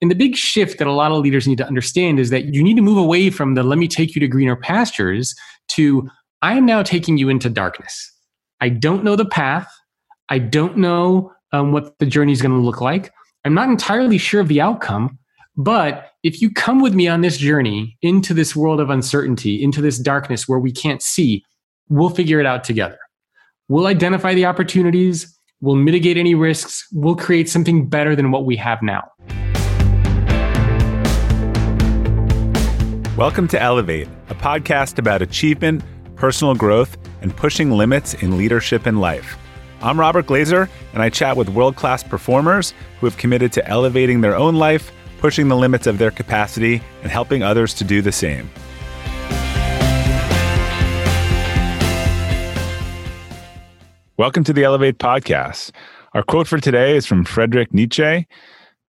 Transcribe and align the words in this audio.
And 0.00 0.10
the 0.10 0.14
big 0.14 0.36
shift 0.36 0.78
that 0.78 0.86
a 0.86 0.92
lot 0.92 1.12
of 1.12 1.18
leaders 1.18 1.46
need 1.46 1.58
to 1.58 1.66
understand 1.66 2.18
is 2.18 2.30
that 2.30 2.52
you 2.52 2.62
need 2.62 2.76
to 2.76 2.82
move 2.82 2.98
away 2.98 3.30
from 3.30 3.54
the 3.54 3.62
let 3.62 3.78
me 3.78 3.88
take 3.88 4.14
you 4.14 4.20
to 4.20 4.28
greener 4.28 4.56
pastures 4.56 5.34
to 5.68 6.08
I 6.42 6.54
am 6.54 6.66
now 6.66 6.82
taking 6.82 7.16
you 7.16 7.28
into 7.28 7.48
darkness. 7.48 8.12
I 8.60 8.68
don't 8.68 9.04
know 9.04 9.16
the 9.16 9.24
path. 9.24 9.70
I 10.28 10.38
don't 10.38 10.76
know 10.76 11.32
um, 11.52 11.72
what 11.72 11.98
the 11.98 12.06
journey 12.06 12.32
is 12.32 12.42
going 12.42 12.52
to 12.52 12.60
look 12.60 12.80
like. 12.80 13.12
I'm 13.44 13.54
not 13.54 13.68
entirely 13.68 14.18
sure 14.18 14.40
of 14.40 14.48
the 14.48 14.60
outcome, 14.60 15.18
but 15.56 16.10
if 16.22 16.42
you 16.42 16.50
come 16.50 16.80
with 16.80 16.94
me 16.94 17.06
on 17.06 17.20
this 17.20 17.36
journey 17.36 17.96
into 18.02 18.34
this 18.34 18.56
world 18.56 18.80
of 18.80 18.90
uncertainty, 18.90 19.62
into 19.62 19.80
this 19.80 19.98
darkness 19.98 20.48
where 20.48 20.58
we 20.58 20.72
can't 20.72 21.02
see, 21.02 21.44
we'll 21.88 22.10
figure 22.10 22.40
it 22.40 22.46
out 22.46 22.64
together. 22.64 22.98
We'll 23.68 23.86
identify 23.86 24.34
the 24.34 24.46
opportunities, 24.46 25.38
we'll 25.60 25.76
mitigate 25.76 26.16
any 26.16 26.34
risks, 26.34 26.86
we'll 26.92 27.16
create 27.16 27.48
something 27.48 27.88
better 27.88 28.16
than 28.16 28.30
what 28.30 28.44
we 28.44 28.56
have 28.56 28.82
now. 28.82 29.02
Welcome 33.16 33.46
to 33.48 33.62
Elevate, 33.62 34.08
a 34.28 34.34
podcast 34.34 34.98
about 34.98 35.22
achievement, 35.22 35.84
personal 36.16 36.56
growth, 36.56 36.96
and 37.22 37.34
pushing 37.36 37.70
limits 37.70 38.14
in 38.14 38.36
leadership 38.36 38.86
and 38.86 39.00
life. 39.00 39.38
I'm 39.80 40.00
Robert 40.00 40.26
Glazer, 40.26 40.68
and 40.92 41.00
I 41.00 41.10
chat 41.10 41.36
with 41.36 41.48
world 41.48 41.76
class 41.76 42.02
performers 42.02 42.74
who 42.98 43.06
have 43.06 43.16
committed 43.16 43.52
to 43.52 43.64
elevating 43.68 44.20
their 44.20 44.34
own 44.34 44.56
life, 44.56 44.90
pushing 45.20 45.46
the 45.46 45.54
limits 45.54 45.86
of 45.86 45.98
their 45.98 46.10
capacity, 46.10 46.82
and 47.02 47.12
helping 47.12 47.44
others 47.44 47.72
to 47.74 47.84
do 47.84 48.02
the 48.02 48.10
same. 48.10 48.50
Welcome 54.16 54.42
to 54.42 54.52
the 54.52 54.64
Elevate 54.64 54.98
podcast. 54.98 55.70
Our 56.14 56.24
quote 56.24 56.48
for 56.48 56.58
today 56.58 56.96
is 56.96 57.06
from 57.06 57.24
Friedrich 57.24 57.72
Nietzsche 57.72 58.26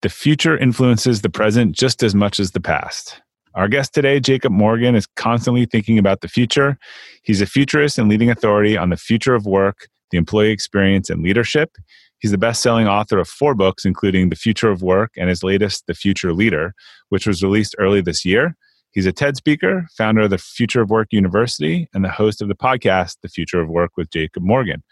The 0.01 0.09
future 0.09 0.57
influences 0.57 1.21
the 1.21 1.29
present 1.29 1.73
just 1.73 2.01
as 2.01 2.15
much 2.15 2.39
as 2.39 2.53
the 2.53 2.59
past. 2.59 3.21
Our 3.55 3.69
guest 3.69 3.93
today, 3.93 4.19
Jacob 4.19 4.51
Morgan, 4.51 4.95
is 4.95 5.07
constantly 5.15 5.65
thinking 5.65 5.97
about 5.97 6.19
the 6.19 6.27
future. 6.27 6.77
He's 7.23 7.39
a 7.39 7.45
futurist 7.45 7.97
and 7.97 8.09
leading 8.09 8.29
authority 8.29 8.75
on 8.75 8.89
the 8.89 8.97
future 8.97 9.33
of 9.33 9.45
work, 9.45 9.87
the 10.11 10.17
employee 10.17 10.51
experience, 10.51 11.09
and 11.09 11.23
leadership. 11.23 11.71
He's 12.19 12.31
the 12.31 12.37
best 12.37 12.61
selling 12.61 12.87
author 12.87 13.17
of 13.17 13.29
four 13.29 13.55
books, 13.55 13.85
including 13.85 14.29
The 14.29 14.35
Future 14.35 14.69
of 14.69 14.81
Work 14.81 15.11
and 15.15 15.29
his 15.29 15.41
latest, 15.41 15.87
The 15.87 15.93
Future 15.93 16.33
Leader, 16.33 16.73
which 17.09 17.25
was 17.25 17.41
released 17.43 17.75
early 17.79 18.01
this 18.01 18.25
year. 18.25 18.57
He's 18.91 19.05
a 19.05 19.13
TED 19.13 19.37
speaker, 19.37 19.87
founder 19.97 20.21
of 20.21 20.31
the 20.31 20.37
Future 20.37 20.81
of 20.81 20.89
Work 20.89 21.09
University, 21.11 21.87
and 21.93 22.03
the 22.03 22.09
host 22.09 22.41
of 22.41 22.49
the 22.49 22.55
podcast, 22.55 23.17
The 23.21 23.29
Future 23.29 23.61
of 23.61 23.69
Work 23.69 23.91
with 23.95 24.09
Jacob 24.09 24.43
Morgan. 24.43 24.83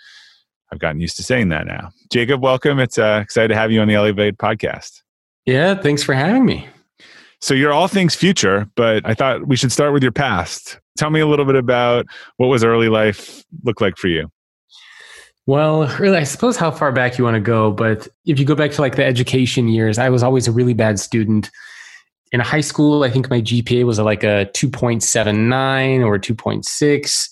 I've 0.72 0.80
gotten 0.80 1.02
used 1.02 1.18
to 1.18 1.24
saying 1.24 1.50
that 1.50 1.68
now. 1.68 1.92
Jacob, 2.12 2.42
welcome. 2.42 2.80
It's 2.80 2.98
uh, 2.98 3.20
excited 3.22 3.50
to 3.50 3.56
have 3.56 3.72
you 3.72 3.82
on 3.82 3.90
the 3.90 3.96
Elevate 3.96 4.38
podcast. 4.38 5.02
Yeah, 5.46 5.76
thanks 5.76 6.02
for 6.02 6.14
having 6.14 6.46
me. 6.46 6.68
So 7.44 7.54
you're 7.54 7.74
all 7.74 7.90
things 7.90 8.16
future, 8.16 8.70
but 8.76 9.06
I 9.06 9.14
thought 9.14 9.50
we 9.50 9.58
should 9.58 9.74
start 9.74 9.92
with 9.92 10.02
your 10.02 10.14
past. 10.14 10.80
Tell 10.98 11.10
me 11.10 11.20
a 11.20 11.28
little 11.28 11.44
bit 11.44 11.58
about 11.58 12.06
what 12.38 12.48
was 12.48 12.64
early 12.64 12.88
life 12.88 13.44
look 13.66 13.82
like 13.82 13.98
for 13.98 14.08
you. 14.08 14.32
Well, 15.46 15.94
really, 15.98 16.16
I 16.16 16.24
suppose 16.24 16.56
how 16.56 16.72
far 16.72 16.94
back 16.94 17.18
you 17.18 17.26
want 17.26 17.36
to 17.36 17.42
go, 17.42 17.70
but 17.70 18.08
if 18.26 18.40
you 18.40 18.46
go 18.46 18.56
back 18.56 18.72
to 18.72 18.82
like 18.82 18.96
the 18.96 19.04
education 19.04 19.68
years, 19.68 20.00
I 20.00 20.08
was 20.08 20.24
always 20.24 20.48
a 20.48 20.54
really 20.54 20.74
bad 20.74 21.00
student. 21.00 21.52
In 22.32 22.40
high 22.40 22.62
school, 22.62 23.04
I 23.04 23.10
think 23.10 23.30
my 23.30 23.42
GPA 23.42 23.86
was 23.86 24.00
like 24.00 24.24
a 24.24 24.50
2.79 24.54 26.06
or 26.06 26.18
2.6. 26.18 27.30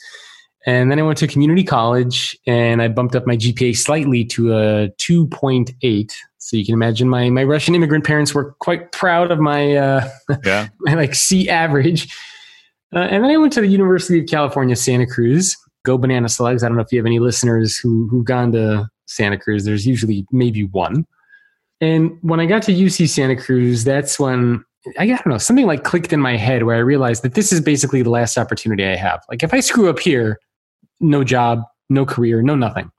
And 0.65 0.91
then 0.91 0.99
I 0.99 1.01
went 1.01 1.17
to 1.19 1.27
community 1.27 1.63
college 1.63 2.37
and 2.45 2.81
I 2.81 2.87
bumped 2.87 3.15
up 3.15 3.25
my 3.25 3.35
GPA 3.35 3.75
slightly 3.75 4.23
to 4.25 4.53
a 4.53 4.89
2.8. 4.99 6.11
So 6.37 6.57
you 6.57 6.65
can 6.65 6.73
imagine 6.73 7.07
my 7.07 7.29
my 7.29 7.43
Russian 7.43 7.75
immigrant 7.75 8.05
parents 8.05 8.33
were 8.33 8.55
quite 8.59 8.91
proud 8.91 9.31
of 9.31 9.39
my 9.39 9.75
uh, 9.75 10.09
yeah. 10.45 10.67
my 10.81 10.95
like 10.95 11.15
C 11.15 11.49
average. 11.49 12.13
Uh, 12.93 12.99
and 12.99 13.23
then 13.23 13.31
I 13.31 13.37
went 13.37 13.53
to 13.53 13.61
the 13.61 13.67
University 13.67 14.19
of 14.19 14.27
California, 14.27 14.75
Santa 14.75 15.07
Cruz. 15.07 15.55
Go 15.85 15.97
banana 15.97 16.29
slugs! 16.29 16.63
I 16.63 16.67
don't 16.67 16.77
know 16.77 16.83
if 16.83 16.91
you 16.91 16.99
have 16.99 17.05
any 17.05 17.19
listeners 17.19 17.77
who 17.77 18.07
who've 18.09 18.25
gone 18.25 18.51
to 18.51 18.87
Santa 19.05 19.37
Cruz. 19.37 19.65
There's 19.65 19.85
usually 19.87 20.25
maybe 20.31 20.63
one. 20.65 21.05
And 21.79 22.17
when 22.21 22.39
I 22.39 22.45
got 22.45 22.63
to 22.63 22.73
UC 22.73 23.09
Santa 23.09 23.35
Cruz, 23.35 23.83
that's 23.83 24.19
when 24.19 24.63
I 24.97 25.07
don't 25.07 25.25
know 25.27 25.37
something 25.37 25.65
like 25.65 25.83
clicked 25.83 26.11
in 26.11 26.19
my 26.19 26.37
head 26.37 26.63
where 26.63 26.75
I 26.75 26.79
realized 26.79 27.23
that 27.23 27.35
this 27.35 27.51
is 27.51 27.61
basically 27.61 28.01
the 28.01 28.09
last 28.09 28.37
opportunity 28.37 28.85
I 28.85 28.95
have. 28.95 29.23
Like 29.29 29.43
if 29.43 29.53
I 29.53 29.59
screw 29.59 29.89
up 29.89 29.99
here, 29.99 30.39
no 31.01 31.23
job, 31.23 31.63
no 31.89 32.05
career, 32.05 32.41
no 32.41 32.55
nothing. 32.55 32.91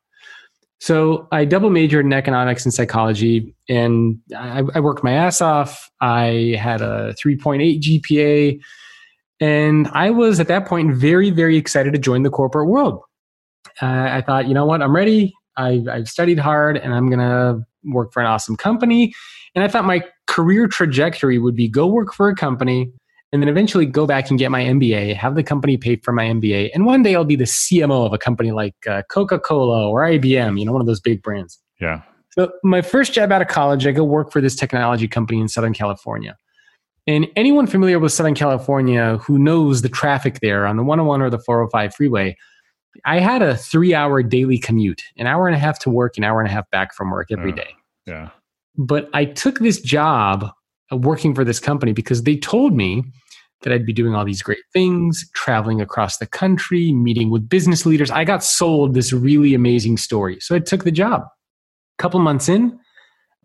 So 0.80 1.28
I 1.30 1.44
double 1.44 1.70
majored 1.70 2.04
in 2.04 2.12
economics 2.12 2.64
and 2.64 2.74
psychology, 2.74 3.54
and 3.68 4.18
I, 4.36 4.64
I 4.74 4.80
worked 4.80 5.04
my 5.04 5.12
ass 5.12 5.40
off. 5.40 5.88
I 6.00 6.56
had 6.58 6.80
a 6.80 7.14
3.8 7.24 7.80
GPA, 7.80 8.60
and 9.38 9.86
I 9.92 10.10
was 10.10 10.40
at 10.40 10.48
that 10.48 10.66
point 10.66 10.94
very, 10.96 11.30
very 11.30 11.56
excited 11.56 11.92
to 11.92 12.00
join 12.00 12.24
the 12.24 12.30
corporate 12.30 12.68
world. 12.68 13.00
Uh, 13.80 14.08
I 14.10 14.22
thought, 14.26 14.48
you 14.48 14.54
know 14.54 14.66
what, 14.66 14.82
I'm 14.82 14.94
ready. 14.94 15.32
I, 15.56 15.84
I've 15.88 16.08
studied 16.08 16.40
hard, 16.40 16.76
and 16.76 16.92
I'm 16.92 17.08
gonna 17.08 17.64
work 17.84 18.12
for 18.12 18.20
an 18.20 18.26
awesome 18.26 18.56
company. 18.56 19.14
And 19.54 19.62
I 19.62 19.68
thought 19.68 19.84
my 19.84 20.02
career 20.26 20.66
trajectory 20.66 21.38
would 21.38 21.54
be 21.54 21.68
go 21.68 21.86
work 21.86 22.12
for 22.12 22.28
a 22.28 22.34
company, 22.34 22.90
and 23.32 23.42
then 23.42 23.48
eventually 23.48 23.86
go 23.86 24.06
back 24.06 24.28
and 24.28 24.38
get 24.38 24.50
my 24.50 24.62
MBA, 24.62 25.16
have 25.16 25.34
the 25.34 25.42
company 25.42 25.76
pay 25.76 25.96
for 25.96 26.12
my 26.12 26.24
MBA, 26.24 26.70
and 26.74 26.84
one 26.84 27.02
day 27.02 27.14
I'll 27.14 27.24
be 27.24 27.36
the 27.36 27.44
CMO 27.44 28.06
of 28.06 28.12
a 28.12 28.18
company 28.18 28.52
like 28.52 28.74
uh, 28.86 29.02
Coca 29.10 29.38
Cola 29.38 29.88
or 29.88 30.02
IBM, 30.02 30.58
you 30.58 30.66
know, 30.66 30.72
one 30.72 30.80
of 30.80 30.86
those 30.86 31.00
big 31.00 31.22
brands. 31.22 31.58
Yeah. 31.80 32.02
So 32.30 32.52
my 32.62 32.82
first 32.82 33.12
job 33.12 33.32
out 33.32 33.42
of 33.42 33.48
college, 33.48 33.86
I 33.86 33.92
go 33.92 34.04
work 34.04 34.32
for 34.32 34.40
this 34.40 34.54
technology 34.54 35.08
company 35.08 35.40
in 35.40 35.48
Southern 35.48 35.74
California. 35.74 36.36
And 37.06 37.26
anyone 37.34 37.66
familiar 37.66 37.98
with 37.98 38.12
Southern 38.12 38.34
California 38.34 39.16
who 39.18 39.38
knows 39.38 39.82
the 39.82 39.88
traffic 39.88 40.40
there 40.40 40.66
on 40.66 40.76
the 40.76 40.84
101 40.84 41.20
or 41.20 41.30
the 41.30 41.38
405 41.38 41.94
freeway, 41.94 42.36
I 43.04 43.18
had 43.18 43.42
a 43.42 43.56
three 43.56 43.94
hour 43.94 44.22
daily 44.22 44.58
commute, 44.58 45.02
an 45.16 45.26
hour 45.26 45.46
and 45.46 45.56
a 45.56 45.58
half 45.58 45.78
to 45.80 45.90
work, 45.90 46.16
an 46.16 46.24
hour 46.24 46.40
and 46.40 46.48
a 46.48 46.52
half 46.52 46.70
back 46.70 46.94
from 46.94 47.10
work 47.10 47.28
every 47.30 47.52
uh, 47.52 47.56
day. 47.56 47.70
Yeah. 48.06 48.30
But 48.76 49.10
I 49.12 49.24
took 49.24 49.58
this 49.58 49.80
job 49.80 50.50
working 50.90 51.34
for 51.34 51.44
this 51.44 51.58
company 51.58 51.92
because 51.92 52.22
they 52.22 52.36
told 52.36 52.74
me 52.74 53.04
that 53.62 53.72
I'd 53.72 53.86
be 53.86 53.92
doing 53.92 54.14
all 54.14 54.24
these 54.24 54.42
great 54.42 54.64
things, 54.72 55.28
traveling 55.34 55.80
across 55.80 56.18
the 56.18 56.26
country, 56.26 56.92
meeting 56.92 57.30
with 57.30 57.48
business 57.48 57.86
leaders. 57.86 58.10
I 58.10 58.24
got 58.24 58.44
sold 58.44 58.94
this 58.94 59.12
really 59.12 59.54
amazing 59.54 59.96
story. 59.96 60.38
So 60.40 60.54
I 60.54 60.58
took 60.58 60.84
the 60.84 60.92
job. 60.92 61.22
A 61.22 62.02
couple 62.02 62.20
months 62.20 62.48
in, 62.48 62.78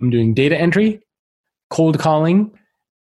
I'm 0.02 0.10
doing 0.10 0.34
data 0.34 0.58
entry, 0.58 1.02
cold 1.70 2.00
calling, 2.00 2.52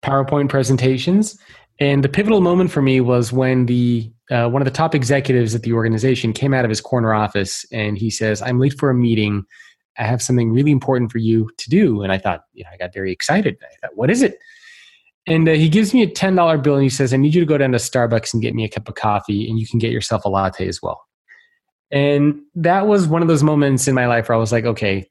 PowerPoint 0.03 0.49
presentations. 0.49 1.37
And 1.79 2.03
the 2.03 2.09
pivotal 2.09 2.41
moment 2.41 2.71
for 2.71 2.81
me 2.81 3.01
was 3.01 3.31
when 3.31 3.65
the 3.65 4.11
uh, 4.31 4.47
one 4.47 4.61
of 4.61 4.65
the 4.65 4.71
top 4.71 4.95
executives 4.95 5.53
at 5.53 5.63
the 5.63 5.73
organization 5.73 6.33
came 6.33 6.53
out 6.53 6.63
of 6.63 6.69
his 6.69 6.79
corner 6.79 7.13
office 7.13 7.65
and 7.71 7.97
he 7.97 8.09
says, 8.09 8.41
"I'm 8.41 8.59
late 8.59 8.77
for 8.79 8.89
a 8.89 8.95
meeting. 8.95 9.43
I 9.97 10.03
have 10.03 10.21
something 10.21 10.51
really 10.51 10.71
important 10.71 11.11
for 11.11 11.17
you 11.17 11.49
to 11.57 11.69
do." 11.69 12.03
And 12.03 12.11
I 12.11 12.17
thought, 12.17 12.43
you 12.53 12.63
know, 12.63 12.69
I 12.71 12.77
got 12.77 12.93
very 12.93 13.11
excited. 13.11 13.57
I 13.61 13.75
thought, 13.81 13.97
"What 13.97 14.09
is 14.09 14.21
it?" 14.21 14.37
And 15.25 15.47
uh, 15.47 15.53
he 15.53 15.69
gives 15.69 15.93
me 15.93 16.03
a 16.03 16.07
$10 16.07 16.63
bill 16.63 16.75
and 16.75 16.83
he 16.83 16.89
says, 16.89 17.13
I 17.13 17.17
need 17.17 17.33
you 17.33 17.41
to 17.41 17.45
go 17.45 17.57
down 17.57 17.71
to 17.71 17.77
Starbucks 17.77 18.33
and 18.33 18.41
get 18.41 18.55
me 18.55 18.65
a 18.65 18.69
cup 18.69 18.89
of 18.89 18.95
coffee 18.95 19.49
and 19.49 19.57
you 19.57 19.67
can 19.67 19.79
get 19.79 19.91
yourself 19.91 20.25
a 20.25 20.29
latte 20.29 20.67
as 20.67 20.81
well. 20.81 21.01
And 21.91 22.41
that 22.55 22.87
was 22.87 23.07
one 23.07 23.21
of 23.21 23.27
those 23.27 23.43
moments 23.43 23.87
in 23.87 23.95
my 23.95 24.07
life 24.07 24.27
where 24.27 24.35
I 24.35 24.39
was 24.39 24.51
like, 24.51 24.65
okay, 24.65 25.07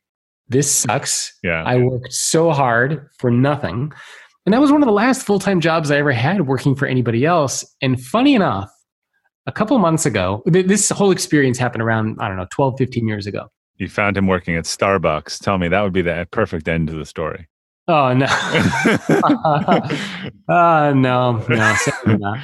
this 0.49 0.71
sucks. 0.71 1.33
Yeah. 1.43 1.63
I 1.65 1.79
worked 1.79 2.13
so 2.13 2.51
hard 2.51 3.09
for 3.19 3.31
nothing. 3.31 3.93
And 4.45 4.53
that 4.53 4.61
was 4.61 4.73
one 4.73 4.83
of 4.83 4.87
the 4.87 4.93
last 4.93 5.25
full 5.25 5.39
time 5.39 5.61
jobs 5.61 5.91
I 5.91 5.99
ever 5.99 6.13
had 6.13 6.47
working 6.47 6.75
for 6.75 6.87
anybody 6.87 7.25
else. 7.25 7.65
And 7.81 8.01
funny 8.01 8.35
enough, 8.35 8.71
a 9.47 9.53
couple 9.53 9.79
months 9.79 10.07
ago, 10.07 10.43
this 10.47 10.91
whole 10.91 11.11
experience 11.11 11.59
happened 11.59 11.83
around, 11.83 12.19
I 12.21 12.29
don't 12.29 12.37
know, 12.37 12.47
12, 12.51 12.75
15 12.79 13.09
years 13.09 13.27
ago. 13.27 13.49
You 13.77 13.89
found 13.89 14.17
him 14.17 14.27
working 14.27 14.57
at 14.57 14.65
Starbucks. 14.65 15.41
Tell 15.41 15.59
me, 15.59 15.69
that 15.69 15.81
would 15.81 15.93
be 15.93 16.03
the 16.03 16.29
perfect 16.31 16.69
end 16.69 16.89
to 16.89 16.95
the 16.95 17.05
story. 17.05 17.49
Oh 17.89 18.13
no. 18.13 18.27
uh, 20.49 20.93
no, 20.95 21.45
no, 21.49 21.79
not. 22.07 22.39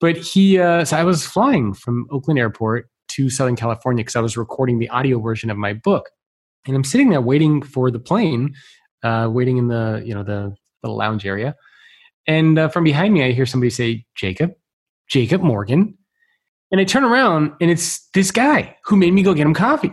But 0.00 0.16
he, 0.16 0.58
uh, 0.58 0.84
so 0.84 0.96
I 0.96 1.04
was 1.04 1.26
flying 1.26 1.74
from 1.74 2.06
Oakland 2.10 2.38
Airport 2.38 2.88
to 3.08 3.28
Southern 3.28 3.56
California 3.56 4.02
because 4.02 4.16
I 4.16 4.20
was 4.20 4.36
recording 4.36 4.78
the 4.78 4.88
audio 4.88 5.20
version 5.20 5.50
of 5.50 5.58
my 5.58 5.74
book, 5.74 6.08
and 6.66 6.74
I'm 6.74 6.84
sitting 6.84 7.10
there 7.10 7.20
waiting 7.20 7.62
for 7.62 7.90
the 7.90 7.98
plane, 7.98 8.54
uh, 9.02 9.28
waiting 9.30 9.58
in 9.58 9.68
the 9.68 10.02
you 10.04 10.14
know 10.14 10.22
the 10.22 10.54
little 10.82 10.96
lounge 10.96 11.26
area, 11.26 11.54
and 12.26 12.58
uh, 12.58 12.68
from 12.68 12.84
behind 12.84 13.12
me 13.12 13.24
I 13.24 13.32
hear 13.32 13.46
somebody 13.46 13.70
say, 13.70 14.06
"Jacob, 14.14 14.52
Jacob 15.08 15.42
Morgan," 15.42 15.98
and 16.70 16.80
I 16.80 16.84
turn 16.84 17.04
around 17.04 17.52
and 17.60 17.70
it's 17.70 18.08
this 18.14 18.30
guy 18.30 18.76
who 18.84 18.96
made 18.96 19.12
me 19.12 19.22
go 19.22 19.34
get 19.34 19.46
him 19.46 19.54
coffee. 19.54 19.92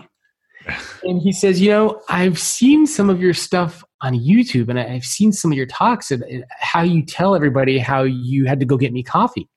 And 1.03 1.21
he 1.21 1.31
says, 1.31 1.62
You 1.62 1.71
know, 1.71 2.01
I've 2.09 2.38
seen 2.38 2.85
some 2.85 3.09
of 3.09 3.21
your 3.21 3.33
stuff 3.33 3.85
on 4.01 4.13
YouTube 4.13 4.69
and 4.69 4.79
I've 4.79 5.05
seen 5.05 5.31
some 5.31 5.51
of 5.51 5.57
your 5.57 5.65
talks 5.65 6.11
and 6.11 6.45
how 6.59 6.81
you 6.81 7.03
tell 7.03 7.35
everybody 7.35 7.79
how 7.79 8.03
you 8.03 8.45
had 8.45 8.59
to 8.59 8.65
go 8.65 8.77
get 8.77 8.94
me 8.94 9.03
coffee. 9.03 9.49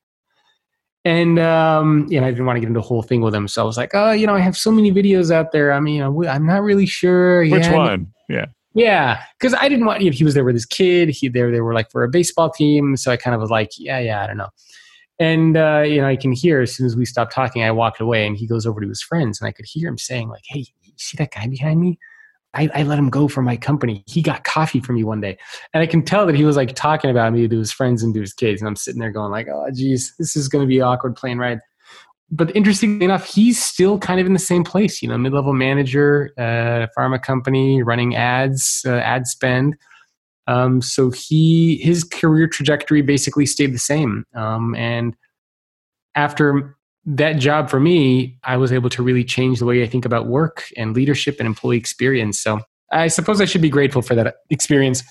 And 1.03 1.39
um, 1.39 2.05
you 2.09 2.19
know, 2.19 2.27
I 2.27 2.31
didn't 2.31 2.45
want 2.45 2.57
to 2.57 2.59
get 2.61 2.67
into 2.67 2.79
the 2.79 2.85
whole 2.85 3.01
thing 3.01 3.21
with 3.21 3.33
him, 3.33 3.47
so 3.47 3.63
I 3.63 3.65
was 3.65 3.75
like, 3.75 3.91
"Oh, 3.95 4.11
you 4.11 4.27
know, 4.27 4.35
I 4.35 4.39
have 4.39 4.55
so 4.55 4.71
many 4.71 4.91
videos 4.91 5.31
out 5.31 5.51
there. 5.51 5.73
I 5.73 5.79
mean, 5.79 5.95
you 5.95 6.01
know, 6.01 6.27
I'm 6.27 6.45
not 6.45 6.61
really 6.61 6.85
sure." 6.85 7.41
Which 7.41 7.65
yeah, 7.65 7.75
one? 7.75 8.13
Yeah. 8.29 8.45
Yeah, 8.73 9.21
because 9.37 9.53
I 9.59 9.67
didn't 9.67 9.85
want. 9.85 10.01
You 10.01 10.11
know, 10.11 10.15
he 10.15 10.23
was 10.23 10.33
there 10.33 10.45
with 10.45 10.55
his 10.55 10.65
kid. 10.65 11.09
He 11.09 11.27
there. 11.27 11.51
They 11.51 11.59
were 11.59 11.73
like 11.73 11.91
for 11.91 12.03
a 12.03 12.07
baseball 12.07 12.51
team. 12.51 12.95
So 12.97 13.11
I 13.11 13.17
kind 13.17 13.33
of 13.33 13.41
was 13.41 13.49
like, 13.49 13.71
yeah, 13.77 13.99
yeah, 13.99 14.23
I 14.23 14.27
don't 14.27 14.37
know. 14.37 14.49
And 15.19 15.57
uh, 15.57 15.83
you 15.85 16.01
know, 16.01 16.07
I 16.07 16.15
can 16.15 16.31
hear 16.31 16.61
as 16.61 16.75
soon 16.75 16.85
as 16.85 16.95
we 16.95 17.05
stopped 17.05 17.33
talking, 17.33 17.63
I 17.63 17.71
walked 17.71 17.99
away, 17.99 18.25
and 18.25 18.37
he 18.37 18.47
goes 18.47 18.65
over 18.65 18.79
to 18.79 18.87
his 18.87 19.01
friends, 19.01 19.41
and 19.41 19.47
I 19.47 19.51
could 19.51 19.65
hear 19.65 19.89
him 19.89 19.97
saying 19.97 20.29
like, 20.29 20.43
"Hey, 20.45 20.59
you 20.83 20.93
see 20.97 21.17
that 21.17 21.31
guy 21.31 21.47
behind 21.47 21.81
me? 21.81 21.97
I, 22.53 22.69
I 22.73 22.83
let 22.83 22.99
him 22.99 23.09
go 23.09 23.27
for 23.27 23.41
my 23.41 23.55
company. 23.55 24.03
He 24.07 24.21
got 24.21 24.43
coffee 24.43 24.81
from 24.81 24.95
me 24.95 25.03
one 25.03 25.21
day, 25.21 25.37
and 25.73 25.81
I 25.81 25.85
can 25.85 26.03
tell 26.03 26.25
that 26.25 26.35
he 26.35 26.43
was 26.43 26.57
like 26.57 26.75
talking 26.75 27.09
about 27.09 27.31
me 27.33 27.47
to 27.47 27.57
his 27.57 27.71
friends 27.71 28.03
and 28.03 28.13
to 28.13 28.21
his 28.21 28.33
kids. 28.33 28.61
And 28.61 28.67
I'm 28.67 28.75
sitting 28.75 28.99
there 28.99 29.11
going 29.11 29.31
like, 29.31 29.47
"Oh, 29.47 29.67
geez, 29.73 30.13
this 30.19 30.35
is 30.35 30.47
going 30.47 30.63
to 30.63 30.67
be 30.67 30.79
an 30.79 30.83
awkward 30.83 31.15
plane 31.15 31.37
ride." 31.37 31.59
but 32.31 32.55
interestingly 32.55 33.03
enough, 33.03 33.25
he's 33.25 33.61
still 33.61 33.99
kind 33.99 34.19
of 34.19 34.25
in 34.25 34.33
the 34.33 34.39
same 34.39 34.63
place. 34.63 35.01
You 35.01 35.09
know, 35.09 35.17
mid-level 35.17 35.53
manager, 35.53 36.31
uh, 36.37 36.87
pharma 36.97 37.21
company, 37.21 37.83
running 37.83 38.15
ads, 38.15 38.83
uh, 38.87 38.95
ad 38.95 39.27
spend. 39.27 39.75
Um, 40.47 40.81
so 40.81 41.11
he 41.11 41.77
his 41.77 42.03
career 42.03 42.47
trajectory 42.47 43.01
basically 43.01 43.45
stayed 43.45 43.73
the 43.73 43.79
same. 43.79 44.25
Um, 44.33 44.73
and 44.75 45.15
after 46.15 46.77
that 47.05 47.33
job 47.33 47.69
for 47.69 47.79
me, 47.79 48.37
I 48.43 48.57
was 48.57 48.71
able 48.71 48.89
to 48.91 49.03
really 49.03 49.23
change 49.23 49.59
the 49.59 49.65
way 49.65 49.83
I 49.83 49.87
think 49.87 50.05
about 50.05 50.27
work 50.27 50.65
and 50.77 50.95
leadership 50.95 51.37
and 51.39 51.47
employee 51.47 51.77
experience. 51.77 52.39
So 52.39 52.61
I 52.91 53.07
suppose 53.07 53.41
I 53.41 53.45
should 53.45 53.61
be 53.61 53.69
grateful 53.69 54.01
for 54.01 54.15
that 54.15 54.35
experience. 54.49 55.03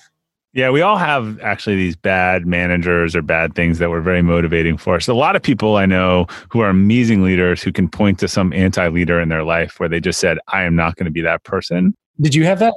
Yeah, 0.53 0.69
we 0.69 0.81
all 0.81 0.97
have 0.97 1.39
actually 1.39 1.77
these 1.77 1.95
bad 1.95 2.45
managers 2.45 3.15
or 3.15 3.21
bad 3.21 3.55
things 3.55 3.79
that 3.79 3.89
were 3.89 4.01
very 4.01 4.21
motivating 4.21 4.77
for 4.77 4.95
us. 4.95 5.07
A 5.07 5.13
lot 5.13 5.37
of 5.37 5.41
people 5.41 5.77
I 5.77 5.85
know 5.85 6.27
who 6.49 6.59
are 6.59 6.69
amazing 6.69 7.23
leaders 7.23 7.63
who 7.63 7.71
can 7.71 7.87
point 7.87 8.19
to 8.19 8.27
some 8.27 8.51
anti 8.51 8.87
leader 8.89 9.21
in 9.21 9.29
their 9.29 9.43
life 9.43 9.79
where 9.79 9.87
they 9.87 10.01
just 10.01 10.19
said, 10.19 10.39
I 10.49 10.63
am 10.63 10.75
not 10.75 10.97
going 10.97 11.05
to 11.05 11.11
be 11.11 11.21
that 11.21 11.43
person. 11.45 11.93
Did 12.19 12.35
you 12.35 12.43
have 12.43 12.59
that? 12.59 12.73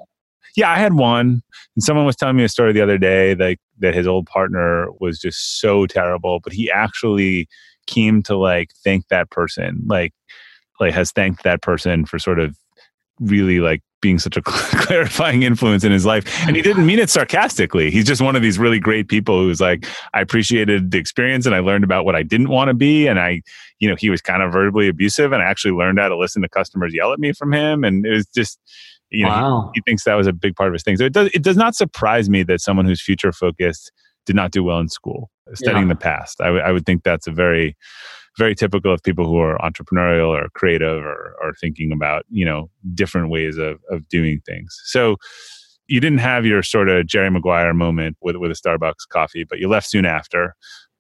Yeah, 0.57 0.71
I 0.71 0.77
had 0.77 0.95
one. 0.95 1.43
And 1.75 1.83
someone 1.83 2.07
was 2.07 2.15
telling 2.15 2.37
me 2.37 2.45
a 2.45 2.49
story 2.49 2.73
the 2.73 2.81
other 2.81 2.99
day 2.99 3.35
that, 3.35 3.59
that 3.81 3.93
his 3.93 4.07
old 4.07 4.27
partner 4.27 4.87
was 5.01 5.19
just 5.19 5.61
so 5.61 5.85
terrible, 5.87 6.39
but 6.39 6.53
he 6.53 6.71
actually 6.71 7.49
came 7.87 8.23
to 8.25 8.37
like 8.37 8.71
thank 8.83 9.09
that 9.09 9.31
person, 9.31 9.83
like, 9.87 10.13
like 10.81 10.95
has 10.95 11.13
thanked 11.13 11.45
that 11.45 11.63
person 11.63 12.05
for 12.05 12.19
sort 12.19 12.41
of 12.41 12.57
really 13.21 13.61
like 13.61 13.81
being 14.05 14.19
such 14.19 14.37
a 14.37 14.43
clarifying 14.45 15.45
influence 15.45 15.83
in 15.83 15.91
his 15.91 16.05
life. 16.05 16.27
And 16.47 16.57
he 16.57 16.63
didn't 16.63 16.85
mean 16.85 16.99
it 16.99 17.09
sarcastically. 17.09 17.91
He's 17.91 18.05
just 18.05 18.21
one 18.21 18.37
of 18.37 18.43
these 18.43 18.59
really 18.59 18.79
great 18.79 19.09
people 19.09 19.39
who's 19.39 19.63
like, 19.63 19.87
I 20.13 20.21
appreciated 20.21 20.91
the 20.91 20.99
experience 20.99 21.47
and 21.47 21.55
I 21.55 21.61
learned 21.61 21.85
about 21.85 22.05
what 22.05 22.15
I 22.15 22.23
didn't 22.23 22.49
want 22.49 22.69
to 22.69 22.75
be. 22.75 23.07
And 23.07 23.19
I, 23.19 23.41
you 23.79 23.89
know, 23.89 23.97
he 23.97 24.11
was 24.11 24.21
kind 24.21 24.43
of 24.43 24.53
verbally 24.53 24.89
abusive 24.89 25.33
and 25.33 25.43
I 25.43 25.47
actually 25.47 25.73
learned 25.73 25.99
how 25.99 26.09
to 26.09 26.17
listen 26.19 26.43
to 26.43 26.51
customers 26.51 26.93
yell 26.93 27.15
at 27.15 27.19
me 27.19 27.33
from 27.33 27.53
him. 27.53 27.83
And 27.83 28.05
it 28.05 28.11
was 28.11 28.27
just, 28.27 28.61
you 29.09 29.25
know, 29.25 29.31
wow. 29.31 29.71
he, 29.73 29.79
he, 29.79 29.83
thinks 29.91 30.05
that 30.05 30.15
was 30.17 30.27
a 30.27 30.35
big 30.35 30.55
part 30.55 30.69
of 30.69 30.75
his 30.75 30.83
thing. 30.83 30.99
So 30.99 31.05
it 31.05 31.15
does, 31.15 31.31
it 31.33 31.43
does 31.43 31.57
not 31.57 31.75
surprise 31.75 32.29
me 32.29 32.43
that 32.43 32.61
someone 32.61 32.85
who's 32.85 33.01
future 33.01 33.33
focused 33.33 33.91
did 34.27 34.37
not 34.37 34.51
do 34.51 34.63
well 34.63 34.79
in 34.79 34.89
school, 34.89 35.31
studying 35.55 35.89
yeah. 35.89 35.95
the 35.95 35.99
past. 35.99 36.41
I, 36.41 36.47
w- 36.47 36.63
I 36.63 36.73
would 36.73 36.87
think 36.87 37.03
that's 37.03 37.27
a 37.27 37.31
very, 37.31 37.77
very 38.39 38.55
typical 38.55 38.93
of 38.93 39.03
people 39.03 39.27
who 39.27 39.39
are 39.39 39.59
entrepreneurial 39.59 40.29
or 40.29 40.49
creative 40.55 41.05
or, 41.05 41.37
or 41.41 41.55
thinking 41.61 41.93
about 41.93 42.25
you 42.31 42.45
know 42.45 42.71
different 42.95 43.31
ways 43.31 43.59
of, 43.59 43.81
of 43.91 44.09
doing 44.09 44.41
things 44.47 44.81
so 44.85 45.17
you 45.87 46.01
didn't 46.01 46.19
have 46.19 46.47
your 46.47 46.63
sort 46.63 46.89
of 46.89 47.07
jerry 47.07 47.31
maguire 47.31 47.75
moment 47.75 48.17
with, 48.23 48.37
with 48.37 48.51
a 48.51 48.55
starbucks 48.55 49.09
coffee 49.09 49.45
but 49.45 49.59
you 49.59 49.69
left 49.69 49.89
soon 49.89 50.05
after 50.05 50.55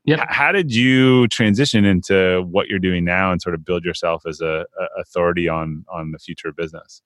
Yep. 0.07 0.27
How 0.29 0.53
did 0.53 0.75
you 0.75 1.29
transition 1.29 1.87
into 1.87 2.43
what 2.51 2.69
you're 2.69 2.79
doing 2.79 3.07
now 3.07 3.33
and 3.33 3.41
sort 3.41 3.55
of 3.55 3.65
build 3.65 3.85
yourself 3.85 4.25
as 4.27 4.43
a, 4.43 4.67
a 4.79 5.01
authority 5.01 5.49
on 5.49 5.87
on 5.91 6.11
the 6.11 6.19
future 6.19 6.49
of 6.49 6.57
business? 6.57 7.01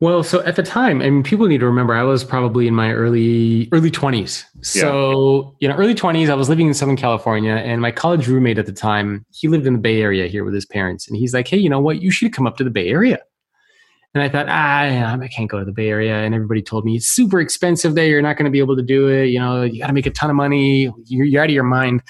Well, 0.00 0.22
so 0.22 0.40
at 0.44 0.56
the 0.56 0.62
time, 0.62 1.02
I 1.02 1.10
mean, 1.10 1.22
people 1.22 1.46
need 1.46 1.58
to 1.58 1.66
remember 1.66 1.94
I 1.94 2.02
was 2.02 2.24
probably 2.24 2.66
in 2.66 2.74
my 2.74 2.90
early 2.92 3.68
early 3.70 3.90
twenties. 3.90 4.46
So 4.62 5.42
yeah. 5.42 5.50
you 5.60 5.68
know, 5.68 5.74
early 5.78 5.94
twenties, 5.94 6.30
I 6.30 6.34
was 6.34 6.48
living 6.48 6.66
in 6.68 6.74
Southern 6.74 6.96
California, 6.96 7.52
and 7.52 7.82
my 7.82 7.90
college 7.90 8.26
roommate 8.26 8.58
at 8.58 8.64
the 8.64 8.72
time, 8.72 9.26
he 9.30 9.48
lived 9.48 9.66
in 9.66 9.74
the 9.74 9.78
Bay 9.78 10.00
Area 10.00 10.26
here 10.26 10.42
with 10.42 10.54
his 10.54 10.64
parents, 10.64 11.06
and 11.06 11.18
he's 11.18 11.34
like, 11.34 11.48
"Hey, 11.48 11.58
you 11.58 11.68
know 11.68 11.80
what? 11.80 12.00
You 12.00 12.10
should 12.10 12.32
come 12.32 12.46
up 12.46 12.56
to 12.56 12.64
the 12.64 12.70
Bay 12.70 12.88
Area." 12.88 13.18
And 14.14 14.24
I 14.24 14.28
thought, 14.28 14.46
ah, 14.48 15.18
I 15.20 15.28
can't 15.28 15.48
go 15.48 15.60
to 15.60 15.64
the 15.64 15.72
Bay 15.72 15.88
Area. 15.88 16.16
And 16.16 16.34
everybody 16.34 16.62
told 16.62 16.84
me 16.84 16.96
it's 16.96 17.06
super 17.06 17.40
expensive 17.40 17.94
there. 17.94 18.06
You're 18.06 18.22
not 18.22 18.36
going 18.36 18.46
to 18.46 18.50
be 18.50 18.58
able 18.58 18.74
to 18.74 18.82
do 18.82 19.08
it. 19.08 19.26
You 19.26 19.38
know, 19.38 19.62
you 19.62 19.78
got 19.78 19.86
to 19.86 19.92
make 19.92 20.06
a 20.06 20.10
ton 20.10 20.30
of 20.30 20.36
money. 20.36 20.92
You're, 21.04 21.26
you're 21.26 21.42
out 21.42 21.48
of 21.48 21.54
your 21.54 21.62
mind. 21.62 22.02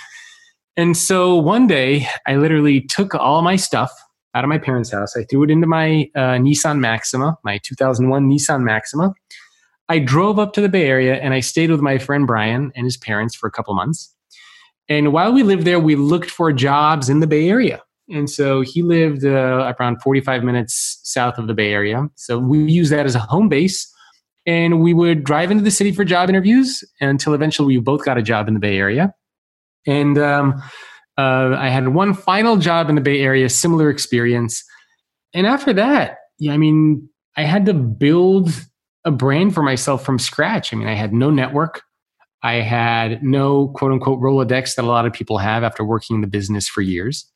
And 0.78 0.96
so 0.96 1.34
one 1.34 1.66
day, 1.66 2.06
I 2.26 2.36
literally 2.36 2.80
took 2.80 3.14
all 3.14 3.42
my 3.42 3.56
stuff 3.56 3.92
out 4.34 4.44
of 4.44 4.48
my 4.48 4.58
parents' 4.58 4.92
house. 4.92 5.16
I 5.16 5.24
threw 5.24 5.42
it 5.44 5.50
into 5.50 5.66
my 5.66 6.10
uh, 6.14 6.38
Nissan 6.38 6.78
Maxima, 6.78 7.36
my 7.44 7.58
2001 7.58 8.28
Nissan 8.28 8.62
Maxima. 8.62 9.12
I 9.88 9.98
drove 9.98 10.38
up 10.38 10.52
to 10.52 10.60
the 10.60 10.68
Bay 10.68 10.86
Area 10.86 11.16
and 11.16 11.34
I 11.34 11.40
stayed 11.40 11.70
with 11.70 11.80
my 11.80 11.98
friend 11.98 12.26
Brian 12.26 12.70
and 12.76 12.84
his 12.84 12.96
parents 12.96 13.34
for 13.34 13.48
a 13.48 13.50
couple 13.50 13.74
months. 13.74 14.14
And 14.88 15.12
while 15.12 15.32
we 15.32 15.42
lived 15.42 15.64
there, 15.64 15.80
we 15.80 15.96
looked 15.96 16.30
for 16.30 16.52
jobs 16.52 17.08
in 17.08 17.20
the 17.20 17.26
Bay 17.26 17.48
Area. 17.48 17.82
And 18.08 18.28
so 18.28 18.60
he 18.60 18.82
lived 18.82 19.24
uh, 19.24 19.72
around 19.78 20.02
45 20.02 20.42
minutes 20.42 21.00
south 21.02 21.38
of 21.38 21.46
the 21.46 21.54
Bay 21.54 21.72
Area. 21.72 22.08
So 22.16 22.38
we 22.38 22.58
used 22.58 22.92
that 22.92 23.06
as 23.06 23.14
a 23.14 23.20
home 23.20 23.48
base. 23.48 23.92
And 24.46 24.80
we 24.80 24.94
would 24.94 25.22
drive 25.22 25.50
into 25.50 25.62
the 25.62 25.70
city 25.70 25.92
for 25.92 26.04
job 26.04 26.28
interviews 26.28 26.82
until 27.00 27.34
eventually 27.34 27.76
we 27.76 27.80
both 27.80 28.04
got 28.04 28.18
a 28.18 28.22
job 28.22 28.48
in 28.48 28.54
the 28.54 28.60
Bay 28.60 28.78
Area. 28.78 29.12
And 29.86 30.18
um, 30.18 30.62
uh, 31.20 31.56
I 31.58 31.68
had 31.68 31.88
one 31.88 32.14
final 32.14 32.56
job 32.56 32.88
in 32.88 32.94
the 32.94 33.00
Bay 33.00 33.20
Area, 33.20 33.48
similar 33.48 33.90
experience. 33.90 34.64
And 35.34 35.46
after 35.46 35.72
that, 35.74 36.18
yeah, 36.38 36.52
I 36.52 36.56
mean, 36.56 37.08
I 37.36 37.42
had 37.42 37.66
to 37.66 37.74
build 37.74 38.50
a 39.04 39.10
brand 39.10 39.54
for 39.54 39.62
myself 39.62 40.04
from 40.04 40.18
scratch. 40.18 40.72
I 40.72 40.76
mean, 40.76 40.88
I 40.88 40.94
had 40.94 41.12
no 41.12 41.30
network. 41.30 41.82
I 42.42 42.54
had 42.54 43.22
no 43.22 43.68
quote 43.68 43.92
unquote 43.92 44.20
Rolodex 44.20 44.74
that 44.74 44.84
a 44.84 44.88
lot 44.88 45.06
of 45.06 45.12
people 45.12 45.38
have 45.38 45.62
after 45.62 45.84
working 45.84 46.16
in 46.16 46.20
the 46.22 46.26
business 46.26 46.68
for 46.68 46.80
years. 46.80 47.30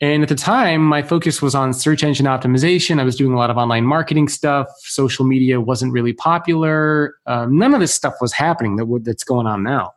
And 0.00 0.22
at 0.24 0.28
the 0.28 0.34
time, 0.34 0.84
my 0.84 1.02
focus 1.02 1.40
was 1.40 1.54
on 1.54 1.72
search 1.72 2.02
engine 2.02 2.26
optimization. 2.26 3.00
I 3.00 3.04
was 3.04 3.14
doing 3.14 3.32
a 3.32 3.36
lot 3.36 3.50
of 3.50 3.56
online 3.56 3.84
marketing 3.84 4.28
stuff. 4.28 4.66
Social 4.80 5.24
media 5.24 5.60
wasn't 5.60 5.92
really 5.92 6.12
popular. 6.12 7.14
Um, 7.26 7.56
none 7.56 7.74
of 7.74 7.80
this 7.80 7.94
stuff 7.94 8.14
was 8.20 8.32
happening 8.32 8.74
that 8.76 8.82
w- 8.82 9.02
that's 9.02 9.22
going 9.22 9.46
on 9.46 9.62
now. 9.62 9.92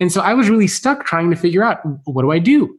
And 0.00 0.12
so 0.12 0.20
I 0.20 0.34
was 0.34 0.48
really 0.48 0.66
stuck 0.66 1.04
trying 1.04 1.30
to 1.30 1.36
figure 1.36 1.62
out 1.62 1.80
what 2.04 2.22
do 2.22 2.30
I 2.30 2.38
do? 2.38 2.76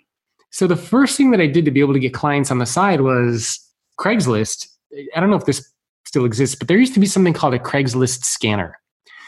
So 0.52 0.68
the 0.68 0.76
first 0.76 1.18
thing 1.18 1.32
that 1.32 1.42
I 1.42 1.48
did 1.48 1.66
to 1.66 1.72
be 1.72 1.80
able 1.80 1.94
to 1.94 2.00
get 2.00 2.14
clients 2.14 2.52
on 2.52 2.60
the 2.60 2.66
side 2.66 3.02
was 3.02 3.60
Craigslist. 4.00 4.68
I 5.16 5.20
don't 5.20 5.30
know 5.30 5.36
if 5.36 5.46
this 5.46 5.70
still 6.06 6.26
exists, 6.26 6.56
but 6.56 6.68
there 6.68 6.78
used 6.78 6.94
to 6.94 7.00
be 7.00 7.06
something 7.06 7.34
called 7.34 7.54
a 7.54 7.60
Craigslist 7.60 8.24
scanner. 8.24 8.80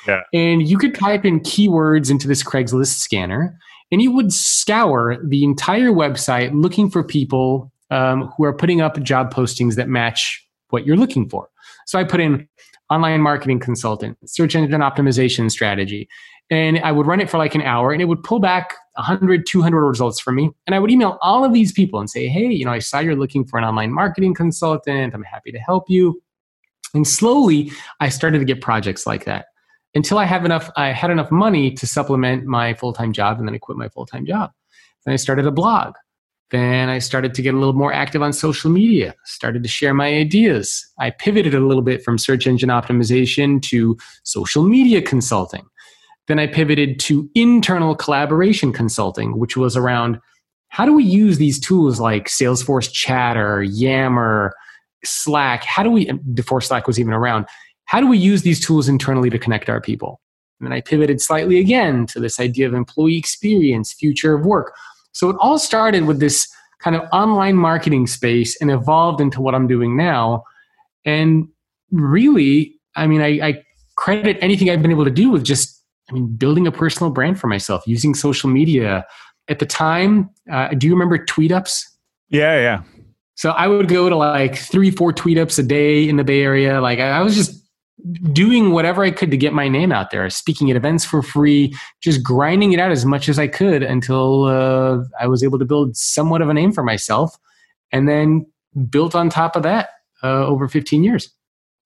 Yeah. 0.08 0.22
And 0.34 0.68
you 0.68 0.78
could 0.78 0.96
type 0.96 1.26
in 1.26 1.42
keywords 1.42 2.10
into 2.10 2.28
this 2.28 2.44
Craigslist 2.44 2.96
scanner, 2.96 3.58
and 3.92 4.02
you 4.02 4.12
would 4.14 4.32
scour 4.32 5.18
the 5.22 5.44
entire 5.44 5.92
website 5.92 6.52
looking 6.54 6.90
for 6.90 7.04
people 7.04 7.72
um, 7.92 8.32
who 8.38 8.46
are 8.46 8.54
putting 8.54 8.80
up 8.80 9.02
job 9.02 9.34
postings 9.34 9.76
that 9.76 9.90
match 9.90 10.46
what 10.70 10.86
you're 10.86 10.98
looking 10.98 11.28
for. 11.28 11.50
So 11.86 12.00
I 12.00 12.04
put 12.04 12.20
in 12.20 12.48
online 12.90 13.22
marketing 13.22 13.60
consultant, 13.60 14.18
search 14.26 14.56
engine 14.56 14.82
optimization 14.82 15.52
strategy, 15.52 16.08
and 16.50 16.80
I 16.80 16.92
would 16.92 17.08
run 17.08 17.20
it 17.20 17.30
for 17.30 17.38
like 17.38 17.56
an 17.56 17.62
hour 17.62 17.92
and 17.92 18.02
it 18.02 18.06
would 18.06 18.24
pull 18.24 18.40
back 18.40 18.76
100, 18.94 19.46
200 19.46 19.86
results 19.86 20.20
for 20.20 20.32
me. 20.32 20.50
And 20.66 20.74
I 20.74 20.80
would 20.80 20.90
email 20.90 21.18
all 21.22 21.44
of 21.44 21.54
these 21.54 21.72
people 21.72 22.00
and 22.00 22.10
say, 22.10 22.28
hey, 22.28 22.48
you 22.48 22.66
know, 22.66 22.72
I 22.72 22.80
saw 22.80 23.00
you're 23.00 23.16
looking 23.16 23.46
for 23.46 23.60
an 23.60 23.66
online 23.66 23.92
marketing 23.92 24.34
consultant. 24.34 25.14
I'm 25.14 25.24
happy 25.24 25.52
to 25.52 25.60
help 25.60 25.90
you. 25.90 26.22
And 26.94 27.08
slowly 27.08 27.72
I 28.00 28.10
started 28.10 28.40
to 28.40 28.46
get 28.46 28.62
projects 28.62 29.06
like 29.06 29.26
that 29.26 29.48
until 29.94 30.18
I 30.18 30.26
have 30.26 30.46
enough, 30.46 30.70
I 30.78 30.90
had 30.90 31.12
enough 31.12 31.32
money 31.32 31.72
to 31.72 31.88
supplement 31.88 32.46
my 32.46 32.74
full-time 32.76 33.12
job 33.14 33.40
and 33.40 33.48
then 33.48 33.56
I 33.56 33.58
quit 33.58 33.78
my 33.78 33.90
full-time 33.90 34.26
job. 34.26 34.52
Then 35.06 35.14
I 35.14 35.18
started 35.18 35.46
a 35.46 35.52
blog. 35.52 35.96
Then 36.50 36.88
I 36.88 37.00
started 37.00 37.34
to 37.34 37.42
get 37.42 37.54
a 37.54 37.58
little 37.58 37.74
more 37.74 37.92
active 37.92 38.22
on 38.22 38.32
social 38.32 38.72
media, 38.72 39.16
started 39.26 39.64
to 39.64 39.70
share 39.70 39.94
my 39.94 40.08
ideas. 40.08 40.86
I 40.98 41.10
pivoted 41.10 41.54
a 41.54 41.60
little 41.60 41.82
bit 41.82 42.04
from 42.04 42.18
search 42.18 42.48
engine 42.48 42.70
optimization 42.70 43.62
to 43.64 43.98
social 44.24 44.64
media 44.64 45.02
consulting. 45.02 45.66
Then 46.28 46.40
I 46.40 46.48
pivoted 46.48 47.00
to 47.02 47.30
internal 47.36 47.96
collaboration 47.96 48.74
consulting, 48.74 49.38
which 49.38 49.56
was 49.56 49.78
around 49.78 50.20
how 50.70 50.86
do 50.86 50.94
we 50.94 51.04
use 51.04 51.38
these 51.38 51.60
tools 51.60 52.00
like 52.00 52.28
Salesforce 52.28 52.92
Chatter, 52.92 53.64
Yammer, 53.64 54.54
Slack? 55.06 55.64
How 55.64 55.84
do 55.84 55.90
we, 55.90 56.12
before 56.34 56.62
Slack 56.62 56.88
was 56.88 57.00
even 57.00 57.14
around, 57.14 57.46
how 57.86 58.02
do 58.02 58.08
we 58.08 58.18
use 58.18 58.42
these 58.42 58.64
tools 58.66 58.90
internally 58.90 59.30
to 59.30 59.40
connect 59.40 59.70
our 59.70 59.80
people? 59.80 60.20
And 60.60 60.68
then 60.68 60.74
I 60.74 60.82
pivoted 60.82 61.22
slightly 61.22 61.60
again 61.60 62.06
to 62.08 62.20
this 62.20 62.40
idea 62.40 62.68
of 62.68 62.74
employee 62.74 63.18
experience, 63.18 63.94
future 63.94 64.34
of 64.34 64.46
work. 64.46 64.74
So 65.14 65.30
it 65.30 65.38
all 65.40 65.58
started 65.58 66.06
with 66.06 66.20
this 66.20 66.48
kind 66.80 66.96
of 66.96 67.08
online 67.12 67.56
marketing 67.56 68.08
space 68.08 68.60
and 68.62 68.70
evolved 68.70 69.22
into 69.22 69.42
what 69.42 69.56
I'm 69.56 69.68
doing 69.68 69.96
now. 69.96 70.44
And 71.06 71.48
really, 71.92 72.76
I 72.96 73.08
mean, 73.08 73.22
I, 73.22 73.48
I 73.48 73.64
credit 73.96 74.38
anything 74.42 74.70
I've 74.70 74.82
been 74.82 74.92
able 74.92 75.06
to 75.06 75.12
do 75.12 75.30
with 75.30 75.44
just 75.44 75.77
I 76.10 76.14
mean, 76.14 76.28
building 76.36 76.68
a 76.68 76.72
personal 76.72 77.12
brand 77.12 77.40
for 77.40 77.48
myself, 77.48 77.84
using 77.86 78.14
social 78.14 78.50
media. 78.50 79.06
At 79.50 79.60
the 79.60 79.66
time, 79.66 80.30
uh, 80.52 80.70
do 80.70 80.88
you 80.88 80.94
remember 80.94 81.24
tweet 81.24 81.52
ups? 81.52 81.98
Yeah, 82.30 82.56
yeah. 82.60 82.84
So 83.36 83.52
I 83.52 83.68
would 83.68 83.88
go 83.88 84.10
to 84.10 84.16
like 84.16 84.58
three, 84.58 84.92
four 84.92 85.14
tweet 85.14 85.38
ups 85.38 85.60
a 85.60 85.64
day 85.64 86.08
in 86.08 86.18
the 86.18 86.24
Bay 86.24 86.42
Area. 86.42 86.82
Like 86.82 87.00
I 87.00 87.22
was 87.22 87.36
just 87.36 87.64
doing 88.34 88.72
whatever 88.72 89.04
I 89.04 89.12
could 89.12 89.32
to 89.32 89.38
get 89.38 89.54
my 89.54 89.68
name 89.68 89.92
out 89.92 90.12
there, 90.12 90.30
speaking 90.30 90.70
at 90.70 90.78
events 90.78 91.06
for 91.06 91.22
free, 91.22 91.76
just 92.02 92.24
grinding 92.24 92.74
it 92.74 92.80
out 92.80 92.92
as 92.92 93.06
much 93.06 93.30
as 93.30 93.40
I 93.40 93.48
could 93.48 93.84
until 93.84 94.46
uh, 94.46 95.04
I 95.20 95.28
was 95.28 95.44
able 95.44 95.60
to 95.60 95.66
build 95.66 95.96
somewhat 95.96 96.42
of 96.42 96.50
a 96.50 96.54
name 96.54 96.72
for 96.72 96.84
myself, 96.84 97.38
and 97.92 98.08
then 98.08 98.46
built 98.90 99.16
on 99.16 99.30
top 99.30 99.56
of 99.56 99.64
that 99.64 99.90
uh, 100.24 100.46
over 100.46 100.68
15 100.68 101.04
years. 101.04 101.30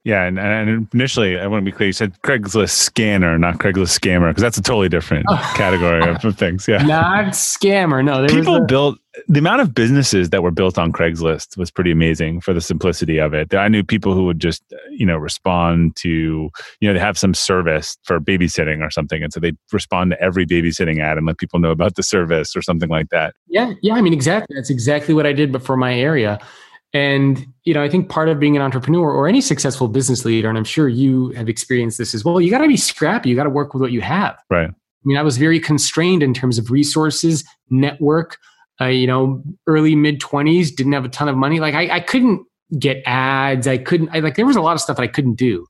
Yeah, 0.03 0.23
and, 0.23 0.39
and 0.39 0.87
initially, 0.93 1.39
I 1.39 1.45
want 1.45 1.63
to 1.63 1.71
be 1.71 1.75
clear. 1.75 1.87
You 1.87 1.93
said 1.93 2.19
Craigslist 2.23 2.71
scanner, 2.71 3.37
not 3.37 3.59
Craigslist 3.59 3.99
scammer, 3.99 4.31
because 4.31 4.41
that's 4.41 4.57
a 4.57 4.61
totally 4.61 4.89
different 4.89 5.27
category 5.55 6.01
of 6.01 6.21
things. 6.37 6.67
Yeah, 6.67 6.81
not 6.81 7.33
scammer. 7.33 8.03
No, 8.03 8.25
people 8.27 8.55
a- 8.55 8.65
built 8.65 8.97
the 9.27 9.39
amount 9.39 9.61
of 9.61 9.73
businesses 9.73 10.29
that 10.29 10.41
were 10.41 10.51
built 10.51 10.77
on 10.77 10.91
Craigslist 10.91 11.57
was 11.57 11.69
pretty 11.69 11.91
amazing 11.91 12.39
for 12.39 12.53
the 12.53 12.61
simplicity 12.61 13.17
of 13.17 13.33
it. 13.33 13.53
I 13.53 13.67
knew 13.67 13.83
people 13.83 14.13
who 14.13 14.25
would 14.25 14.39
just, 14.39 14.63
you 14.89 15.05
know, 15.05 15.17
respond 15.17 15.95
to, 15.97 16.09
you 16.79 16.87
know, 16.87 16.93
they 16.93 16.99
have 16.99 17.17
some 17.17 17.33
service 17.33 17.97
for 18.03 18.19
babysitting 18.19 18.81
or 18.81 18.89
something, 18.89 19.21
and 19.21 19.33
so 19.33 19.39
they 19.39 19.51
respond 19.71 20.11
to 20.11 20.21
every 20.21 20.45
babysitting 20.45 21.01
ad 21.01 21.17
and 21.17 21.27
let 21.27 21.37
people 21.37 21.59
know 21.59 21.71
about 21.71 21.95
the 21.95 22.03
service 22.03 22.55
or 22.55 22.61
something 22.61 22.89
like 22.89 23.09
that. 23.09 23.35
Yeah, 23.47 23.73
yeah. 23.81 23.95
I 23.95 24.01
mean, 24.01 24.13
exactly. 24.13 24.55
That's 24.55 24.69
exactly 24.69 25.13
what 25.13 25.27
I 25.27 25.33
did, 25.33 25.51
but 25.51 25.61
for 25.61 25.75
my 25.75 25.93
area. 25.93 26.39
And 26.93 27.45
you 27.63 27.73
know, 27.73 27.81
I 27.81 27.89
think 27.89 28.09
part 28.09 28.27
of 28.27 28.39
being 28.39 28.55
an 28.55 28.61
entrepreneur 28.61 29.09
or 29.09 29.27
any 29.27 29.41
successful 29.41 29.87
business 29.87 30.25
leader, 30.25 30.49
and 30.49 30.57
I'm 30.57 30.65
sure 30.65 30.89
you 30.89 31.29
have 31.31 31.47
experienced 31.47 31.97
this 31.97 32.13
as 32.13 32.25
well, 32.25 32.41
you 32.41 32.51
got 32.51 32.59
to 32.59 32.67
be 32.67 32.77
scrappy. 32.77 33.29
You 33.29 33.35
got 33.35 33.45
to 33.45 33.49
work 33.49 33.73
with 33.73 33.81
what 33.81 33.91
you 33.91 34.01
have. 34.01 34.37
Right. 34.49 34.69
I 34.69 35.03
mean, 35.05 35.17
I 35.17 35.23
was 35.23 35.37
very 35.37 35.59
constrained 35.59 36.21
in 36.21 36.33
terms 36.33 36.57
of 36.57 36.69
resources, 36.69 37.43
network. 37.69 38.37
Uh, 38.79 38.85
you 38.85 39.05
know, 39.05 39.43
early 39.67 39.95
mid 39.95 40.19
20s, 40.19 40.75
didn't 40.75 40.93
have 40.93 41.05
a 41.05 41.09
ton 41.09 41.29
of 41.29 41.37
money. 41.37 41.59
Like 41.59 41.75
I, 41.75 41.97
I 41.97 41.99
couldn't 41.99 42.45
get 42.79 43.01
ads. 43.05 43.67
I 43.67 43.77
couldn't. 43.77 44.09
I, 44.11 44.19
like 44.19 44.35
there 44.35 44.45
was 44.45 44.55
a 44.55 44.61
lot 44.61 44.73
of 44.73 44.81
stuff 44.81 44.97
that 44.97 45.03
I 45.03 45.07
couldn't 45.07 45.35
do. 45.35 45.65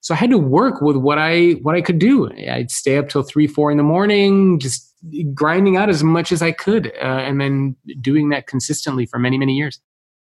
So 0.00 0.14
I 0.14 0.16
had 0.16 0.30
to 0.30 0.38
work 0.38 0.80
with 0.80 0.96
what 0.96 1.18
I 1.18 1.52
what 1.62 1.74
I 1.74 1.80
could 1.80 1.98
do. 1.98 2.30
I'd 2.50 2.70
stay 2.70 2.96
up 2.98 3.08
till 3.08 3.22
three, 3.22 3.46
four 3.46 3.70
in 3.70 3.76
the 3.76 3.82
morning, 3.82 4.58
just 4.58 4.92
grinding 5.34 5.76
out 5.76 5.88
as 5.88 6.02
much 6.02 6.32
as 6.32 6.42
I 6.42 6.52
could, 6.52 6.88
uh, 7.00 7.04
and 7.04 7.40
then 7.40 7.76
doing 8.00 8.28
that 8.30 8.46
consistently 8.46 9.06
for 9.06 9.18
many, 9.18 9.38
many 9.38 9.54
years. 9.54 9.80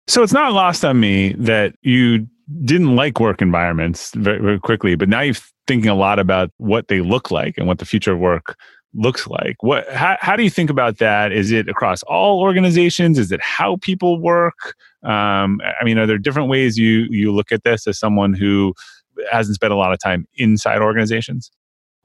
So 0.07 0.21
it's 0.21 0.33
not 0.33 0.53
lost 0.53 0.83
on 0.83 0.99
me 0.99 1.33
that 1.33 1.75
you 1.81 2.27
didn't 2.65 2.95
like 2.95 3.19
work 3.19 3.41
environments 3.41 4.13
very, 4.15 4.39
very 4.39 4.59
quickly, 4.59 4.95
but 4.95 5.07
now 5.07 5.21
you're 5.21 5.35
thinking 5.65 5.89
a 5.89 5.95
lot 5.95 6.19
about 6.19 6.51
what 6.57 6.87
they 6.87 6.99
look 6.99 7.31
like 7.31 7.57
and 7.57 7.67
what 7.67 7.79
the 7.79 7.85
future 7.85 8.13
of 8.13 8.19
work 8.19 8.57
looks 8.93 9.27
like. 9.27 9.55
What 9.61 9.89
how, 9.91 10.17
how 10.19 10.35
do 10.35 10.43
you 10.43 10.49
think 10.49 10.69
about 10.69 10.97
that? 10.97 11.31
Is 11.31 11.51
it 11.51 11.69
across 11.69 12.03
all 12.03 12.41
organizations? 12.41 13.17
Is 13.17 13.31
it 13.31 13.41
how 13.41 13.77
people 13.77 14.19
work? 14.19 14.75
Um, 15.03 15.61
I 15.79 15.83
mean, 15.83 15.97
are 15.97 16.05
there 16.05 16.17
different 16.17 16.49
ways 16.49 16.77
you 16.77 17.07
you 17.09 17.31
look 17.31 17.51
at 17.51 17.63
this 17.63 17.87
as 17.87 17.97
someone 17.97 18.33
who 18.33 18.73
hasn't 19.31 19.55
spent 19.55 19.73
a 19.73 19.77
lot 19.77 19.93
of 19.93 19.99
time 19.99 20.27
inside 20.35 20.81
organizations? 20.81 21.49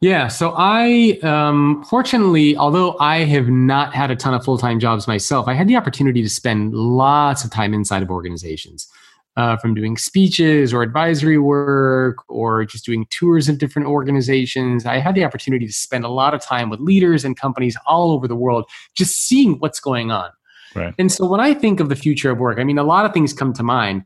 Yeah. 0.01 0.29
So 0.29 0.55
I, 0.57 1.19
um, 1.23 1.85
fortunately, 1.85 2.57
although 2.57 2.97
I 3.01 3.25
have 3.25 3.49
not 3.49 3.93
had 3.95 4.11
a 4.11 4.17
ton 4.17 4.33
of 4.33 4.45
full 4.45 4.59
time 4.59 4.79
jobs 4.79 5.09
myself, 5.09 5.49
I 5.49 5.55
had 5.55 5.67
the 5.67 5.77
opportunity 5.77 6.23
to 6.23 6.29
spend 6.29 6.73
lots 6.73 7.45
of 7.45 7.51
time 7.51 7.75
inside 7.75 8.03
of 8.03 8.11
organizations. 8.11 8.89
Uh, 9.37 9.57
from 9.57 9.73
doing 9.73 9.97
speeches 9.97 10.75
or 10.75 10.83
advisory 10.83 11.39
work 11.39 12.17
or 12.29 12.65
just 12.65 12.85
doing 12.85 13.07
tours 13.09 13.49
of 13.49 13.59
different 13.59 13.87
organizations. 13.87 14.85
I 14.85 14.99
had 14.99 15.15
the 15.15 15.25
opportunity 15.25 15.65
to 15.65 15.73
spend 15.73 16.05
a 16.05 16.09
lot 16.09 16.35
of 16.35 16.43
time 16.43 16.71
with 16.71 16.81
leaders 16.81 17.25
and 17.25 17.37
companies 17.37 17.77
all 17.87 18.11
over 18.11 18.27
the 18.27 18.35
world, 18.35 18.69
just 18.97 19.29
seeing 19.29 19.61
what's 19.61 19.79
going 19.79 20.11
on. 20.11 20.31
Right. 20.75 20.93
And 20.99 21.13
so 21.13 21.25
when 21.25 21.39
I 21.39 21.55
think 21.55 21.79
of 21.79 21.89
the 21.89 21.95
future 21.95 22.33
of 22.33 22.39
work, 22.39 22.59
I 22.59 22.65
mean, 22.65 22.79
a 22.79 22.83
lot 22.83 23.05
of 23.05 23.13
things 23.13 23.33
come 23.33 23.53
to 23.53 23.63
mind. 23.63 24.05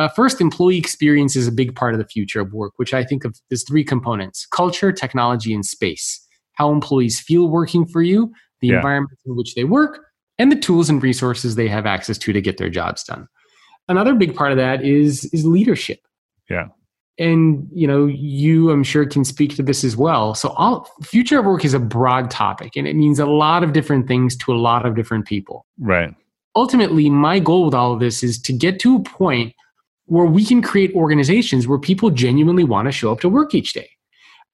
Uh, 0.00 0.08
first, 0.08 0.40
employee 0.40 0.78
experience 0.78 1.36
is 1.36 1.46
a 1.46 1.52
big 1.52 1.76
part 1.76 1.92
of 1.92 1.98
the 1.98 2.06
future 2.06 2.40
of 2.40 2.54
work, 2.54 2.72
which 2.76 2.94
I 2.94 3.04
think 3.04 3.26
of 3.26 3.38
as 3.52 3.62
three 3.64 3.84
components 3.84 4.46
culture, 4.46 4.92
technology, 4.92 5.52
and 5.52 5.64
space. 5.64 6.26
How 6.54 6.72
employees 6.72 7.20
feel 7.20 7.50
working 7.50 7.84
for 7.84 8.00
you, 8.00 8.32
the 8.62 8.68
yeah. 8.68 8.76
environment 8.76 9.18
in 9.26 9.36
which 9.36 9.54
they 9.54 9.64
work, 9.64 10.00
and 10.38 10.50
the 10.50 10.56
tools 10.56 10.88
and 10.88 11.02
resources 11.02 11.54
they 11.54 11.68
have 11.68 11.84
access 11.84 12.16
to 12.16 12.32
to 12.32 12.40
get 12.40 12.56
their 12.56 12.70
jobs 12.70 13.04
done. 13.04 13.28
Another 13.88 14.14
big 14.14 14.34
part 14.34 14.52
of 14.52 14.56
that 14.56 14.82
is 14.82 15.26
is 15.34 15.44
leadership. 15.44 16.00
Yeah. 16.48 16.68
And 17.18 17.68
you 17.70 17.86
know, 17.86 18.06
you 18.06 18.70
I'm 18.70 18.84
sure 18.84 19.04
can 19.04 19.26
speak 19.26 19.54
to 19.56 19.62
this 19.62 19.84
as 19.84 19.98
well. 19.98 20.34
So 20.34 20.48
all 20.56 20.88
future 21.02 21.40
of 21.40 21.44
work 21.44 21.62
is 21.62 21.74
a 21.74 21.78
broad 21.78 22.30
topic 22.30 22.74
and 22.74 22.88
it 22.88 22.96
means 22.96 23.18
a 23.18 23.26
lot 23.26 23.62
of 23.62 23.74
different 23.74 24.08
things 24.08 24.34
to 24.38 24.54
a 24.54 24.56
lot 24.56 24.86
of 24.86 24.94
different 24.94 25.26
people. 25.26 25.66
Right. 25.78 26.14
Ultimately, 26.56 27.10
my 27.10 27.38
goal 27.38 27.66
with 27.66 27.74
all 27.74 27.92
of 27.92 28.00
this 28.00 28.22
is 28.22 28.40
to 28.40 28.54
get 28.54 28.80
to 28.80 28.96
a 28.96 29.00
point 29.00 29.52
where 30.10 30.26
we 30.26 30.44
can 30.44 30.60
create 30.60 30.92
organizations 30.94 31.68
where 31.68 31.78
people 31.78 32.10
genuinely 32.10 32.64
want 32.64 32.86
to 32.86 32.92
show 32.92 33.12
up 33.12 33.20
to 33.20 33.28
work 33.28 33.54
each 33.54 33.72
day. 33.72 33.88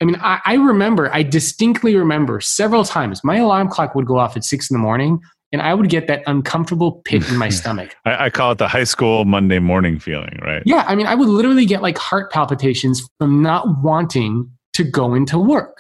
I 0.03 0.05
mean, 0.05 0.17
I, 0.21 0.39
I, 0.45 0.55
remember, 0.57 1.11
I 1.15 1.23
distinctly 1.23 1.97
remember 1.97 2.43
several 2.43 2.85
times 2.85 3.25
my 3.25 3.39
alarm 3.39 3.69
clock 3.69 3.95
would 3.95 4.05
go 4.05 4.19
off 4.19 4.37
at 4.37 4.45
six 4.45 4.71
in 4.71 4.75
the 4.75 4.79
morning 4.79 5.19
and 5.53 5.63
I 5.63 5.73
would 5.73 5.89
get 5.89 6.09
that 6.09 6.23
uncomfortable 6.27 7.01
pit 7.07 7.27
in 7.31 7.39
my 7.39 7.49
stomach. 7.61 7.97
I, 8.05 8.27
I, 8.27 8.31
call 8.31 8.53
it 8.53 8.59
the 8.59 8.69
high 8.69 8.85
school 8.85 9.25
Monday 9.25 9.59
morning 9.59 9.99
feeling, 9.99 10.39
right? 10.43 10.63
Yeah. 10.67 10.85
I 10.87 10.95
mean, 10.95 11.07
I 11.07 11.15
would 11.15 11.29
literally 11.29 11.65
get 11.65 11.81
like 11.81 11.97
heart 11.97 12.31
palpitations 12.31 13.03
from 13.19 13.41
not 13.41 13.83
wanting 13.83 14.51
to 14.75 14.85
go 14.85 15.15
into 15.15 15.39
work. 15.39 15.79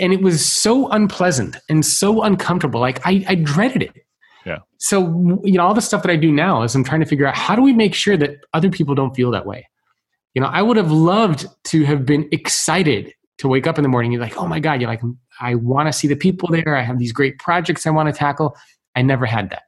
And 0.00 0.12
it 0.12 0.20
was 0.20 0.44
so 0.44 0.88
unpleasant 0.88 1.58
and 1.68 1.86
so 1.86 2.22
uncomfortable. 2.22 2.80
Like 2.80 3.06
I, 3.06 3.24
I 3.28 3.36
dreaded 3.36 3.82
it. 3.82 3.92
Yeah. 4.46 4.58
So, 4.78 5.40
you 5.44 5.52
know, 5.52 5.66
all 5.66 5.74
the 5.74 5.82
stuff 5.82 6.02
that 6.02 6.10
I 6.10 6.16
do 6.16 6.32
now 6.32 6.62
is 6.62 6.74
I'm 6.74 6.84
trying 6.84 7.00
to 7.00 7.06
figure 7.06 7.26
out 7.26 7.34
how 7.34 7.54
do 7.54 7.62
we 7.62 7.72
make 7.72 7.94
sure 7.94 8.16
that 8.16 8.44
other 8.54 8.70
people 8.70 8.94
don't 8.94 9.14
feel 9.14 9.30
that 9.32 9.46
way? 9.46 9.68
You 10.34 10.40
know, 10.40 10.48
I 10.48 10.62
would 10.62 10.76
have 10.76 10.92
loved 10.92 11.46
to 11.64 11.84
have 11.84 12.06
been 12.06 12.28
excited 12.32 13.12
to 13.38 13.48
wake 13.48 13.66
up 13.66 13.78
in 13.78 13.82
the 13.82 13.88
morning. 13.88 14.12
You're 14.12 14.20
like, 14.20 14.36
oh 14.36 14.46
my 14.46 14.60
God, 14.60 14.80
you're 14.80 14.90
like, 14.90 15.02
I 15.40 15.54
want 15.54 15.88
to 15.88 15.92
see 15.92 16.08
the 16.08 16.16
people 16.16 16.48
there. 16.48 16.76
I 16.76 16.82
have 16.82 16.98
these 16.98 17.12
great 17.12 17.38
projects 17.38 17.86
I 17.86 17.90
want 17.90 18.08
to 18.08 18.12
tackle. 18.12 18.56
I 18.94 19.02
never 19.02 19.26
had 19.26 19.50
that. 19.50 19.62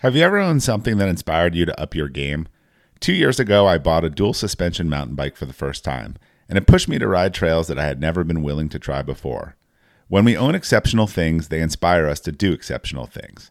Have 0.00 0.16
you 0.16 0.22
ever 0.22 0.38
owned 0.38 0.62
something 0.62 0.98
that 0.98 1.08
inspired 1.08 1.54
you 1.54 1.66
to 1.66 1.80
up 1.80 1.94
your 1.94 2.08
game? 2.08 2.48
Two 3.00 3.12
years 3.12 3.40
ago, 3.40 3.66
I 3.66 3.78
bought 3.78 4.04
a 4.04 4.10
dual 4.10 4.32
suspension 4.32 4.88
mountain 4.88 5.14
bike 5.14 5.36
for 5.36 5.46
the 5.46 5.52
first 5.52 5.84
time, 5.84 6.16
and 6.48 6.56
it 6.56 6.66
pushed 6.66 6.88
me 6.88 6.98
to 6.98 7.08
ride 7.08 7.34
trails 7.34 7.66
that 7.68 7.78
I 7.78 7.86
had 7.86 8.00
never 8.00 8.24
been 8.24 8.42
willing 8.42 8.68
to 8.70 8.78
try 8.78 9.02
before. 9.02 9.56
When 10.08 10.24
we 10.24 10.36
own 10.36 10.54
exceptional 10.54 11.06
things, 11.06 11.48
they 11.48 11.60
inspire 11.60 12.06
us 12.08 12.20
to 12.20 12.32
do 12.32 12.52
exceptional 12.52 13.06
things. 13.06 13.50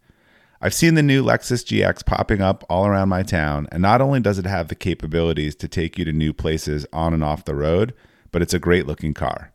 I've 0.63 0.75
seen 0.75 0.93
the 0.93 1.01
new 1.01 1.23
Lexus 1.23 1.65
GX 1.65 2.05
popping 2.05 2.39
up 2.39 2.63
all 2.69 2.85
around 2.85 3.09
my 3.09 3.23
town, 3.23 3.67
and 3.71 3.81
not 3.81 3.99
only 3.99 4.19
does 4.19 4.37
it 4.37 4.45
have 4.45 4.67
the 4.67 4.75
capabilities 4.75 5.55
to 5.55 5.67
take 5.67 5.97
you 5.97 6.05
to 6.05 6.11
new 6.11 6.33
places 6.33 6.85
on 6.93 7.15
and 7.15 7.23
off 7.23 7.45
the 7.45 7.55
road, 7.55 7.95
but 8.31 8.43
it's 8.43 8.53
a 8.53 8.59
great 8.59 8.85
looking 8.85 9.15
car. 9.15 9.51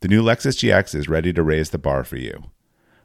The 0.00 0.08
new 0.08 0.22
Lexus 0.22 0.56
GX 0.56 0.94
is 0.94 1.10
ready 1.10 1.30
to 1.34 1.42
raise 1.42 1.70
the 1.70 1.78
bar 1.78 2.04
for 2.04 2.16
you. 2.16 2.44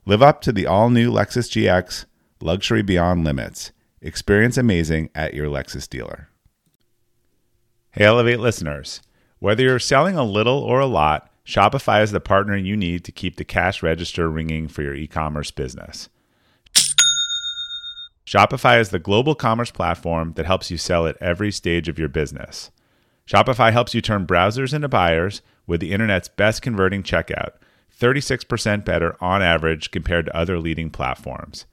Live 0.06 0.22
up 0.22 0.40
to 0.44 0.54
the 0.54 0.66
all 0.66 0.90
new 0.90 1.12
Lexus 1.12 1.50
GX, 1.50 2.06
luxury 2.42 2.84
beyond 2.84 3.26
limits. 3.26 3.74
Experience 4.02 4.58
amazing 4.58 5.10
at 5.14 5.34
your 5.34 5.48
Lexus 5.48 5.90
dealer. 5.90 6.30
Hey, 7.92 8.06
Elevate 8.06 8.40
listeners. 8.40 9.02
Whether 9.40 9.64
you're 9.64 9.78
selling 9.78 10.16
a 10.16 10.24
little 10.24 10.60
or 10.60 10.80
a 10.80 10.86
lot, 10.86 11.30
Shopify 11.46 12.02
is 12.02 12.12
the 12.12 12.22
partner 12.22 12.56
you 12.56 12.78
need 12.78 13.04
to 13.04 13.12
keep 13.12 13.36
the 13.36 13.44
cash 13.44 13.84
register 13.84 14.30
ringing 14.30 14.70
for 14.70 14.84
your 14.84 14.96
e 14.96 15.06
commerce 15.06 15.52
business. 15.52 16.08
Shopify 18.32 18.80
is 18.80 18.92
the 18.92 19.00
global 19.00 19.36
commerce 19.36 19.72
platform 19.72 20.32
that 20.38 20.46
helps 20.46 20.72
you 20.72 20.78
sell 20.78 21.06
at 21.06 21.18
every 21.22 21.52
stage 21.52 21.90
of 21.90 22.00
your 22.00 22.08
business. 22.08 22.72
Shopify 23.28 23.74
helps 23.74 23.94
you 23.94 24.00
turn 24.00 24.26
browsers 24.26 24.74
into 24.74 24.88
buyers 24.88 25.42
with 25.68 25.82
the 25.82 25.92
internet's 25.92 26.30
best 26.30 26.62
converting 26.62 27.04
checkout, 27.04 27.56
36% 28.00 28.86
better 28.86 29.18
on 29.20 29.42
average 29.42 29.92
compared 29.92 30.28
to 30.28 30.38
other 30.38 30.60
leading 30.60 30.90
platforms. 30.90 31.66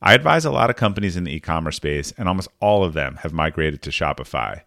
I 0.00 0.14
advise 0.14 0.44
a 0.44 0.52
lot 0.52 0.70
of 0.70 0.76
companies 0.76 1.16
in 1.16 1.24
the 1.24 1.34
e 1.34 1.40
commerce 1.40 1.74
space, 1.74 2.12
and 2.16 2.28
almost 2.28 2.50
all 2.60 2.84
of 2.84 2.92
them 2.92 3.16
have 3.22 3.32
migrated 3.32 3.82
to 3.82 3.90
Shopify. 3.90 4.60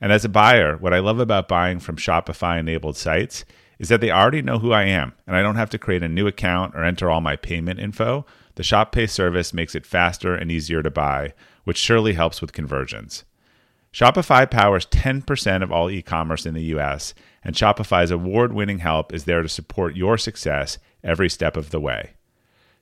And 0.00 0.12
as 0.12 0.24
a 0.24 0.30
buyer, 0.30 0.78
what 0.78 0.94
I 0.94 1.00
love 1.00 1.20
about 1.20 1.46
buying 1.46 1.78
from 1.78 1.96
Shopify 1.96 2.58
enabled 2.58 2.96
sites 2.96 3.44
is 3.78 3.90
that 3.90 4.00
they 4.00 4.10
already 4.10 4.40
know 4.40 4.60
who 4.60 4.72
I 4.72 4.84
am, 4.84 5.12
and 5.26 5.36
I 5.36 5.42
don't 5.42 5.56
have 5.56 5.68
to 5.70 5.78
create 5.78 6.02
a 6.02 6.08
new 6.08 6.26
account 6.26 6.74
or 6.74 6.82
enter 6.82 7.10
all 7.10 7.20
my 7.20 7.36
payment 7.36 7.80
info 7.80 8.24
the 8.56 8.62
Shop 8.62 8.90
Pay 8.90 9.06
service 9.06 9.54
makes 9.54 9.74
it 9.74 9.86
faster 9.86 10.34
and 10.34 10.50
easier 10.50 10.82
to 10.82 10.90
buy, 10.90 11.32
which 11.64 11.78
surely 11.78 12.14
helps 12.14 12.40
with 12.40 12.52
conversions. 12.52 13.24
Shopify 13.92 14.50
powers 14.50 14.86
10% 14.86 15.62
of 15.62 15.72
all 15.72 15.90
e 15.90 16.02
commerce 16.02 16.44
in 16.44 16.54
the 16.54 16.64
US, 16.74 17.14
and 17.44 17.54
Shopify's 17.54 18.10
award 18.10 18.52
winning 18.52 18.80
help 18.80 19.14
is 19.14 19.24
there 19.24 19.42
to 19.42 19.48
support 19.48 19.96
your 19.96 20.18
success 20.18 20.78
every 21.04 21.30
step 21.30 21.56
of 21.56 21.70
the 21.70 21.80
way. 21.80 22.14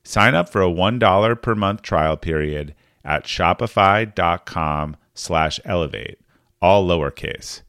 Sign 0.02 0.34
up 0.34 0.48
for 0.48 0.62
a 0.62 0.70
$1 0.70 1.42
per 1.42 1.54
month 1.54 1.82
trial 1.82 2.16
period 2.16 2.74
at 3.04 3.24
shopify.com 3.24 4.96
slash 5.14 5.60
elevate, 5.64 6.18
all 6.60 6.86
lowercase. 6.86 7.62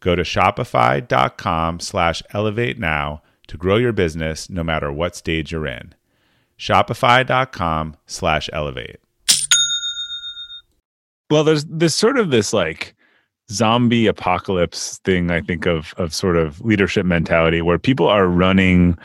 Go 0.00 0.16
to 0.16 0.22
shopify.com 0.22 1.80
slash 1.80 2.22
elevate 2.30 2.78
now 2.78 3.22
to 3.46 3.56
grow 3.56 3.76
your 3.76 3.92
business 3.92 4.50
no 4.50 4.64
matter 4.64 4.90
what 4.92 5.14
stage 5.14 5.52
you're 5.52 5.66
in. 5.66 5.94
Shopify.com 6.62 7.96
slash 8.06 8.48
elevate. 8.52 9.00
Well, 11.28 11.42
there's 11.42 11.64
this 11.64 11.96
sort 11.96 12.18
of 12.18 12.30
this 12.30 12.52
like 12.52 12.94
zombie 13.50 14.06
apocalypse 14.06 14.98
thing 14.98 15.32
I 15.32 15.40
think 15.40 15.66
of 15.66 15.92
of 15.96 16.14
sort 16.14 16.36
of 16.36 16.60
leadership 16.60 17.04
mentality 17.04 17.62
where 17.62 17.80
people 17.80 18.06
are 18.06 18.28
running 18.28 18.96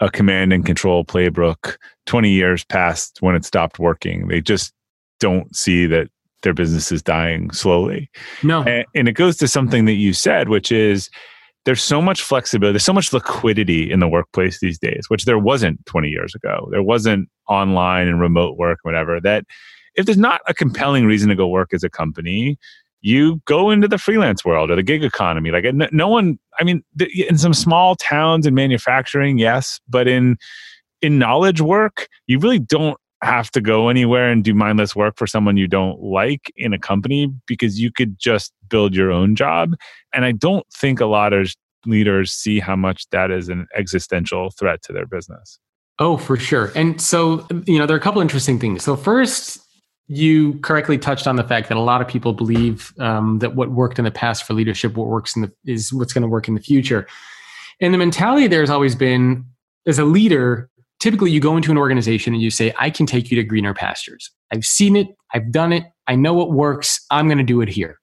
a 0.00 0.10
command 0.10 0.52
and 0.52 0.66
control 0.66 1.04
playbook 1.04 1.76
20 2.06 2.28
years 2.28 2.64
past 2.64 3.18
when 3.20 3.36
it 3.36 3.44
stopped 3.44 3.78
working. 3.78 4.26
They 4.26 4.40
just 4.40 4.74
don't 5.20 5.54
see 5.54 5.86
that 5.86 6.08
their 6.42 6.54
business 6.54 6.90
is 6.90 7.04
dying 7.04 7.52
slowly. 7.52 8.10
No. 8.42 8.64
And, 8.64 8.84
and, 8.96 9.08
it 9.08 9.12
goes 9.12 9.36
to 9.36 9.48
something 9.48 9.84
that 9.84 9.94
you 9.94 10.12
said, 10.12 10.48
which 10.48 10.72
is 10.72 11.08
there's 11.66 11.82
so 11.82 12.00
much 12.00 12.22
flexibility, 12.22 12.72
there's 12.74 12.84
so 12.84 12.92
much 12.92 13.12
liquidity 13.12 13.90
in 13.90 13.98
the 13.98 14.08
workplace 14.08 14.60
these 14.60 14.78
days, 14.78 15.06
which 15.08 15.24
there 15.24 15.38
wasn't 15.38 15.84
20 15.86 16.08
years 16.08 16.34
ago. 16.34 16.68
There 16.70 16.82
wasn't 16.82 17.28
online 17.48 18.06
and 18.06 18.20
remote 18.20 18.56
work, 18.56 18.78
whatever. 18.82 19.20
That 19.20 19.44
if 19.96 20.06
there's 20.06 20.16
not 20.16 20.40
a 20.46 20.54
compelling 20.54 21.06
reason 21.06 21.28
to 21.28 21.34
go 21.34 21.48
work 21.48 21.74
as 21.74 21.82
a 21.82 21.90
company, 21.90 22.56
you 23.00 23.42
go 23.46 23.70
into 23.70 23.88
the 23.88 23.98
freelance 23.98 24.44
world 24.44 24.70
or 24.70 24.76
the 24.76 24.82
gig 24.82 25.02
economy. 25.02 25.50
Like 25.50 25.64
no 25.92 26.08
one, 26.08 26.38
I 26.58 26.64
mean, 26.64 26.84
in 27.28 27.36
some 27.36 27.52
small 27.52 27.96
towns 27.96 28.46
in 28.46 28.54
manufacturing, 28.54 29.38
yes, 29.38 29.80
but 29.88 30.06
in 30.06 30.36
in 31.02 31.18
knowledge 31.18 31.60
work, 31.60 32.08
you 32.26 32.38
really 32.38 32.58
don't 32.60 32.96
have 33.22 33.50
to 33.52 33.60
go 33.60 33.88
anywhere 33.88 34.30
and 34.30 34.44
do 34.44 34.54
mindless 34.54 34.94
work 34.94 35.16
for 35.16 35.26
someone 35.26 35.56
you 35.56 35.66
don't 35.66 36.00
like 36.00 36.52
in 36.56 36.72
a 36.72 36.78
company 36.78 37.32
because 37.46 37.80
you 37.80 37.90
could 37.90 38.18
just 38.18 38.52
build 38.68 38.94
your 38.94 39.10
own 39.10 39.34
job. 39.34 39.74
And 40.12 40.24
I 40.24 40.32
don't 40.32 40.66
think 40.72 41.00
a 41.00 41.06
lot 41.06 41.32
of 41.32 41.54
leaders 41.86 42.32
see 42.32 42.60
how 42.60 42.76
much 42.76 43.08
that 43.10 43.30
is 43.30 43.48
an 43.48 43.66
existential 43.74 44.50
threat 44.50 44.82
to 44.82 44.92
their 44.92 45.06
business. 45.06 45.58
Oh, 45.98 46.16
for 46.18 46.36
sure. 46.36 46.72
And 46.74 47.00
so, 47.00 47.46
you 47.66 47.78
know, 47.78 47.86
there 47.86 47.96
are 47.96 47.98
a 47.98 48.02
couple 48.02 48.20
interesting 48.20 48.58
things. 48.58 48.84
So, 48.84 48.96
first, 48.96 49.60
you 50.08 50.58
correctly 50.60 50.98
touched 50.98 51.26
on 51.26 51.36
the 51.36 51.44
fact 51.44 51.68
that 51.68 51.76
a 51.76 51.80
lot 51.80 52.00
of 52.00 52.06
people 52.06 52.32
believe 52.32 52.92
um, 52.98 53.38
that 53.38 53.56
what 53.56 53.70
worked 53.70 53.98
in 53.98 54.04
the 54.04 54.10
past 54.10 54.44
for 54.44 54.52
leadership, 54.52 54.94
what 54.94 55.08
works 55.08 55.34
in 55.34 55.42
the 55.42 55.52
is 55.64 55.92
what's 55.92 56.12
going 56.12 56.22
to 56.22 56.28
work 56.28 56.48
in 56.48 56.54
the 56.54 56.60
future. 56.60 57.06
And 57.80 57.92
the 57.92 57.98
mentality 57.98 58.46
there 58.46 58.60
has 58.60 58.70
always 58.70 58.94
been, 58.94 59.44
as 59.86 59.98
a 59.98 60.04
leader, 60.04 60.68
typically 61.06 61.30
you 61.30 61.38
go 61.38 61.56
into 61.56 61.70
an 61.70 61.78
organization 61.78 62.34
and 62.34 62.42
you 62.42 62.50
say, 62.50 62.74
I 62.80 62.90
can 62.90 63.06
take 63.06 63.30
you 63.30 63.36
to 63.36 63.44
greener 63.44 63.72
pastures. 63.72 64.28
I've 64.52 64.64
seen 64.64 64.96
it, 64.96 65.06
I've 65.32 65.52
done 65.52 65.72
it, 65.72 65.84
I 66.08 66.16
know 66.16 66.34
what 66.34 66.50
works, 66.50 66.98
I'm 67.12 67.28
going 67.28 67.38
to 67.38 67.44
do 67.44 67.60
it 67.60 67.68
here. 67.68 68.00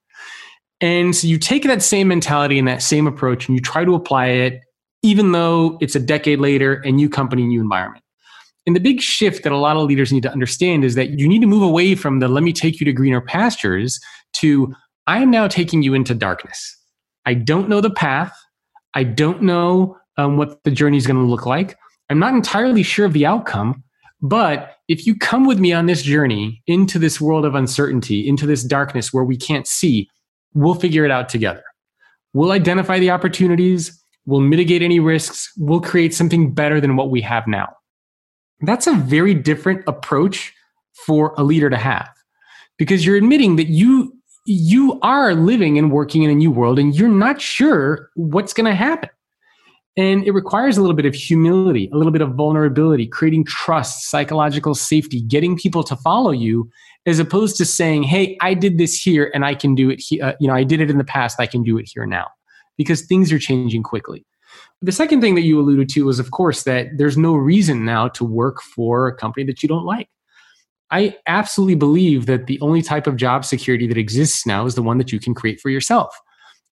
And 0.80 1.14
so 1.14 1.26
you 1.26 1.36
take 1.36 1.64
that 1.64 1.82
same 1.82 2.08
mentality 2.08 2.58
and 2.58 2.66
that 2.66 2.80
same 2.80 3.06
approach 3.06 3.46
and 3.46 3.58
you 3.58 3.60
try 3.60 3.84
to 3.84 3.94
apply 3.94 4.28
it, 4.28 4.62
even 5.02 5.32
though 5.32 5.76
it's 5.82 5.94
a 5.94 6.00
decade 6.00 6.40
later 6.40 6.80
and 6.82 6.96
new 6.96 7.10
company, 7.10 7.44
new 7.44 7.60
environment. 7.60 8.02
And 8.66 8.74
the 8.74 8.80
big 8.80 9.02
shift 9.02 9.42
that 9.42 9.52
a 9.52 9.58
lot 9.58 9.76
of 9.76 9.86
leaders 9.86 10.10
need 10.10 10.22
to 10.22 10.32
understand 10.32 10.82
is 10.82 10.94
that 10.94 11.18
you 11.18 11.28
need 11.28 11.40
to 11.40 11.46
move 11.46 11.62
away 11.62 11.94
from 11.96 12.20
the 12.20 12.28
let 12.28 12.42
me 12.42 12.54
take 12.54 12.80
you 12.80 12.86
to 12.86 12.92
greener 12.94 13.20
pastures 13.20 14.00
to 14.36 14.74
I 15.06 15.18
am 15.18 15.30
now 15.30 15.46
taking 15.46 15.82
you 15.82 15.92
into 15.92 16.14
darkness. 16.14 16.74
I 17.26 17.34
don't 17.34 17.68
know 17.68 17.82
the 17.82 17.90
path. 17.90 18.34
I 18.94 19.04
don't 19.04 19.42
know 19.42 19.98
um, 20.16 20.38
what 20.38 20.64
the 20.64 20.70
journey 20.70 20.96
is 20.96 21.06
going 21.06 21.18
to 21.18 21.30
look 21.30 21.44
like. 21.44 21.76
I'm 22.10 22.18
not 22.18 22.34
entirely 22.34 22.82
sure 22.82 23.06
of 23.06 23.12
the 23.12 23.26
outcome, 23.26 23.82
but 24.20 24.76
if 24.88 25.06
you 25.06 25.16
come 25.16 25.46
with 25.46 25.58
me 25.58 25.72
on 25.72 25.86
this 25.86 26.02
journey 26.02 26.62
into 26.66 26.98
this 26.98 27.20
world 27.20 27.44
of 27.44 27.54
uncertainty, 27.54 28.28
into 28.28 28.46
this 28.46 28.62
darkness 28.62 29.12
where 29.12 29.24
we 29.24 29.36
can't 29.36 29.66
see, 29.66 30.08
we'll 30.52 30.74
figure 30.74 31.04
it 31.04 31.10
out 31.10 31.28
together. 31.28 31.62
We'll 32.32 32.52
identify 32.52 32.98
the 32.98 33.10
opportunities, 33.10 34.02
we'll 34.26 34.40
mitigate 34.40 34.82
any 34.82 35.00
risks, 35.00 35.52
we'll 35.56 35.80
create 35.80 36.14
something 36.14 36.52
better 36.52 36.80
than 36.80 36.96
what 36.96 37.10
we 37.10 37.20
have 37.22 37.46
now. 37.46 37.68
That's 38.60 38.86
a 38.86 38.94
very 38.94 39.34
different 39.34 39.82
approach 39.86 40.52
for 41.06 41.34
a 41.36 41.42
leader 41.42 41.70
to 41.70 41.76
have 41.76 42.08
because 42.78 43.04
you're 43.04 43.16
admitting 43.16 43.56
that 43.56 43.68
you 43.68 44.16
you 44.46 44.98
are 45.00 45.34
living 45.34 45.78
and 45.78 45.90
working 45.90 46.22
in 46.22 46.30
a 46.30 46.34
new 46.34 46.50
world 46.50 46.78
and 46.78 46.94
you're 46.94 47.08
not 47.08 47.40
sure 47.40 48.10
what's 48.14 48.52
going 48.52 48.66
to 48.66 48.74
happen. 48.74 49.08
And 49.96 50.24
it 50.26 50.32
requires 50.32 50.76
a 50.76 50.80
little 50.80 50.96
bit 50.96 51.06
of 51.06 51.14
humility, 51.14 51.88
a 51.92 51.96
little 51.96 52.10
bit 52.10 52.22
of 52.22 52.34
vulnerability, 52.34 53.06
creating 53.06 53.44
trust, 53.44 54.10
psychological 54.10 54.74
safety, 54.74 55.20
getting 55.20 55.56
people 55.56 55.84
to 55.84 55.94
follow 55.96 56.32
you, 56.32 56.68
as 57.06 57.20
opposed 57.20 57.56
to 57.58 57.64
saying, 57.64 58.02
"Hey, 58.02 58.36
I 58.40 58.54
did 58.54 58.76
this 58.76 59.00
here, 59.00 59.30
and 59.32 59.44
I 59.44 59.54
can 59.54 59.74
do 59.76 59.90
it 59.90 60.00
here. 60.00 60.24
Uh, 60.24 60.32
you 60.40 60.48
know, 60.48 60.54
I 60.54 60.64
did 60.64 60.80
it 60.80 60.90
in 60.90 60.98
the 60.98 61.04
past. 61.04 61.38
I 61.38 61.46
can 61.46 61.62
do 61.62 61.78
it 61.78 61.88
here 61.92 62.06
now," 62.06 62.26
because 62.76 63.02
things 63.02 63.30
are 63.30 63.38
changing 63.38 63.84
quickly. 63.84 64.26
The 64.82 64.92
second 64.92 65.20
thing 65.20 65.36
that 65.36 65.42
you 65.42 65.60
alluded 65.60 65.88
to 65.90 66.06
was, 66.06 66.18
of 66.18 66.30
course, 66.32 66.64
that 66.64 66.98
there's 66.98 67.16
no 67.16 67.34
reason 67.34 67.84
now 67.84 68.08
to 68.08 68.24
work 68.24 68.60
for 68.62 69.06
a 69.06 69.14
company 69.14 69.46
that 69.46 69.62
you 69.62 69.68
don't 69.68 69.84
like. 69.84 70.08
I 70.90 71.16
absolutely 71.26 71.76
believe 71.76 72.26
that 72.26 72.46
the 72.46 72.60
only 72.60 72.82
type 72.82 73.06
of 73.06 73.16
job 73.16 73.44
security 73.44 73.86
that 73.86 73.96
exists 73.96 74.44
now 74.44 74.66
is 74.66 74.74
the 74.74 74.82
one 74.82 74.98
that 74.98 75.12
you 75.12 75.20
can 75.20 75.34
create 75.34 75.60
for 75.60 75.70
yourself. 75.70 76.14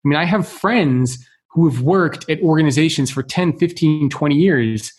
I 0.04 0.08
mean, 0.08 0.18
I 0.18 0.24
have 0.24 0.46
friends 0.46 1.26
who 1.52 1.68
have 1.68 1.82
worked 1.82 2.28
at 2.30 2.40
organizations 2.40 3.10
for 3.10 3.22
10, 3.22 3.58
15, 3.58 4.08
20 4.08 4.34
years. 4.34 4.92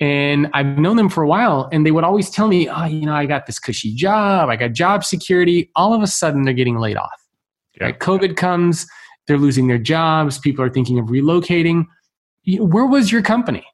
And 0.00 0.48
I've 0.54 0.78
known 0.78 0.96
them 0.96 1.08
for 1.08 1.22
a 1.22 1.28
while, 1.28 1.68
and 1.72 1.84
they 1.84 1.90
would 1.90 2.04
always 2.04 2.30
tell 2.30 2.48
me, 2.48 2.68
Oh, 2.68 2.84
you 2.84 3.06
know, 3.06 3.14
I 3.14 3.26
got 3.26 3.46
this 3.46 3.58
cushy 3.58 3.94
job, 3.94 4.48
I 4.48 4.56
got 4.56 4.72
job 4.72 5.04
security. 5.04 5.70
All 5.76 5.92
of 5.92 6.02
a 6.02 6.06
sudden, 6.06 6.42
they're 6.42 6.54
getting 6.54 6.78
laid 6.78 6.96
off. 6.96 7.20
Yeah. 7.78 7.86
Right? 7.86 7.98
COVID 7.98 8.36
comes, 8.36 8.86
they're 9.26 9.38
losing 9.38 9.66
their 9.66 9.78
jobs, 9.78 10.38
people 10.38 10.64
are 10.64 10.70
thinking 10.70 10.98
of 10.98 11.06
relocating. 11.06 11.84
Where 12.58 12.86
was 12.86 13.12
your 13.12 13.22
company? 13.22 13.64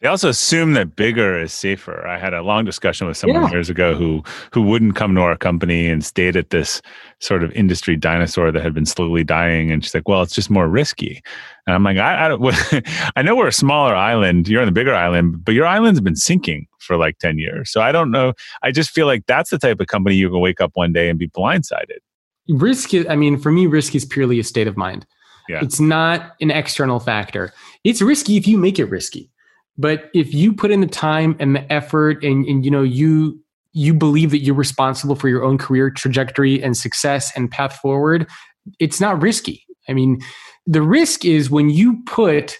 They 0.00 0.08
also 0.08 0.28
assume 0.28 0.74
that 0.74 0.96
bigger 0.96 1.38
is 1.40 1.52
safer. 1.52 2.06
I 2.06 2.18
had 2.18 2.34
a 2.34 2.42
long 2.42 2.64
discussion 2.64 3.06
with 3.06 3.16
someone 3.16 3.42
yeah. 3.42 3.50
years 3.50 3.70
ago 3.70 3.94
who 3.94 4.22
who 4.52 4.60
wouldn't 4.62 4.96
come 4.96 5.14
to 5.14 5.20
our 5.22 5.36
company 5.36 5.88
and 5.88 6.04
stayed 6.04 6.36
at 6.36 6.50
this 6.50 6.82
sort 7.20 7.42
of 7.42 7.50
industry 7.52 7.96
dinosaur 7.96 8.52
that 8.52 8.62
had 8.62 8.74
been 8.74 8.86
slowly 8.86 9.24
dying. 9.24 9.70
And 9.70 9.82
she's 9.82 9.94
like, 9.94 10.08
"Well, 10.08 10.22
it's 10.22 10.34
just 10.34 10.50
more 10.50 10.68
risky." 10.68 11.22
And 11.66 11.74
I'm 11.74 11.82
like, 11.82 11.96
"I 11.96 12.26
I, 12.26 12.28
don't, 12.28 12.86
I 13.16 13.22
know 13.22 13.34
we're 13.34 13.48
a 13.48 13.52
smaller 13.52 13.94
island. 13.94 14.48
You're 14.48 14.60
on 14.60 14.66
the 14.66 14.72
bigger 14.72 14.94
island, 14.94 15.44
but 15.44 15.54
your 15.54 15.66
island's 15.66 16.00
been 16.00 16.16
sinking 16.16 16.66
for 16.80 16.96
like 16.96 17.18
ten 17.18 17.38
years. 17.38 17.70
So 17.70 17.80
I 17.80 17.92
don't 17.92 18.10
know. 18.10 18.34
I 18.62 18.72
just 18.72 18.90
feel 18.90 19.06
like 19.06 19.24
that's 19.26 19.50
the 19.50 19.58
type 19.58 19.80
of 19.80 19.86
company 19.86 20.16
you 20.16 20.28
can 20.28 20.40
wake 20.40 20.60
up 20.60 20.72
one 20.74 20.92
day 20.92 21.08
and 21.08 21.18
be 21.18 21.28
blindsided. 21.28 21.98
Risk 22.48 22.92
is, 22.92 23.06
I 23.08 23.16
mean, 23.16 23.38
for 23.38 23.50
me, 23.50 23.66
risk 23.66 23.94
is 23.94 24.04
purely 24.04 24.38
a 24.38 24.44
state 24.44 24.66
of 24.66 24.76
mind. 24.76 25.06
Yeah. 25.48 25.60
It's 25.62 25.80
not 25.80 26.34
an 26.40 26.50
external 26.50 27.00
factor. 27.00 27.52
It's 27.84 28.00
risky 28.02 28.36
if 28.36 28.46
you 28.46 28.58
make 28.58 28.78
it 28.78 28.86
risky. 28.86 29.30
But 29.76 30.10
if 30.14 30.32
you 30.32 30.52
put 30.52 30.70
in 30.70 30.80
the 30.80 30.86
time 30.86 31.36
and 31.40 31.56
the 31.56 31.72
effort 31.72 32.22
and, 32.22 32.46
and 32.46 32.64
you 32.64 32.70
know 32.70 32.82
you 32.82 33.40
you 33.72 33.92
believe 33.92 34.30
that 34.30 34.38
you're 34.38 34.54
responsible 34.54 35.16
for 35.16 35.28
your 35.28 35.42
own 35.42 35.58
career 35.58 35.90
trajectory 35.90 36.62
and 36.62 36.76
success 36.76 37.32
and 37.36 37.50
path 37.50 37.76
forward, 37.76 38.28
it's 38.78 39.00
not 39.00 39.20
risky. 39.20 39.64
I 39.88 39.92
mean, 39.92 40.22
the 40.66 40.80
risk 40.80 41.24
is 41.24 41.50
when 41.50 41.70
you 41.70 42.02
put 42.06 42.56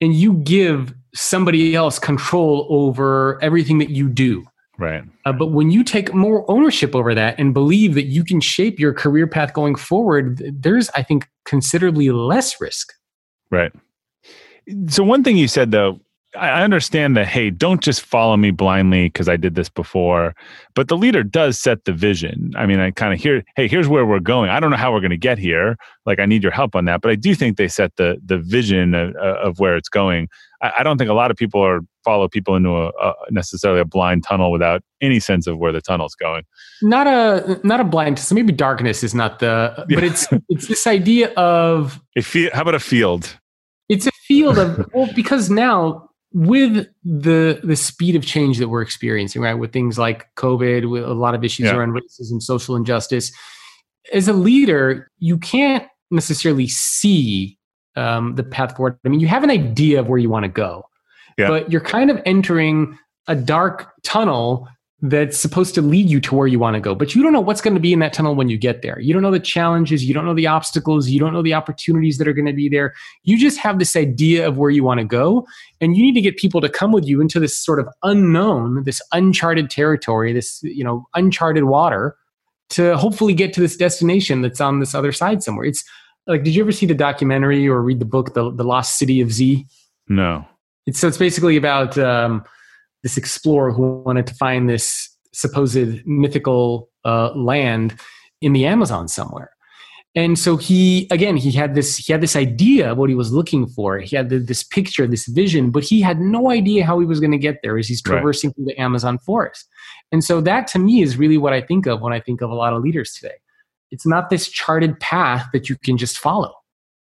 and 0.00 0.14
you 0.14 0.34
give 0.34 0.94
somebody 1.14 1.74
else 1.74 1.98
control 1.98 2.66
over 2.70 3.42
everything 3.42 3.78
that 3.78 3.90
you 3.90 4.08
do. 4.08 4.44
Right. 4.78 5.04
Uh, 5.24 5.32
but 5.32 5.48
when 5.48 5.70
you 5.70 5.84
take 5.84 6.12
more 6.14 6.48
ownership 6.50 6.96
over 6.96 7.14
that 7.14 7.38
and 7.38 7.54
believe 7.54 7.94
that 7.94 8.06
you 8.06 8.24
can 8.24 8.40
shape 8.40 8.80
your 8.80 8.92
career 8.92 9.26
path 9.26 9.52
going 9.52 9.76
forward, 9.76 10.42
there's, 10.52 10.90
I 10.90 11.02
think, 11.02 11.28
considerably 11.44 12.10
less 12.10 12.60
risk. 12.60 12.92
Right. 13.50 13.72
So, 14.88 15.04
one 15.04 15.22
thing 15.22 15.36
you 15.36 15.46
said, 15.46 15.70
though, 15.70 16.00
I 16.36 16.62
understand 16.62 17.16
that, 17.16 17.26
hey, 17.26 17.50
don't 17.50 17.80
just 17.80 18.02
follow 18.02 18.36
me 18.36 18.50
blindly 18.50 19.06
because 19.06 19.28
I 19.28 19.36
did 19.36 19.54
this 19.54 19.68
before. 19.68 20.34
But 20.74 20.88
the 20.88 20.96
leader 20.96 21.22
does 21.22 21.58
set 21.58 21.84
the 21.84 21.92
vision. 21.92 22.52
I 22.56 22.66
mean, 22.66 22.80
I 22.80 22.90
kind 22.90 23.14
of 23.14 23.20
hear, 23.20 23.44
hey, 23.56 23.68
here's 23.68 23.88
where 23.88 24.04
we're 24.04 24.18
going. 24.20 24.50
I 24.50 24.58
don't 24.58 24.70
know 24.70 24.76
how 24.76 24.92
we're 24.92 25.00
going 25.00 25.10
to 25.10 25.16
get 25.16 25.38
here. 25.38 25.76
Like, 26.06 26.18
I 26.18 26.26
need 26.26 26.42
your 26.42 26.52
help 26.52 26.74
on 26.74 26.86
that. 26.86 27.00
But 27.02 27.12
I 27.12 27.14
do 27.14 27.34
think 27.34 27.56
they 27.56 27.68
set 27.68 27.94
the 27.96 28.16
the 28.24 28.38
vision 28.38 28.94
of, 28.94 29.14
uh, 29.16 29.38
of 29.42 29.58
where 29.60 29.76
it's 29.76 29.88
going. 29.88 30.28
I, 30.60 30.72
I, 30.78 30.82
don't 30.82 30.98
think 30.98 31.10
a 31.10 31.14
lot 31.14 31.30
of 31.30 31.36
people 31.36 31.60
are 31.64 31.80
follow 32.04 32.28
people 32.28 32.56
into 32.56 32.70
a, 32.70 32.88
a, 32.88 33.14
necessarily 33.30 33.80
a 33.80 33.84
blind 33.84 34.24
tunnel 34.24 34.50
without 34.50 34.82
any 35.00 35.20
sense 35.20 35.46
of 35.46 35.58
where 35.58 35.72
the 35.72 35.80
tunnel's 35.80 36.14
going. 36.14 36.42
Not 36.82 37.06
a 37.06 37.60
not 37.62 37.80
a 37.80 37.84
blind. 37.84 38.18
So 38.18 38.34
maybe 38.34 38.52
darkness 38.52 39.04
is 39.04 39.14
not 39.14 39.38
the, 39.38 39.84
but 39.88 40.02
it's 40.02 40.26
it's 40.48 40.66
this 40.66 40.86
idea 40.86 41.32
of 41.34 42.00
a 42.16 42.22
field. 42.22 42.52
How 42.52 42.62
about 42.62 42.74
a 42.74 42.80
field? 42.80 43.38
It's 43.88 44.06
a 44.06 44.12
field 44.26 44.58
of 44.58 44.90
well, 44.92 45.10
because 45.14 45.50
now 45.50 46.08
with 46.34 46.88
the 47.04 47.60
the 47.62 47.76
speed 47.76 48.16
of 48.16 48.26
change 48.26 48.58
that 48.58 48.68
we're 48.68 48.82
experiencing, 48.82 49.40
right, 49.40 49.54
with 49.54 49.72
things 49.72 49.98
like 49.98 50.26
COVID, 50.34 50.90
with 50.90 51.04
a 51.04 51.14
lot 51.14 51.34
of 51.34 51.44
issues 51.44 51.66
yeah. 51.66 51.76
around 51.76 51.92
racism, 51.92 52.42
social 52.42 52.76
injustice, 52.76 53.32
as 54.12 54.28
a 54.28 54.32
leader, 54.32 55.10
you 55.18 55.38
can't 55.38 55.86
necessarily 56.10 56.66
see 56.66 57.56
um, 57.96 58.34
the 58.34 58.42
path 58.42 58.76
forward. 58.76 58.98
I 59.04 59.08
mean, 59.08 59.20
you 59.20 59.28
have 59.28 59.44
an 59.44 59.50
idea 59.50 60.00
of 60.00 60.08
where 60.08 60.18
you 60.18 60.28
want 60.28 60.42
to 60.42 60.48
go, 60.48 60.84
yeah. 61.38 61.48
but 61.48 61.70
you're 61.70 61.80
kind 61.80 62.10
of 62.10 62.20
entering 62.26 62.98
a 63.28 63.36
dark 63.36 63.92
tunnel 64.02 64.68
that's 65.06 65.38
supposed 65.38 65.74
to 65.74 65.82
lead 65.82 66.08
you 66.08 66.18
to 66.18 66.34
where 66.34 66.46
you 66.46 66.58
want 66.58 66.74
to 66.74 66.80
go. 66.80 66.94
But 66.94 67.14
you 67.14 67.22
don't 67.22 67.34
know 67.34 67.40
what's 67.40 67.60
going 67.60 67.74
to 67.74 67.80
be 67.80 67.92
in 67.92 67.98
that 67.98 68.14
tunnel 68.14 68.34
when 68.34 68.48
you 68.48 68.56
get 68.56 68.80
there. 68.80 68.98
You 68.98 69.12
don't 69.12 69.20
know 69.20 69.30
the 69.30 69.38
challenges, 69.38 70.02
you 70.02 70.14
don't 70.14 70.24
know 70.24 70.32
the 70.32 70.46
obstacles, 70.46 71.10
you 71.10 71.20
don't 71.20 71.34
know 71.34 71.42
the 71.42 71.52
opportunities 71.52 72.16
that 72.16 72.26
are 72.26 72.32
going 72.32 72.46
to 72.46 72.54
be 72.54 72.70
there. 72.70 72.94
You 73.22 73.38
just 73.38 73.58
have 73.58 73.78
this 73.78 73.96
idea 73.96 74.48
of 74.48 74.56
where 74.56 74.70
you 74.70 74.82
want 74.82 75.00
to 75.00 75.04
go. 75.04 75.46
And 75.82 75.94
you 75.94 76.02
need 76.02 76.14
to 76.14 76.22
get 76.22 76.38
people 76.38 76.62
to 76.62 76.70
come 76.70 76.90
with 76.90 77.04
you 77.04 77.20
into 77.20 77.38
this 77.38 77.54
sort 77.54 77.80
of 77.80 77.88
unknown, 78.02 78.84
this 78.84 79.02
uncharted 79.12 79.68
territory, 79.68 80.32
this, 80.32 80.62
you 80.62 80.82
know, 80.82 81.06
uncharted 81.14 81.64
water 81.64 82.16
to 82.70 82.96
hopefully 82.96 83.34
get 83.34 83.52
to 83.52 83.60
this 83.60 83.76
destination 83.76 84.40
that's 84.40 84.60
on 84.60 84.80
this 84.80 84.94
other 84.94 85.12
side 85.12 85.42
somewhere. 85.42 85.66
It's 85.66 85.84
like, 86.26 86.44
did 86.44 86.54
you 86.54 86.62
ever 86.62 86.72
see 86.72 86.86
the 86.86 86.94
documentary 86.94 87.68
or 87.68 87.82
read 87.82 87.98
the 87.98 88.06
book, 88.06 88.32
The, 88.32 88.50
the 88.50 88.64
Lost 88.64 88.96
City 88.96 89.20
of 89.20 89.30
Z? 89.30 89.66
No. 90.08 90.46
It's, 90.86 90.98
so 90.98 91.08
it's 91.08 91.18
basically 91.18 91.58
about, 91.58 91.98
um, 91.98 92.42
this 93.04 93.16
explorer 93.16 93.70
who 93.70 94.02
wanted 94.02 94.26
to 94.26 94.34
find 94.34 94.68
this 94.68 95.08
supposed 95.32 96.04
mythical 96.06 96.88
uh, 97.04 97.30
land 97.34 98.00
in 98.40 98.52
the 98.52 98.66
Amazon 98.66 99.06
somewhere. 99.06 99.50
And 100.16 100.38
so 100.38 100.56
he, 100.56 101.08
again, 101.10 101.36
he 101.36 101.50
had 101.50 101.74
this, 101.74 101.96
he 101.96 102.12
had 102.12 102.22
this 102.22 102.36
idea 102.36 102.92
of 102.92 102.98
what 102.98 103.08
he 103.08 103.16
was 103.16 103.32
looking 103.32 103.66
for. 103.66 103.98
He 103.98 104.14
had 104.14 104.28
the, 104.30 104.38
this 104.38 104.62
picture, 104.62 105.06
this 105.08 105.26
vision, 105.26 105.70
but 105.70 105.82
he 105.82 106.00
had 106.00 106.20
no 106.20 106.50
idea 106.50 106.84
how 106.84 107.00
he 107.00 107.06
was 107.06 107.18
going 107.18 107.32
to 107.32 107.38
get 107.38 107.58
there 107.62 107.76
as 107.78 107.88
he's 107.88 108.00
traversing 108.00 108.50
right. 108.50 108.54
through 108.54 108.64
the 108.66 108.80
Amazon 108.80 109.18
forest. 109.18 109.68
And 110.12 110.22
so 110.22 110.40
that 110.42 110.68
to 110.68 110.78
me 110.78 111.02
is 111.02 111.16
really 111.16 111.36
what 111.36 111.52
I 111.52 111.60
think 111.60 111.86
of 111.86 112.00
when 112.00 112.12
I 112.12 112.20
think 112.20 112.42
of 112.42 112.50
a 112.50 112.54
lot 112.54 112.72
of 112.72 112.82
leaders 112.82 113.12
today. 113.14 113.34
It's 113.90 114.06
not 114.06 114.30
this 114.30 114.48
charted 114.48 114.98
path 115.00 115.46
that 115.52 115.68
you 115.68 115.76
can 115.76 115.98
just 115.98 116.18
follow. 116.18 116.54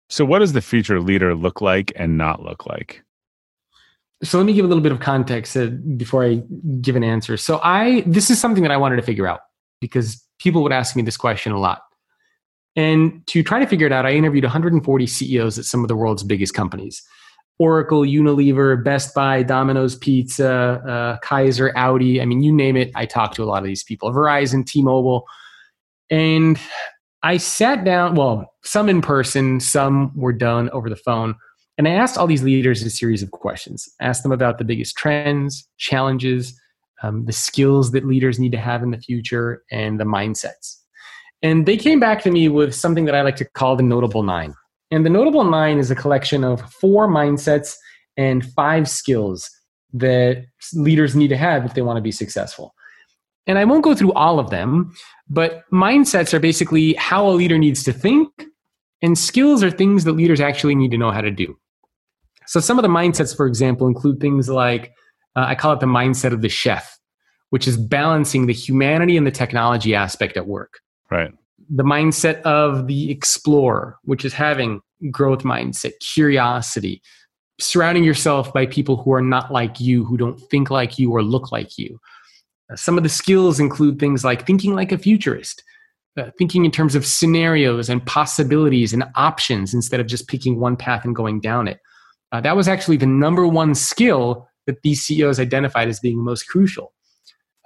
So 0.08 0.24
what 0.24 0.40
does 0.40 0.52
the 0.52 0.60
future 0.60 1.00
leader 1.00 1.34
look 1.34 1.60
like 1.60 1.92
and 1.94 2.18
not 2.18 2.42
look 2.42 2.66
like? 2.66 3.02
So 4.22 4.38
let 4.38 4.44
me 4.44 4.54
give 4.54 4.64
a 4.64 4.68
little 4.68 4.82
bit 4.82 4.92
of 4.92 5.00
context 5.00 5.56
uh, 5.56 5.66
before 5.96 6.24
I 6.24 6.42
give 6.80 6.96
an 6.96 7.04
answer. 7.04 7.36
So 7.36 7.60
I 7.62 8.02
this 8.06 8.30
is 8.30 8.40
something 8.40 8.62
that 8.62 8.72
I 8.72 8.76
wanted 8.76 8.96
to 8.96 9.02
figure 9.02 9.26
out 9.26 9.40
because 9.80 10.22
people 10.38 10.62
would 10.62 10.72
ask 10.72 10.96
me 10.96 11.02
this 11.02 11.16
question 11.16 11.52
a 11.52 11.58
lot. 11.58 11.82
And 12.76 13.26
to 13.28 13.42
try 13.42 13.58
to 13.58 13.66
figure 13.66 13.86
it 13.86 13.92
out, 13.92 14.04
I 14.04 14.12
interviewed 14.12 14.44
140 14.44 15.06
CEOs 15.06 15.58
at 15.58 15.64
some 15.64 15.82
of 15.82 15.88
the 15.88 15.96
world's 15.96 16.22
biggest 16.22 16.54
companies. 16.54 17.02
Oracle, 17.58 18.02
Unilever, 18.02 18.84
Best 18.84 19.14
Buy, 19.14 19.42
Domino's 19.42 19.96
Pizza, 19.96 20.50
uh, 20.86 21.18
Kaiser, 21.26 21.72
Audi. 21.74 22.20
I 22.20 22.26
mean, 22.26 22.42
you 22.42 22.52
name 22.52 22.76
it. 22.76 22.90
I 22.94 23.06
talked 23.06 23.34
to 23.36 23.42
a 23.42 23.46
lot 23.46 23.62
of 23.62 23.66
these 23.66 23.82
people. 23.82 24.12
Verizon, 24.12 24.66
T-Mobile, 24.66 25.24
and 26.10 26.58
I 27.22 27.38
sat 27.38 27.82
down. 27.84 28.14
Well, 28.14 28.52
some 28.62 28.90
in 28.90 29.00
person, 29.00 29.60
some 29.60 30.12
were 30.14 30.34
done 30.34 30.68
over 30.70 30.90
the 30.90 30.96
phone. 30.96 31.34
And 31.78 31.86
I 31.86 31.92
asked 31.92 32.16
all 32.16 32.26
these 32.26 32.42
leaders 32.42 32.82
a 32.82 32.90
series 32.90 33.22
of 33.22 33.30
questions. 33.30 33.88
I 34.00 34.06
asked 34.06 34.22
them 34.22 34.32
about 34.32 34.58
the 34.58 34.64
biggest 34.64 34.96
trends, 34.96 35.68
challenges, 35.76 36.58
um, 37.02 37.26
the 37.26 37.32
skills 37.32 37.92
that 37.92 38.06
leaders 38.06 38.38
need 38.38 38.52
to 38.52 38.58
have 38.58 38.82
in 38.82 38.90
the 38.90 38.98
future, 38.98 39.62
and 39.70 40.00
the 40.00 40.04
mindsets. 40.04 40.76
And 41.42 41.66
they 41.66 41.76
came 41.76 42.00
back 42.00 42.22
to 42.22 42.30
me 42.30 42.48
with 42.48 42.74
something 42.74 43.04
that 43.04 43.14
I 43.14 43.20
like 43.20 43.36
to 43.36 43.44
call 43.44 43.76
the 43.76 43.82
Notable 43.82 44.22
Nine. 44.22 44.54
And 44.90 45.04
the 45.04 45.10
Notable 45.10 45.44
Nine 45.44 45.78
is 45.78 45.90
a 45.90 45.94
collection 45.94 46.44
of 46.44 46.62
four 46.72 47.08
mindsets 47.08 47.74
and 48.16 48.44
five 48.52 48.88
skills 48.88 49.50
that 49.92 50.46
leaders 50.72 51.14
need 51.14 51.28
to 51.28 51.36
have 51.36 51.64
if 51.64 51.74
they 51.74 51.82
want 51.82 51.98
to 51.98 52.02
be 52.02 52.12
successful. 52.12 52.74
And 53.46 53.58
I 53.58 53.64
won't 53.64 53.84
go 53.84 53.94
through 53.94 54.12
all 54.14 54.38
of 54.38 54.50
them, 54.50 54.94
but 55.28 55.62
mindsets 55.72 56.34
are 56.34 56.40
basically 56.40 56.94
how 56.94 57.28
a 57.28 57.30
leader 57.30 57.58
needs 57.58 57.84
to 57.84 57.92
think, 57.92 58.28
and 59.02 59.16
skills 59.16 59.62
are 59.62 59.70
things 59.70 60.04
that 60.04 60.12
leaders 60.12 60.40
actually 60.40 60.74
need 60.74 60.90
to 60.90 60.98
know 60.98 61.10
how 61.10 61.20
to 61.20 61.30
do. 61.30 61.56
So 62.46 62.60
some 62.60 62.78
of 62.78 62.82
the 62.82 62.88
mindsets, 62.88 63.36
for 63.36 63.46
example, 63.46 63.86
include 63.86 64.20
things 64.20 64.48
like 64.48 64.92
uh, 65.36 65.44
I 65.46 65.54
call 65.54 65.72
it 65.72 65.80
the 65.80 65.86
mindset 65.86 66.32
of 66.32 66.40
the 66.40 66.48
chef, 66.48 66.98
which 67.50 67.68
is 67.68 67.76
balancing 67.76 68.46
the 68.46 68.54
humanity 68.54 69.16
and 69.16 69.26
the 69.26 69.30
technology 69.30 69.94
aspect 69.94 70.36
at 70.36 70.46
work. 70.46 70.80
Right. 71.10 71.30
The 71.68 71.84
mindset 71.84 72.40
of 72.42 72.86
the 72.86 73.10
explorer, 73.10 73.98
which 74.04 74.24
is 74.24 74.32
having 74.32 74.80
growth 75.10 75.42
mindset, 75.42 75.92
curiosity, 76.00 77.02
surrounding 77.60 78.04
yourself 78.04 78.52
by 78.52 78.66
people 78.66 78.96
who 78.96 79.12
are 79.12 79.22
not 79.22 79.52
like 79.52 79.78
you, 79.80 80.04
who 80.04 80.16
don't 80.16 80.40
think 80.50 80.70
like 80.70 80.98
you 80.98 81.10
or 81.12 81.22
look 81.22 81.52
like 81.52 81.76
you. 81.76 82.00
Uh, 82.72 82.76
some 82.76 82.96
of 82.96 83.02
the 83.02 83.08
skills 83.08 83.60
include 83.60 83.98
things 83.98 84.24
like 84.24 84.46
thinking 84.46 84.74
like 84.74 84.92
a 84.92 84.98
futurist, 84.98 85.62
uh, 86.16 86.30
thinking 86.38 86.64
in 86.64 86.70
terms 86.70 86.94
of 86.94 87.04
scenarios 87.04 87.88
and 87.88 88.04
possibilities 88.06 88.92
and 88.92 89.04
options 89.16 89.74
instead 89.74 90.00
of 90.00 90.06
just 90.06 90.28
picking 90.28 90.58
one 90.58 90.76
path 90.76 91.04
and 91.04 91.14
going 91.14 91.40
down 91.40 91.68
it. 91.68 91.78
Uh, 92.32 92.40
that 92.40 92.56
was 92.56 92.68
actually 92.68 92.96
the 92.96 93.06
number 93.06 93.46
one 93.46 93.74
skill 93.74 94.48
that 94.66 94.82
these 94.82 95.02
CEOs 95.02 95.38
identified 95.38 95.88
as 95.88 96.00
being 96.00 96.18
most 96.18 96.44
crucial. 96.44 96.92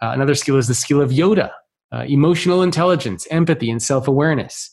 Uh, 0.03 0.11
another 0.11 0.35
skill 0.35 0.57
is 0.57 0.69
the 0.69 0.75
skill 0.75 1.01
of 1.01 1.11
Yoda, 1.11 1.51
uh, 1.93 2.05
emotional 2.09 2.63
intelligence, 2.63 3.27
empathy, 3.31 3.71
and 3.71 3.83
self 3.83 4.09
awareness. 4.09 4.71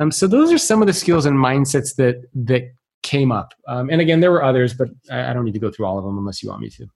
Um, 0.00 0.10
so 0.10 0.26
those 0.26 0.52
are 0.52 0.58
some 0.58 0.82
of 0.82 0.86
the 0.86 0.92
skills 0.92 1.26
and 1.26 1.36
mindsets 1.36 1.96
that 1.96 2.24
that 2.34 2.72
came 3.02 3.30
up. 3.30 3.54
Um, 3.68 3.88
and 3.90 4.00
again, 4.00 4.20
there 4.20 4.32
were 4.32 4.42
others, 4.42 4.74
but 4.74 4.88
I, 5.10 5.30
I, 5.30 5.32
don't 5.32 5.44
need 5.44 5.54
to 5.54 5.60
go 5.60 5.70
through 5.70 5.86
all 5.86 5.96
of 5.96 6.04
them 6.04 6.18
unless 6.18 6.42
you 6.42 6.48
want 6.48 6.60
me 6.60 6.70
to. 6.70 6.86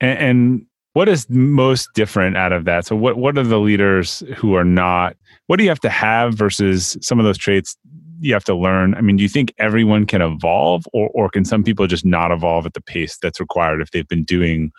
And, 0.00 0.18
and 0.18 0.66
what 0.92 1.08
is 1.08 1.28
most 1.30 1.88
different 1.94 2.36
out 2.36 2.52
of 2.52 2.64
that? 2.66 2.86
So 2.86 2.96
what 2.96 3.16
what 3.16 3.36
are 3.38 3.42
the 3.42 3.58
leaders 3.58 4.22
who 4.36 4.54
are 4.54 4.64
not? 4.64 5.16
What 5.46 5.56
do 5.56 5.62
you 5.62 5.70
have 5.70 5.80
to 5.80 5.90
have 5.90 6.34
versus 6.34 6.96
some 7.00 7.18
of 7.18 7.24
those 7.24 7.38
traits 7.38 7.76
you 8.20 8.32
have 8.32 8.44
to 8.44 8.54
learn? 8.54 8.94
I 8.94 9.00
mean, 9.00 9.16
do 9.16 9.22
you 9.22 9.28
think 9.28 9.54
everyone 9.58 10.06
can 10.06 10.22
evolve, 10.22 10.84
or 10.92 11.10
or 11.14 11.28
can 11.30 11.44
some 11.44 11.62
people 11.62 11.86
just 11.86 12.04
not 12.04 12.30
evolve 12.30 12.66
at 12.66 12.74
the 12.74 12.80
pace 12.80 13.16
that's 13.18 13.40
required 13.40 13.80
if 13.80 13.90
they've 13.90 14.08
been 14.08 14.24
doing 14.24 14.72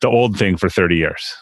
the 0.00 0.08
old 0.08 0.38
thing 0.38 0.56
for 0.56 0.68
thirty 0.68 0.96
years? 0.96 1.34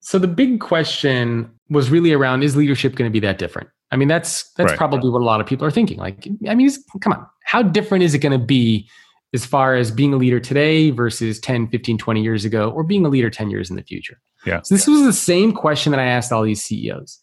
So 0.00 0.18
the 0.18 0.28
big 0.28 0.60
question 0.60 1.50
was 1.70 1.90
really 1.90 2.12
around: 2.12 2.42
Is 2.42 2.56
leadership 2.56 2.94
going 2.94 3.10
to 3.10 3.12
be 3.12 3.20
that 3.20 3.38
different? 3.38 3.68
I 3.90 3.96
mean, 3.96 4.08
that's 4.08 4.50
that's 4.54 4.70
right. 4.70 4.78
probably 4.78 5.10
what 5.10 5.20
a 5.20 5.24
lot 5.24 5.40
of 5.40 5.46
people 5.46 5.66
are 5.66 5.70
thinking. 5.70 5.98
Like, 5.98 6.26
I 6.48 6.54
mean, 6.54 6.70
come 7.00 7.12
on, 7.12 7.26
how 7.44 7.62
different 7.62 8.04
is 8.04 8.14
it 8.14 8.18
going 8.18 8.38
to 8.38 8.44
be 8.44 8.88
as 9.34 9.44
far 9.46 9.74
as 9.74 9.90
being 9.90 10.12
a 10.12 10.16
leader 10.16 10.40
today 10.40 10.90
versus 10.90 11.38
10, 11.40 11.68
15, 11.68 11.98
20 11.98 12.22
years 12.22 12.44
ago, 12.44 12.70
or 12.70 12.84
being 12.84 13.04
a 13.06 13.08
leader 13.08 13.30
10 13.30 13.50
years 13.50 13.70
in 13.70 13.76
the 13.76 13.82
future? 13.82 14.18
Yeah. 14.46 14.60
So 14.62 14.74
this 14.74 14.86
was 14.86 15.02
the 15.02 15.12
same 15.12 15.52
question 15.52 15.90
that 15.92 16.00
I 16.00 16.06
asked 16.06 16.32
all 16.32 16.42
these 16.42 16.62
CEOs. 16.62 17.20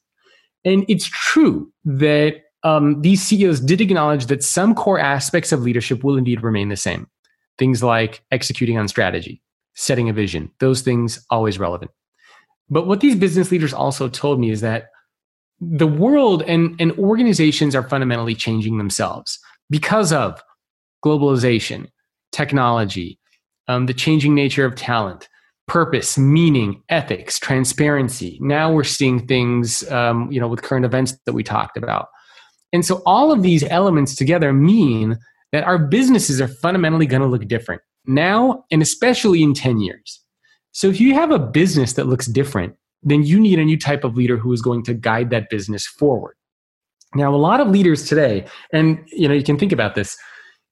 And 0.66 0.86
it's 0.88 1.06
true 1.06 1.72
that 1.86 2.36
um, 2.64 3.02
these 3.02 3.22
CEOs 3.22 3.60
did 3.62 3.82
acknowledge 3.82 4.26
that 4.28 4.44
some 4.44 4.76
core 4.76 5.00
aspects 5.00 5.52
of 5.52 5.62
leadership 5.62 6.04
will 6.04 6.18
indeed 6.18 6.44
remain 6.44 6.70
the 6.70 6.76
same. 6.76 7.08
Things 7.58 7.84
like 7.84 8.22
executing 8.32 8.78
on 8.78 8.88
strategy, 8.88 9.42
setting 9.76 10.10
a 10.10 10.14
vision, 10.14 10.52
those 10.60 10.82
things 10.82 11.26
always 11.30 11.60
relevant. 11.60 11.92
But 12.70 12.88
what 12.88 13.00
these 13.00 13.16
business 13.16 13.52
leaders 13.52 13.74
also 13.74 14.08
told 14.08 14.40
me 14.40 14.52
is 14.52 14.62
that 14.62 14.90
the 15.60 15.88
world 15.88 16.44
and, 16.44 16.80
and 16.80 16.92
organizations 16.94 17.76
are 17.76 17.88
fundamentally 17.88 18.36
changing 18.36 18.78
themselves 18.78 19.40
because 19.70 20.14
of 20.14 20.42
globalization, 21.04 21.88
technology, 22.32 23.20
um, 23.68 23.86
the 23.86 23.94
changing 23.94 24.36
nature 24.36 24.66
of 24.66 24.76
talent, 24.76 25.28
purpose, 25.68 26.18
meaning, 26.18 26.82
ethics, 26.90 27.40
transparency. 27.40 28.38
Now 28.42 28.72
we're 28.72 28.84
seeing 28.84 29.28
things, 29.28 29.90
um, 29.92 30.32
you 30.32 30.40
know, 30.40 30.48
with 30.48 30.62
current 30.62 30.86
events 30.86 31.16
that 31.26 31.34
we 31.34 31.44
talked 31.44 31.78
about. 31.78 32.08
And 32.74 32.86
so 32.86 33.02
all 33.06 33.32
of 33.32 33.42
these 33.42 33.64
elements 33.64 34.16
together 34.16 34.54
mean 34.54 35.18
that 35.52 35.64
our 35.64 35.78
businesses 35.78 36.40
are 36.40 36.48
fundamentally 36.48 37.06
going 37.06 37.22
to 37.22 37.28
look 37.28 37.48
different 37.48 37.82
now 38.06 38.66
and 38.72 38.82
especially 38.82 39.44
in 39.44 39.54
10 39.54 39.80
years. 39.80 40.22
So 40.72 40.88
if 40.88 41.00
you 41.00 41.14
have 41.14 41.32
a 41.32 41.40
business 41.40 41.94
that 41.94 42.08
looks 42.08 42.26
different, 42.28 42.76
then 43.02 43.24
you 43.24 43.40
need 43.40 43.60
a 43.60 43.66
new 43.66 43.78
type 43.78 44.04
of 44.04 44.16
leader 44.16 44.38
who 44.38 44.52
is 44.54 44.62
going 44.62 44.84
to 44.84 44.94
guide 44.94 45.30
that 45.30 45.50
business 45.50 45.86
forward. 45.86 46.36
Now, 47.16 47.34
a 47.34 47.38
lot 47.38 47.60
of 47.60 47.70
leaders 47.70 48.08
today, 48.08 48.46
and 48.72 49.04
you 49.08 49.28
know, 49.28 49.34
you 49.34 49.44
can 49.44 49.58
think 49.58 49.72
about 49.72 49.96
this. 49.96 50.16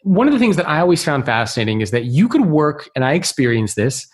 One 0.04 0.28
of 0.28 0.34
the 0.34 0.40
things 0.40 0.56
that 0.58 0.68
I 0.68 0.80
always 0.80 1.04
found 1.04 1.26
fascinating 1.26 1.82
is 1.82 1.92
that 1.92 2.06
you 2.06 2.28
could 2.28 2.46
work, 2.46 2.90
and 2.96 3.04
I 3.04 3.14
experienced 3.14 3.76
this. 3.76 4.08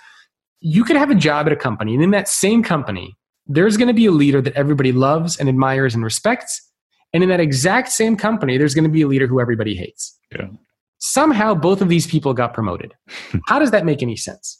You 0.61 0.85
could 0.85 0.95
have 0.95 1.09
a 1.09 1.15
job 1.15 1.47
at 1.47 1.53
a 1.53 1.57
company, 1.57 1.93
and 1.93 2.03
in 2.03 2.11
that 2.11 2.29
same 2.29 2.63
company, 2.63 3.17
there's 3.45 3.75
going 3.75 3.89
to 3.89 3.93
be 3.93 4.05
a 4.05 4.11
leader 4.11 4.41
that 4.41 4.53
everybody 4.53 4.93
loves 4.93 5.37
and 5.37 5.49
admires 5.49 5.93
and 5.93 6.03
respects, 6.03 6.61
and 7.13 7.23
in 7.23 7.29
that 7.29 7.39
exact 7.39 7.91
same 7.91 8.17
company, 8.17 8.57
there's 8.57 8.73
going 8.73 8.83
to 8.83 8.89
be 8.89 9.03
a 9.03 9.07
leader 9.07 9.27
who 9.27 9.39
everybody 9.39 9.75
hates. 9.75 10.17
Yeah. 10.31 10.47
Somehow 10.97 11.53
both 11.53 11.81
of 11.81 11.89
these 11.89 12.07
people 12.07 12.33
got 12.33 12.53
promoted. 12.53 12.93
How 13.47 13.59
does 13.59 13.71
that 13.71 13.85
make 13.85 14.01
any 14.01 14.15
sense? 14.15 14.59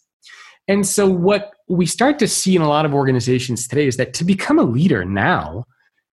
And 0.67 0.87
so, 0.87 1.09
what 1.09 1.51
we 1.67 1.85
start 1.85 2.19
to 2.19 2.27
see 2.27 2.55
in 2.55 2.61
a 2.61 2.69
lot 2.69 2.85
of 2.85 2.93
organizations 2.93 3.67
today 3.67 3.87
is 3.87 3.97
that 3.97 4.13
to 4.15 4.23
become 4.23 4.59
a 4.59 4.63
leader 4.63 5.03
now, 5.03 5.65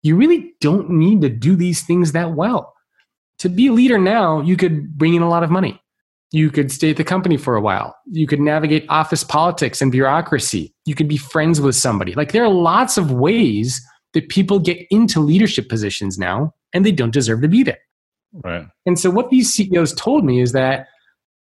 you 0.03 0.15
really 0.15 0.53
don't 0.61 0.91
need 0.91 1.21
to 1.23 1.29
do 1.29 1.57
these 1.57 1.83
things 1.83 2.13
that 2.13 2.35
well. 2.35 2.75
To 3.41 3.49
be 3.49 3.67
a 3.67 3.73
leader 3.73 3.99
now, 3.99 4.41
you 4.41 4.57
could 4.57 4.97
bring 4.97 5.15
in 5.15 5.23
a 5.23 5.29
lot 5.29 5.43
of 5.43 5.51
money. 5.51 5.81
You 6.33 6.51
could 6.51 6.71
stay 6.71 6.91
at 6.91 6.97
the 6.97 7.05
company 7.05 7.37
for 7.37 7.57
a 7.57 7.61
while. 7.61 7.97
You 8.07 8.27
could 8.27 8.41
navigate 8.41 8.87
office 8.89 9.25
politics 9.25 9.83
and 9.83 9.91
bureaucracy. 9.91 10.75
You 10.85 10.95
could 10.95 11.09
be 11.09 11.17
friends 11.17 11.61
with 11.61 11.75
somebody. 11.75 12.15
Like, 12.15 12.33
there 12.33 12.45
are 12.45 12.51
lots 12.51 12.99
of 12.99 13.13
ways 13.13 13.81
that 14.17 14.31
people 14.31 14.59
get 14.59 14.79
into 14.91 15.21
leadership 15.21 15.69
positions 15.69 16.19
now 16.19 16.55
and 16.73 16.87
they 16.87 16.91
don't 16.91 17.13
deserve 17.13 17.43
to 17.43 17.49
be 17.49 17.63
there. 17.63 17.79
Right. 18.33 18.67
And 18.87 18.99
so 18.99 19.11
what 19.11 19.29
these 19.29 19.53
CEOs 19.53 19.93
told 19.93 20.25
me 20.25 20.41
is 20.41 20.53
that 20.53 20.87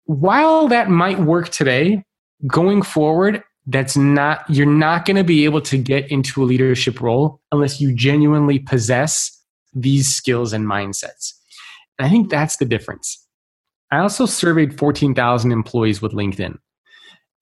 while 0.04 0.68
that 0.68 0.90
might 0.90 1.18
work 1.22 1.48
today, 1.48 2.04
going 2.46 2.82
forward, 2.82 3.42
that's 3.68 3.96
not 3.96 4.44
you're 4.50 4.66
not 4.66 5.06
going 5.06 5.16
to 5.16 5.24
be 5.24 5.46
able 5.46 5.62
to 5.62 5.78
get 5.78 6.12
into 6.12 6.44
a 6.44 6.46
leadership 6.46 7.00
role 7.00 7.40
unless 7.54 7.80
you 7.80 7.96
genuinely 7.96 8.60
possess 8.60 9.32
these 9.74 10.14
skills 10.14 10.52
and 10.52 10.66
mindsets. 10.66 11.32
And 11.98 12.06
I 12.06 12.10
think 12.10 12.30
that's 12.30 12.58
the 12.58 12.66
difference. 12.66 13.26
I 13.92 14.00
also 14.00 14.26
surveyed 14.26 14.78
14,000 14.78 15.54
employees 15.54 16.02
with 16.02 16.12
LinkedIn. 16.12 16.58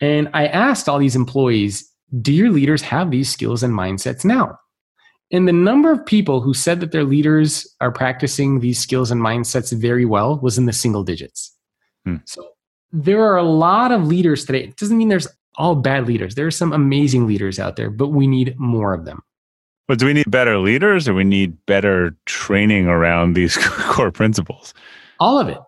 And 0.02 0.30
I 0.36 0.46
asked 0.46 0.88
all 0.88 1.00
these 1.00 1.16
employees, 1.16 1.92
do 2.22 2.32
your 2.32 2.52
leaders 2.52 2.84
have 2.84 3.10
these 3.10 3.32
skills 3.32 3.64
and 3.64 3.74
mindsets 3.74 4.24
now? 4.24 4.60
And 5.32 5.48
the 5.48 5.54
number 5.54 5.92
of 5.92 6.06
people 6.06 6.40
who 6.40 6.54
said 6.54 6.80
that 6.82 6.92
their 6.92 7.04
leaders 7.04 7.68
are 7.82 7.92
practicing 7.92 8.60
these 8.60 8.80
skills 8.80 9.10
and 9.10 9.22
mindsets 9.22 9.74
very 9.74 10.06
well 10.06 10.38
was 10.40 10.58
in 10.58 10.66
the 10.66 10.74
single 10.74 11.04
digits. 11.04 11.52
Hmm. 12.06 12.18
So 12.26 12.48
there 12.92 13.24
are 13.24 13.38
a 13.38 13.44
lot 13.44 13.92
of 13.92 14.06
leaders 14.06 14.46
today. 14.46 14.66
It 14.66 14.78
doesn't 14.78 14.98
mean 14.98 15.10
there's 15.10 15.28
all 15.56 15.76
bad 15.76 16.08
leaders. 16.08 16.36
There 16.36 16.46
are 16.46 16.52
some 16.52 16.74
amazing 16.74 17.28
leaders 17.28 17.60
out 17.60 17.76
there, 17.76 17.90
but 17.90 18.10
we 18.10 18.28
need 18.28 18.58
more 18.60 18.94
of 18.94 19.06
them. 19.06 19.24
But 19.88 20.00
do 20.00 20.06
we 20.06 20.14
need 20.14 20.30
better 20.30 20.58
leaders 20.58 21.08
or 21.08 21.14
we 21.14 21.24
need 21.24 21.58
better 21.66 22.16
training 22.26 22.88
around 22.88 23.34
these 23.34 23.58
core 23.62 24.12
principles? 24.12 24.74
All 25.20 25.40
of 25.40 25.48
it. 25.48 25.60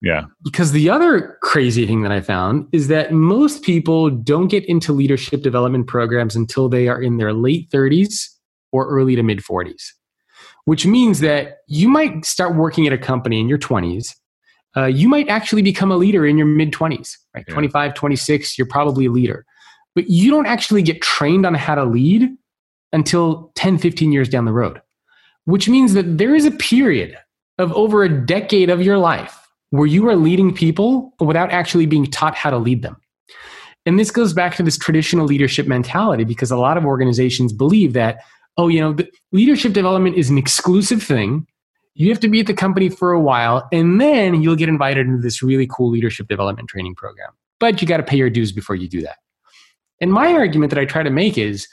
Yeah. 0.00 0.26
Because 0.44 0.72
the 0.72 0.90
other 0.90 1.38
crazy 1.40 1.86
thing 1.86 2.02
that 2.02 2.12
I 2.12 2.20
found 2.20 2.68
is 2.72 2.88
that 2.88 3.12
most 3.12 3.62
people 3.62 4.10
don't 4.10 4.48
get 4.48 4.64
into 4.66 4.92
leadership 4.92 5.42
development 5.42 5.86
programs 5.86 6.36
until 6.36 6.68
they 6.68 6.88
are 6.88 7.00
in 7.00 7.16
their 7.16 7.32
late 7.32 7.70
30s 7.70 8.33
or 8.74 8.88
early 8.88 9.14
to 9.14 9.22
mid 9.22 9.38
40s, 9.38 9.92
which 10.64 10.84
means 10.84 11.20
that 11.20 11.58
you 11.68 11.88
might 11.88 12.24
start 12.24 12.56
working 12.56 12.88
at 12.88 12.92
a 12.92 12.98
company 12.98 13.38
in 13.40 13.48
your 13.48 13.56
20s. 13.56 14.08
Uh, 14.76 14.86
you 14.86 15.08
might 15.08 15.28
actually 15.28 15.62
become 15.62 15.92
a 15.92 15.96
leader 15.96 16.26
in 16.26 16.36
your 16.36 16.48
mid 16.48 16.72
20s, 16.72 17.16
right? 17.34 17.44
Yeah. 17.46 17.54
25, 17.54 17.94
26, 17.94 18.58
you're 18.58 18.66
probably 18.66 19.06
a 19.06 19.10
leader. 19.12 19.46
But 19.94 20.10
you 20.10 20.28
don't 20.28 20.46
actually 20.46 20.82
get 20.82 21.00
trained 21.00 21.46
on 21.46 21.54
how 21.54 21.76
to 21.76 21.84
lead 21.84 22.28
until 22.92 23.52
10, 23.54 23.78
15 23.78 24.10
years 24.10 24.28
down 24.28 24.44
the 24.44 24.52
road, 24.52 24.82
which 25.44 25.68
means 25.68 25.94
that 25.94 26.18
there 26.18 26.34
is 26.34 26.44
a 26.44 26.50
period 26.50 27.16
of 27.58 27.72
over 27.74 28.02
a 28.02 28.08
decade 28.08 28.70
of 28.70 28.82
your 28.82 28.98
life 28.98 29.38
where 29.70 29.86
you 29.86 30.08
are 30.08 30.16
leading 30.16 30.52
people 30.52 31.14
without 31.20 31.52
actually 31.52 31.86
being 31.86 32.06
taught 32.06 32.34
how 32.34 32.50
to 32.50 32.58
lead 32.58 32.82
them. 32.82 32.96
And 33.86 34.00
this 34.00 34.10
goes 34.10 34.32
back 34.32 34.56
to 34.56 34.64
this 34.64 34.78
traditional 34.78 35.26
leadership 35.26 35.68
mentality 35.68 36.24
because 36.24 36.50
a 36.50 36.56
lot 36.56 36.76
of 36.76 36.84
organizations 36.84 37.52
believe 37.52 37.92
that 37.92 38.18
oh, 38.56 38.68
you 38.68 38.80
know, 38.80 38.96
leadership 39.32 39.72
development 39.72 40.16
is 40.16 40.30
an 40.30 40.38
exclusive 40.38 41.02
thing. 41.02 41.46
You 41.94 42.08
have 42.08 42.20
to 42.20 42.28
be 42.28 42.40
at 42.40 42.46
the 42.46 42.54
company 42.54 42.88
for 42.88 43.12
a 43.12 43.20
while, 43.20 43.68
and 43.72 44.00
then 44.00 44.42
you'll 44.42 44.56
get 44.56 44.68
invited 44.68 45.06
into 45.06 45.22
this 45.22 45.42
really 45.42 45.66
cool 45.66 45.90
leadership 45.90 46.28
development 46.28 46.68
training 46.68 46.94
program. 46.94 47.30
But 47.60 47.80
you 47.80 47.88
got 47.88 47.98
to 47.98 48.02
pay 48.02 48.16
your 48.16 48.30
dues 48.30 48.52
before 48.52 48.76
you 48.76 48.88
do 48.88 49.00
that. 49.02 49.16
And 50.00 50.12
my 50.12 50.32
argument 50.32 50.70
that 50.70 50.78
I 50.78 50.84
try 50.84 51.02
to 51.02 51.10
make 51.10 51.38
is 51.38 51.68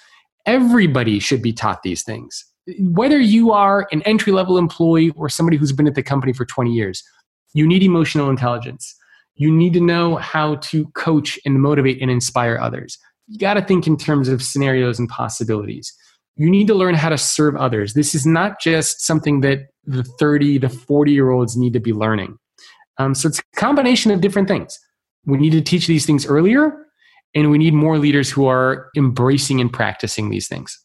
everybody 0.46 1.20
should 1.20 1.42
be 1.42 1.54
taught 1.54 1.84
these 1.84 2.04
things. 2.04 2.46
Whether 2.80 3.20
you 3.20 3.52
are 3.52 3.88
an 3.92 4.04
entry 4.04 4.32
level 4.32 4.58
employee 4.58 5.10
or 5.12 5.28
somebody 5.28 5.58
who's 5.58 5.72
been 5.72 5.88
at 5.88 5.96
the 5.96 6.04
company 6.04 6.34
for 6.34 6.46
20 6.46 6.72
years, 6.72 7.04
you 7.54 7.68
need 7.68 7.84
emotional 7.84 8.30
intelligence. 8.30 8.96
You 9.36 9.52
need 9.52 9.74
to 9.74 9.82
know 9.82 10.18
how 10.18 10.56
to 10.56 10.86
coach 10.90 11.40
and 11.46 11.62
motivate 11.62 12.00
and 12.02 12.12
inspire 12.12 12.60
others. 12.62 13.00
You 13.28 13.40
got 13.40 13.56
to 13.56 13.62
think 13.62 13.88
in 13.88 13.98
terms 13.98 14.30
of 14.30 14.44
scenarios 14.44 15.00
and 15.00 15.10
possibilities 15.10 15.94
you 16.36 16.50
need 16.50 16.68
to 16.68 16.74
learn 16.74 16.96
how 16.96 17.10
to 17.10 17.18
serve 17.18 17.56
others. 17.56 17.94
This 17.94 18.16
is 18.16 18.26
not 18.26 18.60
just 18.60 19.06
something 19.06 19.42
that 19.42 19.68
the 19.86 20.04
30, 20.04 20.60
the 20.60 20.70
40 20.70 21.12
year 21.12 21.30
olds 21.30 21.58
need 21.58 21.74
to 21.74 21.80
be 21.80 21.94
learning. 21.94 22.38
Um, 22.98 23.16
so 23.16 23.28
it's 23.28 23.40
a 23.40 23.44
combination 23.56 24.12
of 24.12 24.22
different 24.22 24.48
things. 24.48 24.80
We 25.26 25.38
need 25.38 25.52
to 25.52 25.62
teach 25.62 25.88
these 25.88 26.06
things 26.06 26.26
earlier, 26.26 26.74
and 27.36 27.52
we 27.52 27.58
need 27.58 27.74
more 27.74 27.98
leaders 27.98 28.30
who 28.30 28.48
are 28.48 28.90
embracing 28.98 29.62
and 29.62 29.72
practicing 29.72 30.30
these 30.30 30.48
things. 30.48 30.78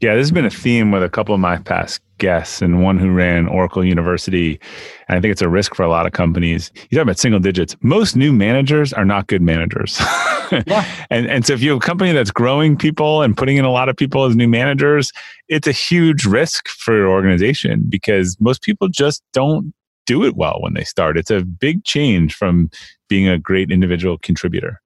Yeah, 0.00 0.14
this 0.14 0.22
has 0.22 0.32
been 0.32 0.44
a 0.44 0.50
theme 0.50 0.90
with 0.90 1.02
a 1.02 1.08
couple 1.08 1.34
of 1.34 1.40
my 1.40 1.58
past 1.58 2.00
guests 2.18 2.62
and 2.62 2.82
one 2.82 2.98
who 2.98 3.10
ran 3.10 3.46
Oracle 3.46 3.84
University. 3.84 4.60
And 5.08 5.18
I 5.18 5.20
think 5.20 5.32
it's 5.32 5.42
a 5.42 5.48
risk 5.48 5.74
for 5.74 5.82
a 5.82 5.88
lot 5.88 6.06
of 6.06 6.12
companies. 6.12 6.70
You 6.90 6.98
talk 6.98 7.02
about 7.02 7.18
single 7.18 7.40
digits. 7.40 7.76
Most 7.80 8.16
new 8.16 8.32
managers 8.32 8.92
are 8.92 9.04
not 9.04 9.26
good 9.26 9.42
managers. 9.42 9.98
yeah. 10.66 10.86
and, 11.10 11.26
and 11.26 11.46
so 11.46 11.52
if 11.52 11.62
you 11.62 11.70
have 11.70 11.78
a 11.78 11.86
company 11.86 12.12
that's 12.12 12.30
growing 12.30 12.76
people 12.76 13.22
and 13.22 13.36
putting 13.36 13.56
in 13.56 13.64
a 13.64 13.70
lot 13.70 13.88
of 13.88 13.96
people 13.96 14.24
as 14.24 14.36
new 14.36 14.48
managers, 14.48 15.12
it's 15.48 15.66
a 15.66 15.72
huge 15.72 16.24
risk 16.24 16.68
for 16.68 16.96
your 16.96 17.08
organization 17.08 17.84
because 17.88 18.36
most 18.40 18.62
people 18.62 18.88
just 18.88 19.22
don't 19.32 19.74
do 20.06 20.24
it 20.24 20.36
well 20.36 20.58
when 20.60 20.74
they 20.74 20.84
start. 20.84 21.16
It's 21.16 21.30
a 21.30 21.42
big 21.42 21.84
change 21.84 22.34
from 22.34 22.70
being 23.08 23.28
a 23.28 23.38
great 23.38 23.70
individual 23.70 24.18
contributor. 24.18 24.80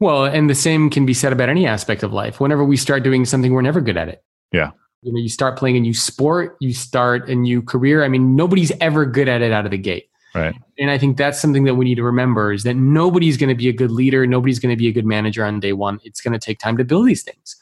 Well, 0.00 0.24
and 0.24 0.48
the 0.48 0.54
same 0.54 0.90
can 0.90 1.06
be 1.06 1.14
said 1.14 1.32
about 1.32 1.48
any 1.48 1.66
aspect 1.66 2.02
of 2.02 2.12
life. 2.12 2.40
Whenever 2.40 2.64
we 2.64 2.76
start 2.76 3.02
doing 3.02 3.24
something, 3.24 3.52
we're 3.52 3.62
never 3.62 3.80
good 3.80 3.96
at 3.96 4.08
it. 4.08 4.22
Yeah. 4.52 4.70
You 5.02 5.12
know, 5.12 5.20
you 5.20 5.28
start 5.28 5.58
playing 5.58 5.76
a 5.76 5.80
new 5.80 5.94
sport, 5.94 6.56
you 6.60 6.72
start 6.72 7.28
a 7.28 7.34
new 7.34 7.62
career. 7.62 8.04
I 8.04 8.08
mean, 8.08 8.34
nobody's 8.34 8.72
ever 8.80 9.06
good 9.06 9.28
at 9.28 9.42
it 9.42 9.52
out 9.52 9.64
of 9.64 9.70
the 9.70 9.78
gate. 9.78 10.08
Right. 10.34 10.54
And 10.78 10.90
I 10.90 10.98
think 10.98 11.16
that's 11.16 11.40
something 11.40 11.64
that 11.64 11.74
we 11.74 11.84
need 11.84 11.96
to 11.96 12.02
remember 12.02 12.52
is 12.52 12.64
that 12.64 12.74
nobody's 12.74 13.36
going 13.36 13.48
to 13.48 13.54
be 13.54 13.68
a 13.68 13.72
good 13.72 13.90
leader, 13.90 14.26
nobody's 14.26 14.58
going 14.58 14.74
to 14.74 14.78
be 14.78 14.88
a 14.88 14.92
good 14.92 15.06
manager 15.06 15.44
on 15.44 15.60
day 15.60 15.72
one. 15.72 16.00
It's 16.04 16.20
going 16.20 16.32
to 16.32 16.38
take 16.38 16.58
time 16.58 16.76
to 16.76 16.84
build 16.84 17.06
these 17.06 17.22
things. 17.22 17.56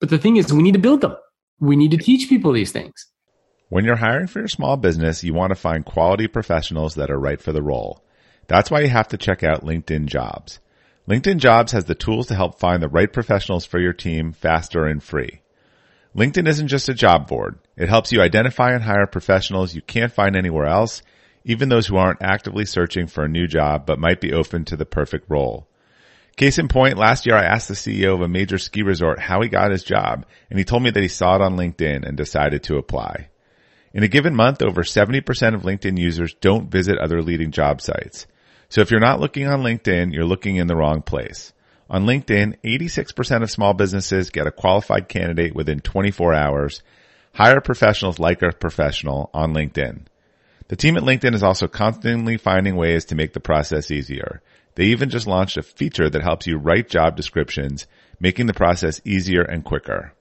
But 0.00 0.10
the 0.10 0.18
thing 0.18 0.36
is, 0.36 0.52
we 0.52 0.62
need 0.62 0.72
to 0.72 0.78
build 0.78 1.00
them. 1.00 1.16
We 1.60 1.76
need 1.76 1.90
to 1.92 1.96
teach 1.96 2.28
people 2.28 2.52
these 2.52 2.72
things. 2.72 3.06
When 3.68 3.84
you're 3.84 3.96
hiring 3.96 4.26
for 4.26 4.40
your 4.40 4.48
small 4.48 4.76
business, 4.76 5.24
you 5.24 5.32
want 5.32 5.50
to 5.50 5.54
find 5.54 5.84
quality 5.84 6.26
professionals 6.26 6.94
that 6.96 7.10
are 7.10 7.18
right 7.18 7.40
for 7.40 7.52
the 7.52 7.62
role. 7.62 8.04
That's 8.48 8.70
why 8.70 8.80
you 8.80 8.88
have 8.88 9.08
to 9.08 9.16
check 9.16 9.42
out 9.42 9.64
LinkedIn 9.64 10.06
Jobs. 10.06 10.60
LinkedIn 11.08 11.38
Jobs 11.38 11.72
has 11.72 11.86
the 11.86 11.94
tools 11.94 12.26
to 12.28 12.34
help 12.34 12.58
find 12.58 12.82
the 12.82 12.88
right 12.88 13.12
professionals 13.12 13.64
for 13.64 13.78
your 13.78 13.92
team 13.92 14.32
faster 14.32 14.86
and 14.86 15.02
free. 15.02 15.41
LinkedIn 16.14 16.46
isn't 16.46 16.68
just 16.68 16.90
a 16.90 16.94
job 16.94 17.26
board. 17.26 17.58
It 17.74 17.88
helps 17.88 18.12
you 18.12 18.20
identify 18.20 18.72
and 18.72 18.82
hire 18.82 19.06
professionals 19.06 19.74
you 19.74 19.80
can't 19.80 20.12
find 20.12 20.36
anywhere 20.36 20.66
else, 20.66 21.02
even 21.44 21.70
those 21.70 21.86
who 21.86 21.96
aren't 21.96 22.20
actively 22.20 22.66
searching 22.66 23.06
for 23.06 23.24
a 23.24 23.28
new 23.28 23.46
job 23.46 23.86
but 23.86 23.98
might 23.98 24.20
be 24.20 24.34
open 24.34 24.66
to 24.66 24.76
the 24.76 24.84
perfect 24.84 25.30
role. 25.30 25.66
Case 26.36 26.58
in 26.58 26.68
point, 26.68 26.98
last 26.98 27.24
year 27.24 27.36
I 27.36 27.44
asked 27.44 27.68
the 27.68 27.74
CEO 27.74 28.14
of 28.14 28.20
a 28.20 28.28
major 28.28 28.58
ski 28.58 28.82
resort 28.82 29.20
how 29.20 29.40
he 29.40 29.48
got 29.48 29.70
his 29.70 29.84
job, 29.84 30.26
and 30.50 30.58
he 30.58 30.64
told 30.64 30.82
me 30.82 30.90
that 30.90 31.02
he 31.02 31.08
saw 31.08 31.36
it 31.36 31.42
on 31.42 31.56
LinkedIn 31.56 32.06
and 32.06 32.16
decided 32.16 32.62
to 32.64 32.76
apply. 32.76 33.28
In 33.94 34.02
a 34.02 34.08
given 34.08 34.34
month, 34.34 34.62
over 34.62 34.82
70% 34.82 35.54
of 35.54 35.62
LinkedIn 35.62 35.98
users 35.98 36.34
don't 36.40 36.70
visit 36.70 36.98
other 36.98 37.22
leading 37.22 37.50
job 37.50 37.80
sites. 37.80 38.26
So 38.70 38.80
if 38.80 38.90
you're 38.90 39.00
not 39.00 39.20
looking 39.20 39.46
on 39.46 39.62
LinkedIn, 39.62 40.14
you're 40.14 40.24
looking 40.24 40.56
in 40.56 40.66
the 40.66 40.76
wrong 40.76 41.02
place. 41.02 41.52
On 41.92 42.06
LinkedIn, 42.06 42.56
86% 42.64 43.42
of 43.42 43.50
small 43.50 43.74
businesses 43.74 44.30
get 44.30 44.46
a 44.46 44.50
qualified 44.50 45.10
candidate 45.10 45.54
within 45.54 45.80
24 45.80 46.32
hours. 46.32 46.82
Hire 47.34 47.60
professionals 47.60 48.18
like 48.18 48.40
a 48.40 48.50
professional 48.50 49.28
on 49.34 49.52
LinkedIn. 49.52 50.06
The 50.68 50.76
team 50.76 50.96
at 50.96 51.02
LinkedIn 51.02 51.34
is 51.34 51.42
also 51.42 51.68
constantly 51.68 52.38
finding 52.38 52.76
ways 52.76 53.04
to 53.06 53.14
make 53.14 53.34
the 53.34 53.40
process 53.40 53.90
easier. 53.90 54.40
They 54.74 54.86
even 54.86 55.10
just 55.10 55.26
launched 55.26 55.58
a 55.58 55.62
feature 55.62 56.08
that 56.08 56.22
helps 56.22 56.46
you 56.46 56.56
write 56.56 56.88
job 56.88 57.14
descriptions, 57.14 57.86
making 58.18 58.46
the 58.46 58.54
process 58.54 59.02
easier 59.04 59.42
and 59.42 59.62
quicker. 59.62 60.14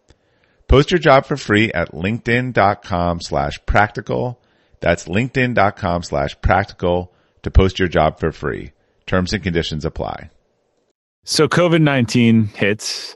Post 0.67 0.91
your 0.91 0.99
job 0.99 1.25
for 1.25 1.37
free 1.37 1.71
at 1.71 1.93
linkedin.com 1.93 3.21
slash 3.21 3.65
practical. 3.65 4.41
That's 4.81 5.07
linkedin.com 5.07 6.03
slash 6.03 6.35
practical 6.41 7.13
to 7.43 7.49
post 7.49 7.79
your 7.79 7.87
job 7.87 8.19
for 8.19 8.33
free. 8.33 8.73
Terms 9.05 9.31
and 9.31 9.41
conditions 9.41 9.85
apply. 9.85 10.31
So 11.23 11.47
COVID 11.47 11.81
19 11.81 12.45
hits. 12.45 13.15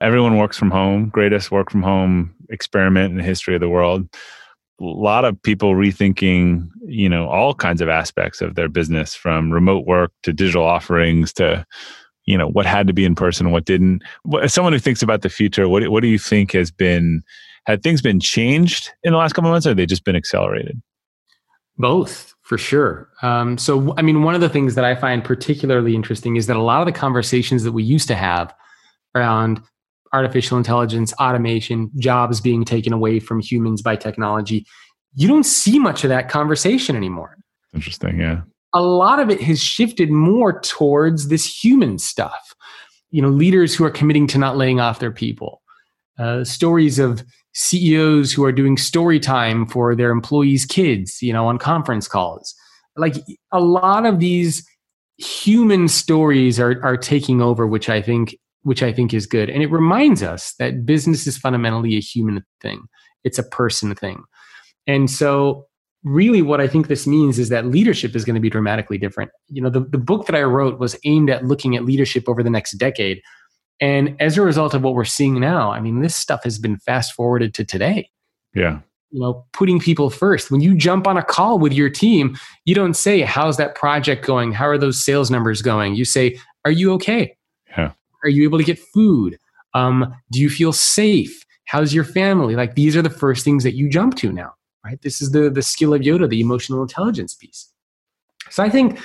Everyone 0.00 0.36
works 0.36 0.56
from 0.56 0.70
home, 0.70 1.08
greatest 1.08 1.50
work 1.50 1.70
from 1.70 1.82
home 1.82 2.34
experiment 2.50 3.12
in 3.12 3.16
the 3.16 3.22
history 3.22 3.54
of 3.54 3.60
the 3.60 3.68
world. 3.68 4.08
A 4.80 4.84
lot 4.84 5.24
of 5.24 5.40
people 5.42 5.74
rethinking, 5.74 6.68
you 6.84 7.08
know, 7.08 7.28
all 7.28 7.54
kinds 7.54 7.80
of 7.80 7.88
aspects 7.88 8.40
of 8.40 8.56
their 8.56 8.68
business 8.68 9.14
from 9.14 9.52
remote 9.52 9.86
work 9.86 10.10
to 10.24 10.32
digital 10.32 10.64
offerings 10.64 11.32
to, 11.34 11.64
you 12.24 12.36
know, 12.36 12.48
what 12.48 12.66
had 12.66 12.88
to 12.88 12.92
be 12.92 13.04
in 13.04 13.14
person, 13.14 13.46
and 13.46 13.52
what 13.52 13.66
didn't. 13.66 14.02
As 14.42 14.52
someone 14.52 14.72
who 14.72 14.80
thinks 14.80 15.02
about 15.02 15.22
the 15.22 15.28
future, 15.28 15.68
what, 15.68 15.88
what 15.88 16.02
do 16.02 16.08
you 16.08 16.18
think 16.18 16.52
has 16.52 16.72
been, 16.72 17.22
had 17.66 17.82
things 17.84 18.02
been 18.02 18.18
changed 18.18 18.90
in 19.04 19.12
the 19.12 19.18
last 19.18 19.34
couple 19.34 19.48
of 19.48 19.54
months 19.54 19.66
or 19.66 19.74
they 19.74 19.86
just 19.86 20.04
been 20.04 20.16
accelerated? 20.16 20.82
Both 21.78 22.33
for 22.44 22.58
sure. 22.58 23.08
Um, 23.22 23.58
so, 23.58 23.94
I 23.96 24.02
mean, 24.02 24.22
one 24.22 24.34
of 24.34 24.42
the 24.42 24.50
things 24.50 24.74
that 24.74 24.84
I 24.84 24.94
find 24.94 25.24
particularly 25.24 25.94
interesting 25.94 26.36
is 26.36 26.46
that 26.46 26.56
a 26.56 26.62
lot 26.62 26.80
of 26.80 26.86
the 26.86 26.92
conversations 26.92 27.64
that 27.64 27.72
we 27.72 27.82
used 27.82 28.06
to 28.08 28.14
have 28.14 28.54
around 29.14 29.62
artificial 30.12 30.58
intelligence, 30.58 31.12
automation, 31.14 31.90
jobs 31.96 32.40
being 32.40 32.64
taken 32.64 32.92
away 32.92 33.18
from 33.18 33.40
humans 33.40 33.80
by 33.82 33.96
technology, 33.96 34.66
you 35.14 35.26
don't 35.26 35.44
see 35.44 35.78
much 35.78 36.04
of 36.04 36.10
that 36.10 36.28
conversation 36.28 36.94
anymore. 36.96 37.36
Interesting, 37.72 38.20
yeah. 38.20 38.42
A 38.74 38.82
lot 38.82 39.20
of 39.20 39.30
it 39.30 39.40
has 39.40 39.60
shifted 39.60 40.10
more 40.10 40.60
towards 40.60 41.28
this 41.28 41.64
human 41.64 41.98
stuff. 41.98 42.54
You 43.10 43.22
know, 43.22 43.28
leaders 43.28 43.74
who 43.74 43.84
are 43.84 43.90
committing 43.90 44.26
to 44.28 44.38
not 44.38 44.56
laying 44.56 44.80
off 44.80 44.98
their 44.98 45.12
people, 45.12 45.62
uh, 46.18 46.44
stories 46.44 46.98
of 46.98 47.24
CEOs 47.54 48.32
who 48.32 48.44
are 48.44 48.52
doing 48.52 48.76
story 48.76 49.20
time 49.20 49.66
for 49.66 49.94
their 49.94 50.10
employees' 50.10 50.66
kids, 50.66 51.22
you 51.22 51.32
know, 51.32 51.46
on 51.46 51.58
conference 51.58 52.08
calls. 52.08 52.54
Like 52.96 53.14
a 53.52 53.60
lot 53.60 54.06
of 54.06 54.18
these 54.18 54.66
human 55.18 55.88
stories 55.88 56.58
are 56.58 56.82
are 56.84 56.96
taking 56.96 57.40
over, 57.40 57.66
which 57.66 57.88
I 57.88 58.02
think 58.02 58.36
which 58.62 58.82
I 58.82 58.92
think 58.92 59.14
is 59.14 59.26
good. 59.26 59.50
And 59.50 59.62
it 59.62 59.70
reminds 59.70 60.22
us 60.22 60.54
that 60.58 60.86
business 60.86 61.26
is 61.26 61.38
fundamentally 61.38 61.96
a 61.96 62.00
human 62.00 62.44
thing. 62.60 62.82
It's 63.22 63.38
a 63.38 63.42
person 63.42 63.94
thing. 63.94 64.24
And 64.86 65.10
so 65.10 65.66
really 66.02 66.42
what 66.42 66.60
I 66.60 66.66
think 66.66 66.88
this 66.88 67.06
means 67.06 67.38
is 67.38 67.48
that 67.48 67.66
leadership 67.66 68.14
is 68.14 68.24
going 68.24 68.34
to 68.34 68.40
be 68.40 68.50
dramatically 68.50 68.98
different. 68.98 69.30
You 69.48 69.62
know, 69.62 69.70
the, 69.70 69.80
the 69.80 69.98
book 69.98 70.26
that 70.26 70.36
I 70.36 70.42
wrote 70.42 70.78
was 70.78 70.96
aimed 71.04 71.30
at 71.30 71.44
looking 71.44 71.76
at 71.76 71.84
leadership 71.84 72.28
over 72.28 72.42
the 72.42 72.50
next 72.50 72.72
decade. 72.72 73.22
And 73.80 74.16
as 74.20 74.38
a 74.38 74.42
result 74.42 74.74
of 74.74 74.82
what 74.82 74.94
we're 74.94 75.04
seeing 75.04 75.40
now, 75.40 75.72
I 75.72 75.80
mean, 75.80 76.00
this 76.00 76.16
stuff 76.16 76.44
has 76.44 76.58
been 76.58 76.78
fast 76.78 77.12
forwarded 77.14 77.54
to 77.54 77.64
today. 77.64 78.10
Yeah. 78.54 78.80
You 79.10 79.20
know, 79.20 79.46
putting 79.52 79.80
people 79.80 80.10
first. 80.10 80.50
When 80.50 80.60
you 80.60 80.74
jump 80.74 81.06
on 81.06 81.16
a 81.16 81.22
call 81.22 81.58
with 81.58 81.72
your 81.72 81.90
team, 81.90 82.36
you 82.64 82.74
don't 82.74 82.94
say, 82.94 83.20
How's 83.20 83.56
that 83.58 83.74
project 83.74 84.24
going? 84.24 84.52
How 84.52 84.66
are 84.66 84.78
those 84.78 85.04
sales 85.04 85.30
numbers 85.30 85.62
going? 85.62 85.94
You 85.94 86.04
say, 86.04 86.38
Are 86.64 86.70
you 86.70 86.92
okay? 86.94 87.36
Yeah. 87.76 87.92
Are 88.22 88.28
you 88.28 88.44
able 88.44 88.58
to 88.58 88.64
get 88.64 88.78
food? 88.78 89.38
Um, 89.74 90.14
do 90.30 90.40
you 90.40 90.48
feel 90.48 90.72
safe? 90.72 91.44
How's 91.66 91.94
your 91.94 92.04
family? 92.04 92.54
Like 92.54 92.74
these 92.74 92.96
are 92.96 93.02
the 93.02 93.10
first 93.10 93.44
things 93.44 93.64
that 93.64 93.74
you 93.74 93.88
jump 93.88 94.16
to 94.16 94.32
now 94.32 94.54
right? 94.84 95.00
This 95.02 95.22
is 95.22 95.32
the, 95.32 95.50
the 95.50 95.62
skill 95.62 95.94
of 95.94 96.02
Yoda, 96.02 96.28
the 96.28 96.40
emotional 96.40 96.82
intelligence 96.82 97.34
piece. 97.34 97.70
So 98.50 98.62
I 98.62 98.70
think 98.70 99.00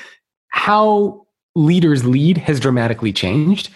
how 0.50 1.26
leaders 1.56 2.06
lead 2.06 2.38
has 2.38 2.60
dramatically 2.60 3.14
changed. 3.14 3.70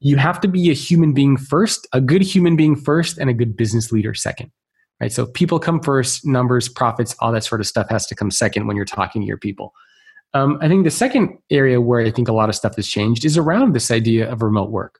You 0.00 0.16
have 0.16 0.40
to 0.40 0.48
be 0.48 0.70
a 0.70 0.74
human 0.74 1.12
being 1.12 1.36
first, 1.36 1.86
a 1.92 2.00
good 2.00 2.22
human 2.22 2.56
being 2.56 2.76
first, 2.76 3.18
and 3.18 3.28
a 3.28 3.34
good 3.34 3.56
business 3.56 3.90
leader 3.90 4.14
second. 4.14 4.50
Right. 5.00 5.12
So 5.12 5.26
people 5.26 5.60
come 5.60 5.80
first, 5.80 6.26
numbers, 6.26 6.68
profits, 6.68 7.14
all 7.20 7.30
that 7.32 7.44
sort 7.44 7.60
of 7.60 7.68
stuff 7.68 7.88
has 7.88 8.04
to 8.06 8.16
come 8.16 8.32
second 8.32 8.66
when 8.66 8.74
you're 8.74 8.84
talking 8.84 9.22
to 9.22 9.26
your 9.26 9.38
people. 9.38 9.72
Um, 10.34 10.58
I 10.60 10.68
think 10.68 10.84
the 10.84 10.90
second 10.90 11.38
area 11.50 11.80
where 11.80 12.00
I 12.00 12.10
think 12.10 12.28
a 12.28 12.32
lot 12.32 12.48
of 12.48 12.56
stuff 12.56 12.76
has 12.76 12.88
changed 12.88 13.24
is 13.24 13.36
around 13.36 13.74
this 13.74 13.90
idea 13.90 14.30
of 14.30 14.42
remote 14.42 14.70
work. 14.70 14.98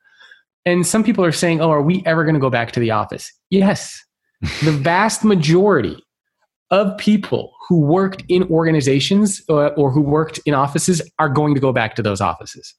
And 0.64 0.86
some 0.86 1.02
people 1.02 1.24
are 1.24 1.32
saying, 1.32 1.60
oh, 1.60 1.70
are 1.70 1.82
we 1.82 2.02
ever 2.06 2.24
going 2.24 2.34
to 2.34 2.40
go 2.40 2.50
back 2.50 2.72
to 2.72 2.80
the 2.80 2.90
office? 2.90 3.32
Yes. 3.50 4.04
the 4.62 4.72
vast 4.72 5.24
majority 5.24 5.96
of 6.70 6.96
people 6.98 7.52
who 7.68 7.80
worked 7.80 8.22
in 8.28 8.44
organizations 8.44 9.42
uh, 9.48 9.68
or 9.68 9.90
who 9.90 10.00
worked 10.00 10.38
in 10.46 10.54
offices 10.54 11.02
are 11.18 11.28
going 11.28 11.54
to 11.54 11.60
go 11.60 11.72
back 11.72 11.96
to 11.96 12.02
those 12.02 12.20
offices. 12.20 12.74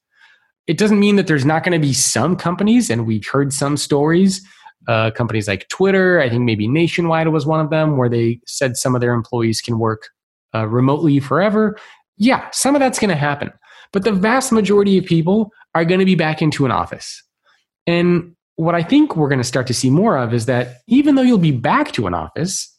It 0.70 0.78
doesn't 0.78 1.00
mean 1.00 1.16
that 1.16 1.26
there's 1.26 1.44
not 1.44 1.64
going 1.64 1.72
to 1.72 1.84
be 1.84 1.92
some 1.92 2.36
companies, 2.36 2.90
and 2.90 3.04
we've 3.04 3.26
heard 3.26 3.52
some 3.52 3.76
stories. 3.76 4.40
Uh, 4.86 5.10
companies 5.10 5.48
like 5.48 5.68
Twitter, 5.68 6.20
I 6.20 6.30
think 6.30 6.42
maybe 6.42 6.68
Nationwide 6.68 7.26
was 7.26 7.44
one 7.44 7.58
of 7.58 7.70
them, 7.70 7.96
where 7.96 8.08
they 8.08 8.38
said 8.46 8.76
some 8.76 8.94
of 8.94 9.00
their 9.00 9.12
employees 9.12 9.60
can 9.60 9.80
work 9.80 10.10
uh, 10.54 10.68
remotely 10.68 11.18
forever. 11.18 11.76
Yeah, 12.18 12.48
some 12.52 12.76
of 12.76 12.78
that's 12.78 13.00
going 13.00 13.08
to 13.08 13.16
happen. 13.16 13.50
But 13.92 14.04
the 14.04 14.12
vast 14.12 14.52
majority 14.52 14.96
of 14.96 15.04
people 15.04 15.50
are 15.74 15.84
going 15.84 15.98
to 15.98 16.06
be 16.06 16.14
back 16.14 16.40
into 16.40 16.66
an 16.66 16.70
office. 16.70 17.20
And 17.88 18.36
what 18.54 18.76
I 18.76 18.84
think 18.84 19.16
we're 19.16 19.28
going 19.28 19.40
to 19.40 19.44
start 19.44 19.66
to 19.66 19.74
see 19.74 19.90
more 19.90 20.16
of 20.16 20.32
is 20.32 20.46
that 20.46 20.82
even 20.86 21.16
though 21.16 21.22
you'll 21.22 21.38
be 21.38 21.50
back 21.50 21.90
to 21.92 22.06
an 22.06 22.14
office, 22.14 22.72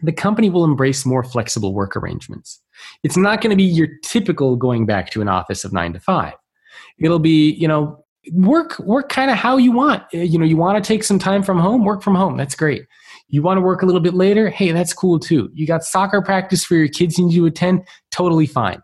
the 0.00 0.12
company 0.12 0.50
will 0.50 0.64
embrace 0.64 1.06
more 1.06 1.24
flexible 1.24 1.72
work 1.72 1.96
arrangements. 1.96 2.60
It's 3.02 3.16
not 3.16 3.40
going 3.40 3.52
to 3.52 3.56
be 3.56 3.64
your 3.64 3.88
typical 4.04 4.54
going 4.54 4.84
back 4.84 5.08
to 5.12 5.22
an 5.22 5.28
office 5.28 5.64
of 5.64 5.72
nine 5.72 5.94
to 5.94 6.00
five. 6.00 6.34
It'll 7.02 7.18
be, 7.18 7.52
you 7.52 7.68
know, 7.68 8.04
work 8.32 8.78
work 8.78 9.08
kind 9.08 9.30
of 9.30 9.36
how 9.36 9.56
you 9.56 9.72
want. 9.72 10.02
Uh, 10.14 10.18
you 10.18 10.38
know, 10.38 10.44
you 10.44 10.56
want 10.56 10.82
to 10.82 10.86
take 10.86 11.04
some 11.04 11.18
time 11.18 11.42
from 11.42 11.58
home, 11.58 11.84
work 11.84 12.02
from 12.02 12.14
home. 12.14 12.36
That's 12.36 12.54
great. 12.54 12.84
You 13.28 13.42
want 13.42 13.58
to 13.58 13.62
work 13.62 13.82
a 13.82 13.86
little 13.86 14.00
bit 14.00 14.14
later? 14.14 14.50
Hey, 14.50 14.72
that's 14.72 14.92
cool 14.92 15.18
too. 15.18 15.50
You 15.54 15.66
got 15.66 15.82
soccer 15.84 16.22
practice 16.22 16.64
for 16.64 16.74
your 16.74 16.88
kids 16.88 17.18
you 17.18 17.26
need 17.26 17.34
to 17.36 17.46
attend? 17.46 17.86
Totally 18.10 18.46
fine. 18.46 18.82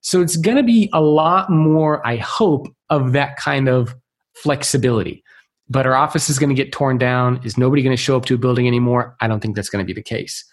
So 0.00 0.20
it's 0.20 0.36
going 0.36 0.56
to 0.56 0.62
be 0.62 0.90
a 0.92 1.00
lot 1.00 1.50
more, 1.50 2.04
I 2.06 2.16
hope, 2.16 2.66
of 2.90 3.12
that 3.12 3.36
kind 3.36 3.68
of 3.68 3.94
flexibility. 4.34 5.22
But 5.68 5.86
our 5.86 5.94
office 5.94 6.28
is 6.28 6.38
going 6.38 6.50
to 6.50 6.56
get 6.56 6.72
torn 6.72 6.98
down. 6.98 7.40
Is 7.44 7.56
nobody 7.56 7.82
going 7.82 7.96
to 7.96 8.02
show 8.02 8.16
up 8.16 8.24
to 8.26 8.34
a 8.34 8.38
building 8.38 8.66
anymore? 8.66 9.14
I 9.20 9.28
don't 9.28 9.40
think 9.40 9.54
that's 9.54 9.68
going 9.68 9.84
to 9.84 9.86
be 9.86 9.92
the 9.92 10.02
case 10.02 10.44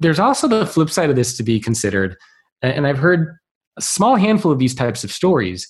there's 0.00 0.18
also 0.18 0.48
the 0.48 0.66
flip 0.66 0.90
side 0.90 1.10
of 1.10 1.16
this 1.16 1.36
to 1.36 1.42
be 1.42 1.60
considered. 1.60 2.16
And 2.62 2.86
I've 2.86 2.98
heard 2.98 3.36
a 3.76 3.82
small 3.82 4.16
handful 4.16 4.50
of 4.50 4.58
these 4.58 4.74
types 4.74 5.04
of 5.04 5.12
stories, 5.12 5.68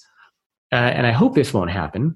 uh, 0.72 0.76
and 0.76 1.06
I 1.06 1.12
hope 1.12 1.34
this 1.34 1.52
won't 1.52 1.70
happen. 1.70 2.14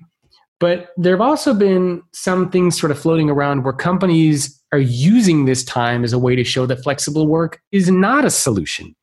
But 0.61 0.91
there 0.97 1.13
have 1.13 1.21
also 1.21 1.53
been 1.53 2.03
some 2.13 2.51
things 2.51 2.79
sort 2.79 2.91
of 2.91 2.99
floating 2.99 3.29
around 3.29 3.65
where 3.65 3.73
companies 3.73 4.61
are 4.73 4.79
using 4.79 5.45
this 5.45 5.65
time 5.65 6.05
as 6.05 6.13
a 6.13 6.19
way 6.19 6.37
to 6.37 6.45
show 6.45 6.67
that 6.67 6.83
flexible 6.83 7.27
work 7.27 7.61
is 7.73 7.91
not 7.91 8.25
a 8.25 8.31
solution. 8.31 8.95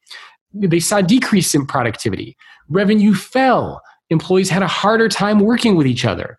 They 0.53 0.79
saw 0.79 1.01
decrease 1.01 1.53
in 1.53 1.65
productivity, 1.65 2.35
revenue 2.69 3.13
fell, 3.13 3.81
employees 4.09 4.49
had 4.49 4.63
a 4.63 4.67
harder 4.67 5.07
time 5.07 5.39
working 5.39 5.75
with 5.75 5.87
each 5.87 6.05
other. 6.05 6.37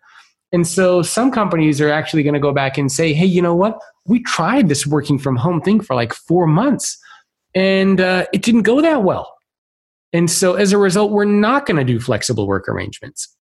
And 0.51 0.67
so 0.67 1.01
some 1.01 1.31
companies 1.31 1.81
are 1.81 1.89
actually 1.89 2.21
going 2.21 2.35
to 2.35 2.39
go 2.39 2.53
back 2.53 2.77
and 2.77 2.91
say, 2.91 3.11
hey, 3.13 3.25
you 3.25 3.41
know 3.41 3.55
what? 3.55 3.79
We 4.05 4.21
tried 4.21 4.69
this 4.69 4.85
working 4.85 5.17
from 5.17 5.35
home 5.35 5.61
thing 5.61 5.81
for 5.81 5.95
like 5.95 6.13
four 6.13 6.45
months 6.45 6.97
and 7.55 8.01
uh, 8.01 8.25
it 8.33 8.41
didn't 8.41 8.63
go 8.63 8.81
that 8.81 9.03
well. 9.03 9.32
And 10.13 10.29
so 10.29 10.53
as 10.53 10.71
a 10.71 10.77
result, 10.77 11.11
we're 11.11 11.25
not 11.25 11.65
going 11.65 11.77
to 11.77 11.83
do 11.83 11.99
flexible 11.99 12.47
work 12.47 12.69
arrangements. 12.69 13.35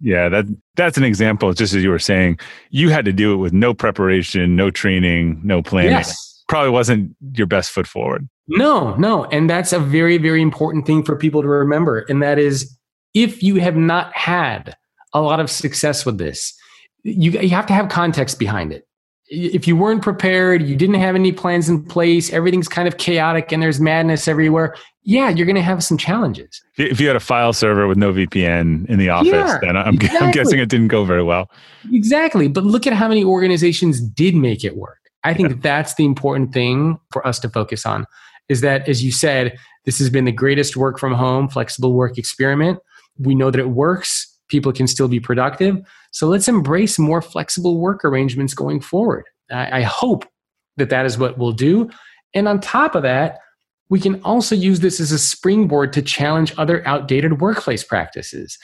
Yeah, 0.00 0.28
that 0.28 0.44
that's 0.74 0.98
an 0.98 1.04
example. 1.04 1.52
Just 1.54 1.72
as 1.72 1.82
you 1.82 1.90
were 1.90 1.98
saying, 1.98 2.38
you 2.70 2.90
had 2.90 3.06
to 3.06 3.12
do 3.12 3.32
it 3.32 3.36
with 3.36 3.54
no 3.54 3.72
preparation, 3.72 4.54
no 4.54 4.70
training, 4.70 5.40
no 5.42 5.62
planning. 5.62 5.92
Yes. 5.92 6.44
Probably 6.48 6.70
wasn't 6.70 7.16
your 7.32 7.46
best 7.46 7.70
foot 7.70 7.86
forward. 7.86 8.28
No, 8.46 8.94
no. 8.96 9.24
And 9.26 9.48
that's 9.48 9.72
a 9.72 9.80
very, 9.80 10.18
very 10.18 10.42
important 10.42 10.86
thing 10.86 11.02
for 11.02 11.16
people 11.16 11.42
to 11.42 11.48
remember. 11.48 12.00
And 12.08 12.22
that 12.22 12.38
is 12.38 12.76
if 13.14 13.42
you 13.42 13.56
have 13.56 13.74
not 13.74 14.14
had 14.14 14.76
a 15.16 15.22
lot 15.22 15.40
of 15.40 15.50
success 15.50 16.04
with 16.04 16.18
this. 16.18 16.54
You, 17.02 17.30
you 17.32 17.50
have 17.50 17.66
to 17.66 17.72
have 17.72 17.88
context 17.88 18.38
behind 18.38 18.72
it. 18.72 18.86
If 19.28 19.66
you 19.66 19.76
weren't 19.76 20.02
prepared, 20.02 20.62
you 20.62 20.76
didn't 20.76 20.96
have 20.96 21.14
any 21.14 21.32
plans 21.32 21.68
in 21.68 21.82
place, 21.82 22.32
everything's 22.32 22.68
kind 22.68 22.86
of 22.86 22.98
chaotic 22.98 23.50
and 23.50 23.62
there's 23.62 23.80
madness 23.80 24.28
everywhere, 24.28 24.76
yeah, 25.06 25.28
you're 25.30 25.46
going 25.46 25.56
to 25.56 25.62
have 25.62 25.82
some 25.84 25.96
challenges. 25.96 26.60
If 26.76 27.00
you 27.00 27.06
had 27.06 27.16
a 27.16 27.20
file 27.20 27.52
server 27.52 27.86
with 27.86 27.96
no 27.96 28.12
VPN 28.12 28.88
in 28.88 28.98
the 28.98 29.08
office, 29.08 29.30
yeah, 29.32 29.58
then 29.60 29.76
I'm, 29.76 29.94
exactly. 29.94 30.18
I'm 30.18 30.32
guessing 30.32 30.58
it 30.58 30.68
didn't 30.68 30.88
go 30.88 31.04
very 31.04 31.22
well. 31.22 31.50
Exactly. 31.92 32.48
But 32.48 32.64
look 32.64 32.86
at 32.86 32.92
how 32.92 33.08
many 33.08 33.24
organizations 33.24 34.00
did 34.00 34.34
make 34.34 34.64
it 34.64 34.76
work. 34.76 34.98
I 35.22 35.32
think 35.32 35.50
yeah. 35.50 35.56
that's 35.60 35.94
the 35.94 36.04
important 36.04 36.52
thing 36.52 36.98
for 37.12 37.26
us 37.26 37.38
to 37.40 37.48
focus 37.48 37.86
on 37.86 38.06
is 38.48 38.60
that, 38.62 38.88
as 38.88 39.02
you 39.02 39.12
said, 39.12 39.56
this 39.84 39.98
has 39.98 40.10
been 40.10 40.24
the 40.24 40.32
greatest 40.32 40.76
work 40.76 40.98
from 40.98 41.14
home, 41.14 41.48
flexible 41.48 41.94
work 41.94 42.18
experiment. 42.18 42.80
We 43.18 43.34
know 43.34 43.50
that 43.50 43.60
it 43.60 43.70
works 43.70 44.36
people 44.48 44.72
can 44.72 44.86
still 44.86 45.08
be 45.08 45.20
productive. 45.20 45.78
So 46.12 46.26
let's 46.28 46.48
embrace 46.48 46.98
more 46.98 47.20
flexible 47.20 47.78
work 47.78 48.04
arrangements 48.04 48.54
going 48.54 48.80
forward. 48.80 49.24
I, 49.50 49.78
I 49.78 49.82
hope 49.82 50.24
that 50.76 50.90
that 50.90 51.06
is 51.06 51.18
what 51.18 51.38
we'll 51.38 51.52
do. 51.52 51.90
And 52.34 52.48
on 52.48 52.60
top 52.60 52.94
of 52.94 53.02
that, 53.02 53.38
we 53.88 54.00
can 54.00 54.20
also 54.22 54.54
use 54.54 54.80
this 54.80 55.00
as 55.00 55.12
a 55.12 55.18
springboard 55.18 55.92
to 55.92 56.02
challenge 56.02 56.52
other 56.58 56.86
outdated 56.86 57.40
workplace 57.40 57.84
practices. 57.84 58.58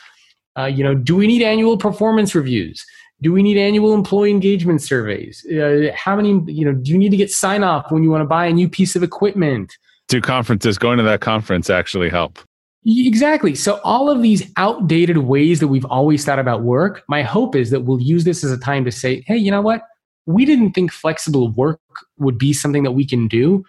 Uh, 0.58 0.64
you 0.64 0.82
know, 0.84 0.94
do 0.94 1.16
we 1.16 1.26
need 1.26 1.42
annual 1.42 1.78
performance 1.78 2.34
reviews? 2.34 2.84
Do 3.20 3.32
we 3.32 3.42
need 3.42 3.56
annual 3.56 3.94
employee 3.94 4.30
engagement 4.30 4.82
surveys? 4.82 5.46
Uh, 5.46 5.92
how 5.94 6.16
many, 6.16 6.42
you 6.52 6.64
know, 6.64 6.72
do 6.72 6.90
you 6.90 6.98
need 6.98 7.10
to 7.10 7.16
get 7.16 7.30
sign 7.30 7.62
off 7.62 7.90
when 7.92 8.02
you 8.02 8.10
want 8.10 8.22
to 8.22 8.26
buy 8.26 8.46
a 8.46 8.52
new 8.52 8.68
piece 8.68 8.96
of 8.96 9.02
equipment? 9.02 9.76
Do 10.08 10.20
conferences, 10.20 10.76
going 10.76 10.98
to 10.98 11.04
that 11.04 11.20
conference 11.20 11.70
actually 11.70 12.10
help? 12.10 12.40
Exactly. 12.84 13.54
So, 13.54 13.80
all 13.84 14.10
of 14.10 14.22
these 14.22 14.50
outdated 14.56 15.18
ways 15.18 15.60
that 15.60 15.68
we've 15.68 15.84
always 15.84 16.24
thought 16.24 16.40
about 16.40 16.62
work, 16.62 17.04
my 17.08 17.22
hope 17.22 17.54
is 17.54 17.70
that 17.70 17.82
we'll 17.82 18.00
use 18.02 18.24
this 18.24 18.42
as 18.42 18.50
a 18.50 18.58
time 18.58 18.84
to 18.84 18.90
say, 18.90 19.22
hey, 19.28 19.36
you 19.36 19.52
know 19.52 19.62
what? 19.62 19.82
We 20.26 20.44
didn't 20.44 20.72
think 20.72 20.90
flexible 20.90 21.48
work 21.52 21.80
would 22.18 22.38
be 22.38 22.52
something 22.52 22.82
that 22.82 22.92
we 22.92 23.06
can 23.06 23.28
do. 23.28 23.64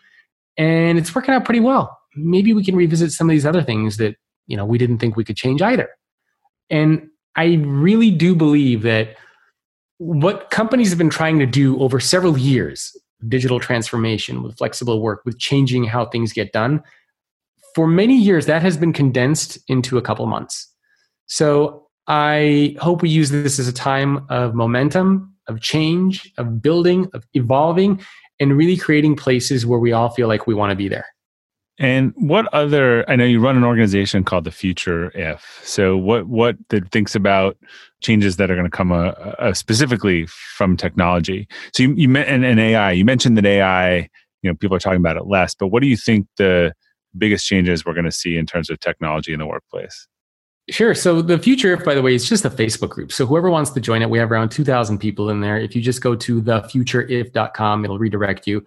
And 0.57 0.97
it's 0.97 1.13
working 1.13 1.33
out 1.33 1.45
pretty 1.45 1.59
well. 1.59 1.97
Maybe 2.15 2.53
we 2.53 2.63
can 2.63 2.75
revisit 2.75 3.11
some 3.11 3.29
of 3.29 3.31
these 3.31 3.45
other 3.45 3.63
things 3.63 3.97
that, 3.97 4.15
you 4.47 4.55
know, 4.55 4.65
we 4.65 4.77
didn't 4.77 4.99
think 4.99 5.15
we 5.15 5.23
could 5.23 5.37
change 5.37 5.61
either. 5.61 5.89
And 6.69 7.07
I 7.35 7.55
really 7.65 8.11
do 8.11 8.35
believe 8.35 8.83
that 8.83 9.15
what 9.97 10.49
companies 10.49 10.89
have 10.89 10.97
been 10.97 11.09
trying 11.09 11.39
to 11.39 11.45
do 11.45 11.79
over 11.79 11.99
several 11.99 12.37
years, 12.37 12.95
digital 13.27 13.59
transformation, 13.59 14.43
with 14.43 14.57
flexible 14.57 15.01
work, 15.01 15.21
with 15.25 15.39
changing 15.39 15.85
how 15.85 16.05
things 16.05 16.33
get 16.33 16.51
done, 16.51 16.83
for 17.73 17.87
many 17.87 18.15
years, 18.15 18.45
that 18.45 18.61
has 18.61 18.77
been 18.77 18.93
condensed 18.93 19.57
into 19.67 19.97
a 19.97 20.01
couple 20.01 20.25
months. 20.27 20.71
So 21.25 21.87
I 22.07 22.75
hope 22.79 23.01
we 23.01 23.09
use 23.09 23.31
this 23.31 23.57
as 23.57 23.67
a 23.67 23.73
time 23.73 24.25
of 24.29 24.53
momentum, 24.53 25.33
of 25.47 25.61
change, 25.61 26.31
of 26.37 26.61
building, 26.61 27.09
of 27.13 27.25
evolving, 27.33 28.01
and 28.39 28.57
really 28.57 28.77
creating 28.77 29.15
places 29.15 29.65
where 29.65 29.79
we 29.79 29.91
all 29.91 30.09
feel 30.09 30.27
like 30.27 30.47
we 30.47 30.53
want 30.53 30.71
to 30.71 30.75
be 30.75 30.87
there. 30.87 31.05
And 31.79 32.13
what 32.15 32.53
other? 32.53 33.09
I 33.09 33.15
know 33.15 33.25
you 33.25 33.39
run 33.39 33.57
an 33.57 33.63
organization 33.63 34.23
called 34.23 34.43
the 34.43 34.51
Future 34.51 35.11
If. 35.15 35.59
So 35.63 35.97
what 35.97 36.27
what 36.27 36.55
that 36.69 36.91
thinks 36.91 37.15
about 37.15 37.57
changes 38.01 38.37
that 38.37 38.51
are 38.51 38.55
going 38.55 38.69
to 38.69 38.75
come 38.75 38.91
uh, 38.91 39.07
uh, 39.39 39.53
specifically 39.53 40.27
from 40.27 40.77
technology? 40.77 41.47
So 41.73 41.83
you 41.83 41.93
you 41.95 42.09
mentioned 42.09 42.45
and 42.45 42.59
AI. 42.59 42.91
You 42.91 43.05
mentioned 43.05 43.37
that 43.37 43.45
AI. 43.45 44.07
You 44.43 44.51
know, 44.51 44.53
people 44.55 44.75
are 44.77 44.79
talking 44.79 44.99
about 44.99 45.17
it 45.17 45.25
less. 45.25 45.55
But 45.55 45.67
what 45.67 45.81
do 45.81 45.87
you 45.87 45.97
think 45.97 46.27
the 46.37 46.73
biggest 47.17 47.47
changes 47.47 47.85
we're 47.85 47.93
going 47.93 48.05
to 48.05 48.11
see 48.11 48.37
in 48.37 48.45
terms 48.45 48.69
of 48.69 48.79
technology 48.79 49.33
in 49.33 49.39
the 49.39 49.47
workplace? 49.47 50.07
Sure. 50.69 50.95
So 50.95 51.21
the 51.21 51.37
future, 51.37 51.75
by 51.75 51.93
the 51.93 52.01
way, 52.01 52.15
is 52.15 52.27
just 52.27 52.45
a 52.45 52.49
Facebook 52.49 52.89
group. 52.89 53.11
So 53.11 53.25
whoever 53.25 53.49
wants 53.49 53.71
to 53.71 53.81
join 53.81 54.01
it, 54.01 54.09
we 54.09 54.17
have 54.17 54.31
around 54.31 54.49
2,000 54.49 54.97
people 54.97 55.29
in 55.29 55.41
there. 55.41 55.57
If 55.57 55.75
you 55.75 55.81
just 55.81 56.01
go 56.01 56.15
to 56.15 56.41
thefutureif.com, 56.41 57.83
it'll 57.83 57.99
redirect 57.99 58.47
you. 58.47 58.65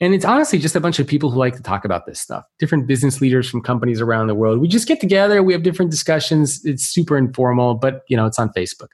And 0.00 0.14
it's 0.14 0.24
honestly 0.24 0.58
just 0.58 0.74
a 0.74 0.80
bunch 0.80 0.98
of 0.98 1.06
people 1.06 1.30
who 1.30 1.38
like 1.38 1.54
to 1.56 1.62
talk 1.62 1.84
about 1.84 2.06
this 2.06 2.20
stuff. 2.20 2.44
Different 2.58 2.86
business 2.86 3.20
leaders 3.20 3.48
from 3.48 3.62
companies 3.62 4.00
around 4.00 4.26
the 4.26 4.34
world. 4.34 4.58
We 4.58 4.68
just 4.68 4.88
get 4.88 5.00
together, 5.00 5.42
we 5.42 5.52
have 5.52 5.62
different 5.62 5.90
discussions. 5.90 6.64
It's 6.64 6.84
super 6.84 7.16
informal, 7.16 7.74
but 7.74 8.02
you 8.08 8.16
know, 8.16 8.26
it's 8.26 8.38
on 8.38 8.48
Facebook. 8.50 8.88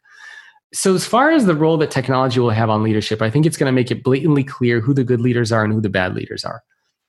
So 0.72 0.94
as 0.94 1.07
far 1.07 1.30
as 1.30 1.46
the 1.46 1.55
role 1.55 1.78
that 1.78 1.90
technology 1.90 2.38
will 2.38 2.51
have 2.51 2.70
on 2.70 2.82
leadership, 2.82 3.22
I 3.22 3.30
think 3.30 3.46
it's 3.46 3.57
going 3.57 3.66
to 3.66 3.72
make 3.72 3.90
it 3.90 4.05
blatantly 4.05 4.44
clear 4.44 4.80
who 4.80 4.92
the 4.92 5.03
good 5.05 5.20
leaders 5.20 5.51
are 5.51 5.64
and 5.64 5.72
who 5.72 5.80
the 5.80 5.88
bad 5.88 6.14
leaders 6.14 6.44
are. 6.44 6.62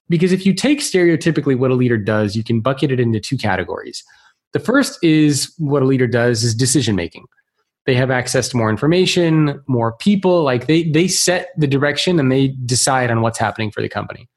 Because 0.07 0.31
if 0.31 0.45
you 0.45 0.53
take 0.53 0.79
stereotypically 0.79 1.57
what 1.57 1.71
a 1.71 1.75
leader 1.75 1.97
does, 1.97 2.35
you 2.35 2.43
can 2.43 2.59
bucket 2.59 2.91
it 2.91 2.99
into 2.99 3.19
two 3.19 3.37
categories. 3.37 4.03
The 4.53 4.59
first 4.59 4.99
is 5.03 5.53
what 5.57 5.81
a 5.81 5.85
leader 5.85 6.07
does 6.07 6.43
is 6.43 6.53
decision 6.53 6.95
making 6.95 7.25
they 7.85 7.95
have 7.95 8.11
access 8.11 8.49
to 8.49 8.57
more 8.57 8.69
information 8.69 9.61
more 9.67 9.93
people 9.93 10.43
like 10.43 10.67
they 10.67 10.83
they 10.83 11.07
set 11.07 11.49
the 11.57 11.67
direction 11.67 12.19
and 12.19 12.31
they 12.31 12.49
decide 12.65 13.09
on 13.09 13.21
what's 13.21 13.39
happening 13.39 13.71
for 13.71 13.81
the 13.81 13.89
company. 13.89 14.27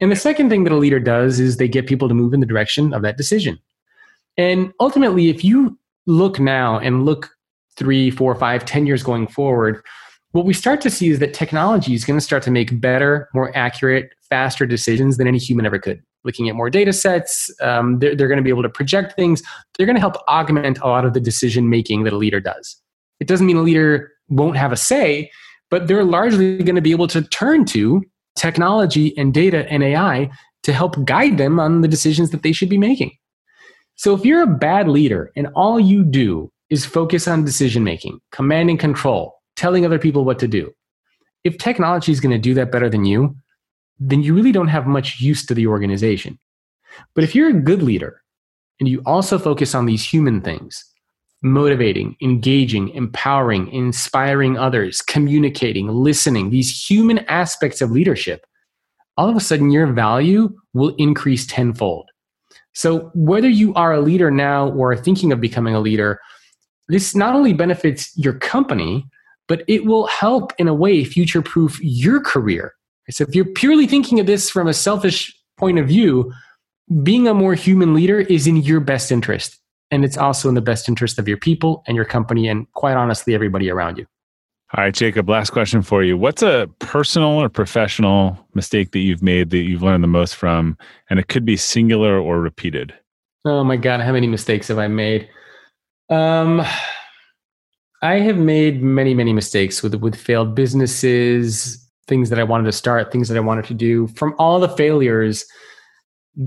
And 0.00 0.10
the 0.10 0.16
second 0.16 0.50
thing 0.50 0.64
that 0.64 0.72
a 0.72 0.76
leader 0.76 1.00
does 1.00 1.38
is 1.38 1.56
they 1.56 1.68
get 1.68 1.86
people 1.86 2.08
to 2.08 2.14
move 2.14 2.34
in 2.34 2.40
the 2.40 2.46
direction 2.46 2.92
of 2.92 3.02
that 3.02 3.16
decision. 3.16 3.58
And 4.36 4.72
ultimately 4.80 5.28
if 5.28 5.44
you 5.44 5.78
look 6.06 6.40
now 6.40 6.78
and 6.78 7.04
look 7.04 7.30
three 7.76 8.10
four 8.10 8.34
five 8.34 8.64
ten 8.64 8.86
years 8.86 9.02
going 9.02 9.26
forward 9.26 9.82
what 10.32 10.44
we 10.44 10.52
start 10.52 10.80
to 10.80 10.90
see 10.90 11.10
is 11.10 11.20
that 11.20 11.32
technology 11.32 11.94
is 11.94 12.04
going 12.04 12.18
to 12.18 12.24
start 12.24 12.42
to 12.42 12.50
make 12.50 12.80
better 12.80 13.28
more 13.34 13.56
accurate 13.56 14.12
faster 14.28 14.66
decisions 14.66 15.16
than 15.16 15.28
any 15.28 15.38
human 15.38 15.64
ever 15.64 15.78
could 15.78 16.02
looking 16.24 16.48
at 16.48 16.54
more 16.54 16.70
data 16.70 16.92
sets 16.92 17.50
um, 17.60 17.98
they're, 17.98 18.16
they're 18.16 18.28
going 18.28 18.38
to 18.38 18.42
be 18.42 18.50
able 18.50 18.62
to 18.62 18.68
project 18.68 19.14
things 19.14 19.42
they're 19.76 19.86
going 19.86 19.96
to 19.96 20.00
help 20.00 20.16
augment 20.28 20.78
a 20.78 20.86
lot 20.86 21.04
of 21.04 21.14
the 21.14 21.20
decision 21.20 21.70
making 21.70 22.04
that 22.04 22.12
a 22.12 22.16
leader 22.16 22.40
does 22.40 22.80
it 23.20 23.26
doesn't 23.26 23.46
mean 23.46 23.56
a 23.56 23.62
leader 23.62 24.12
won't 24.28 24.56
have 24.56 24.72
a 24.72 24.76
say, 24.76 25.30
but 25.70 25.88
they're 25.88 26.04
largely 26.04 26.58
going 26.58 26.76
to 26.76 26.82
be 26.82 26.90
able 26.90 27.08
to 27.08 27.22
turn 27.22 27.64
to 27.66 28.02
technology 28.36 29.16
and 29.16 29.32
data 29.32 29.70
and 29.70 29.82
AI 29.82 30.30
to 30.62 30.72
help 30.72 31.04
guide 31.04 31.38
them 31.38 31.60
on 31.60 31.80
the 31.82 31.88
decisions 31.88 32.30
that 32.30 32.42
they 32.42 32.52
should 32.52 32.68
be 32.68 32.78
making. 32.78 33.12
So 33.96 34.14
if 34.14 34.24
you're 34.24 34.42
a 34.42 34.46
bad 34.46 34.88
leader 34.88 35.30
and 35.36 35.48
all 35.54 35.78
you 35.78 36.04
do 36.04 36.50
is 36.70 36.84
focus 36.84 37.28
on 37.28 37.44
decision 37.44 37.84
making, 37.84 38.20
command 38.32 38.70
and 38.70 38.78
control, 38.78 39.40
telling 39.56 39.84
other 39.84 39.98
people 39.98 40.24
what 40.24 40.38
to 40.40 40.48
do, 40.48 40.72
if 41.44 41.58
technology 41.58 42.10
is 42.10 42.20
going 42.20 42.32
to 42.32 42.38
do 42.38 42.54
that 42.54 42.72
better 42.72 42.88
than 42.88 43.04
you, 43.04 43.36
then 43.98 44.22
you 44.22 44.34
really 44.34 44.52
don't 44.52 44.68
have 44.68 44.86
much 44.86 45.20
use 45.20 45.44
to 45.46 45.54
the 45.54 45.66
organization. 45.66 46.38
But 47.14 47.24
if 47.24 47.34
you're 47.34 47.50
a 47.50 47.60
good 47.60 47.82
leader 47.82 48.22
and 48.80 48.88
you 48.88 49.02
also 49.06 49.38
focus 49.38 49.74
on 49.74 49.86
these 49.86 50.04
human 50.04 50.40
things, 50.40 50.84
motivating, 51.42 52.16
engaging, 52.22 52.88
empowering, 52.90 53.70
inspiring 53.72 54.56
others, 54.56 55.02
communicating, 55.02 55.88
listening, 55.88 56.50
these 56.50 56.84
human 56.88 57.18
aspects 57.28 57.80
of 57.80 57.90
leadership, 57.90 58.46
all 59.16 59.28
of 59.28 59.36
a 59.36 59.40
sudden 59.40 59.70
your 59.70 59.86
value 59.86 60.52
will 60.72 60.94
increase 60.96 61.46
tenfold. 61.46 62.10
So, 62.72 63.10
whether 63.14 63.48
you 63.48 63.72
are 63.74 63.92
a 63.92 64.00
leader 64.00 64.30
now 64.32 64.70
or 64.70 64.96
thinking 64.96 65.30
of 65.30 65.40
becoming 65.40 65.76
a 65.76 65.80
leader, 65.80 66.18
this 66.88 67.14
not 67.14 67.34
only 67.34 67.52
benefits 67.52 68.16
your 68.16 68.32
company, 68.32 69.06
but 69.46 69.62
it 69.68 69.86
will 69.86 70.06
help 70.06 70.52
in 70.58 70.66
a 70.66 70.74
way 70.74 71.04
future 71.04 71.42
proof 71.42 71.78
your 71.80 72.20
career. 72.20 72.74
So, 73.10 73.24
if 73.28 73.34
you're 73.34 73.44
purely 73.44 73.86
thinking 73.86 74.20
of 74.20 74.26
this 74.26 74.48
from 74.48 74.66
a 74.66 74.74
selfish 74.74 75.34
point 75.58 75.78
of 75.78 75.86
view, 75.86 76.32
being 77.02 77.28
a 77.28 77.34
more 77.34 77.54
human 77.54 77.94
leader 77.94 78.20
is 78.20 78.46
in 78.46 78.56
your 78.56 78.80
best 78.80 79.10
interest 79.10 79.58
and 79.90 80.04
it's 80.04 80.16
also 80.16 80.48
in 80.48 80.54
the 80.54 80.60
best 80.60 80.88
interest 80.88 81.18
of 81.18 81.28
your 81.28 81.36
people 81.36 81.82
and 81.86 81.96
your 81.96 82.04
company 82.04 82.48
and 82.48 82.70
quite 82.72 82.96
honestly 82.96 83.34
everybody 83.34 83.70
around 83.70 83.96
you. 83.98 84.06
All 84.76 84.82
right 84.82 84.94
jacob 84.94 85.28
last 85.28 85.50
question 85.50 85.82
for 85.82 86.02
you. 86.02 86.18
What's 86.18 86.42
a 86.42 86.68
personal 86.80 87.30
or 87.30 87.48
professional 87.48 88.38
mistake 88.54 88.90
that 88.92 89.00
you've 89.00 89.22
made 89.22 89.50
that 89.50 89.58
you've 89.58 89.82
learned 89.82 90.02
the 90.02 90.08
most 90.08 90.34
from 90.34 90.76
and 91.08 91.18
it 91.18 91.28
could 91.28 91.44
be 91.44 91.56
singular 91.56 92.18
or 92.18 92.40
repeated? 92.40 92.94
Oh 93.44 93.64
my 93.64 93.76
god 93.76 94.00
how 94.00 94.12
many 94.12 94.26
mistakes 94.26 94.68
have 94.68 94.78
i 94.78 94.88
made? 94.88 95.28
Um 96.10 96.64
i 98.02 98.18
have 98.18 98.36
made 98.36 98.82
many 98.82 99.14
many 99.14 99.32
mistakes 99.32 99.82
with 99.82 99.94
with 99.94 100.16
failed 100.16 100.54
businesses 100.54 101.83
things 102.06 102.30
that 102.30 102.38
i 102.38 102.44
wanted 102.44 102.64
to 102.64 102.72
start 102.72 103.10
things 103.10 103.28
that 103.28 103.36
i 103.36 103.40
wanted 103.40 103.64
to 103.64 103.74
do 103.74 104.06
from 104.08 104.34
all 104.38 104.60
the 104.60 104.68
failures 104.68 105.44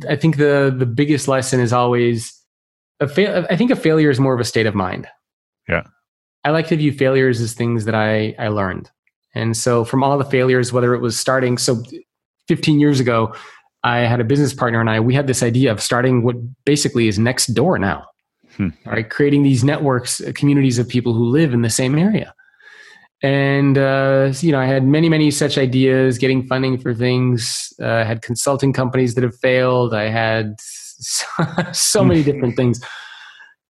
i 0.09 0.15
think 0.15 0.37
the 0.37 0.73
the 0.77 0.85
biggest 0.85 1.27
lesson 1.27 1.59
is 1.59 1.73
always 1.73 2.37
a 2.99 3.07
fail. 3.07 3.45
I 3.49 3.55
think 3.55 3.71
a 3.71 3.75
failure 3.75 4.09
is 4.09 4.19
more 4.19 4.33
of 4.33 4.39
a 4.39 4.45
state 4.45 4.65
of 4.65 4.75
mind. 4.75 5.07
Yeah. 5.67 5.83
I 6.43 6.51
like 6.51 6.67
to 6.67 6.77
view 6.77 6.91
failures 6.91 7.41
as 7.41 7.53
things 7.53 7.85
that 7.85 7.95
I 7.95 8.35
I 8.39 8.47
learned, 8.47 8.89
and 9.35 9.55
so 9.55 9.83
from 9.83 10.03
all 10.03 10.17
the 10.17 10.25
failures, 10.25 10.71
whether 10.71 10.93
it 10.93 11.01
was 11.01 11.19
starting, 11.19 11.57
so 11.57 11.83
15 12.47 12.79
years 12.79 12.99
ago, 12.99 13.35
I 13.83 13.99
had 13.99 14.21
a 14.21 14.23
business 14.23 14.53
partner 14.53 14.79
and 14.79 14.89
I 14.89 14.99
we 14.99 15.13
had 15.13 15.27
this 15.27 15.43
idea 15.43 15.71
of 15.71 15.81
starting 15.81 16.23
what 16.23 16.35
basically 16.65 17.07
is 17.07 17.19
Nextdoor 17.19 17.79
now, 17.79 18.05
hmm. 18.55 18.69
right? 18.85 19.09
Creating 19.09 19.43
these 19.43 19.63
networks, 19.63 20.21
uh, 20.21 20.31
communities 20.33 20.79
of 20.79 20.87
people 20.87 21.13
who 21.13 21.25
live 21.25 21.53
in 21.53 21.63
the 21.63 21.69
same 21.69 21.97
area. 21.97 22.33
And 23.23 23.77
uh, 23.77 24.31
you 24.41 24.51
know, 24.51 24.59
I 24.59 24.65
had 24.65 24.85
many, 24.85 25.09
many 25.09 25.31
such 25.31 25.57
ideas. 25.57 26.17
Getting 26.17 26.45
funding 26.45 26.77
for 26.77 26.93
things. 26.93 27.73
Uh, 27.81 27.87
I 27.87 28.03
had 28.03 28.21
consulting 28.21 28.73
companies 28.73 29.15
that 29.15 29.23
have 29.23 29.35
failed. 29.37 29.93
I 29.93 30.09
had 30.09 30.55
so 31.73 32.03
many 32.03 32.23
different 32.23 32.55
things. 32.55 32.79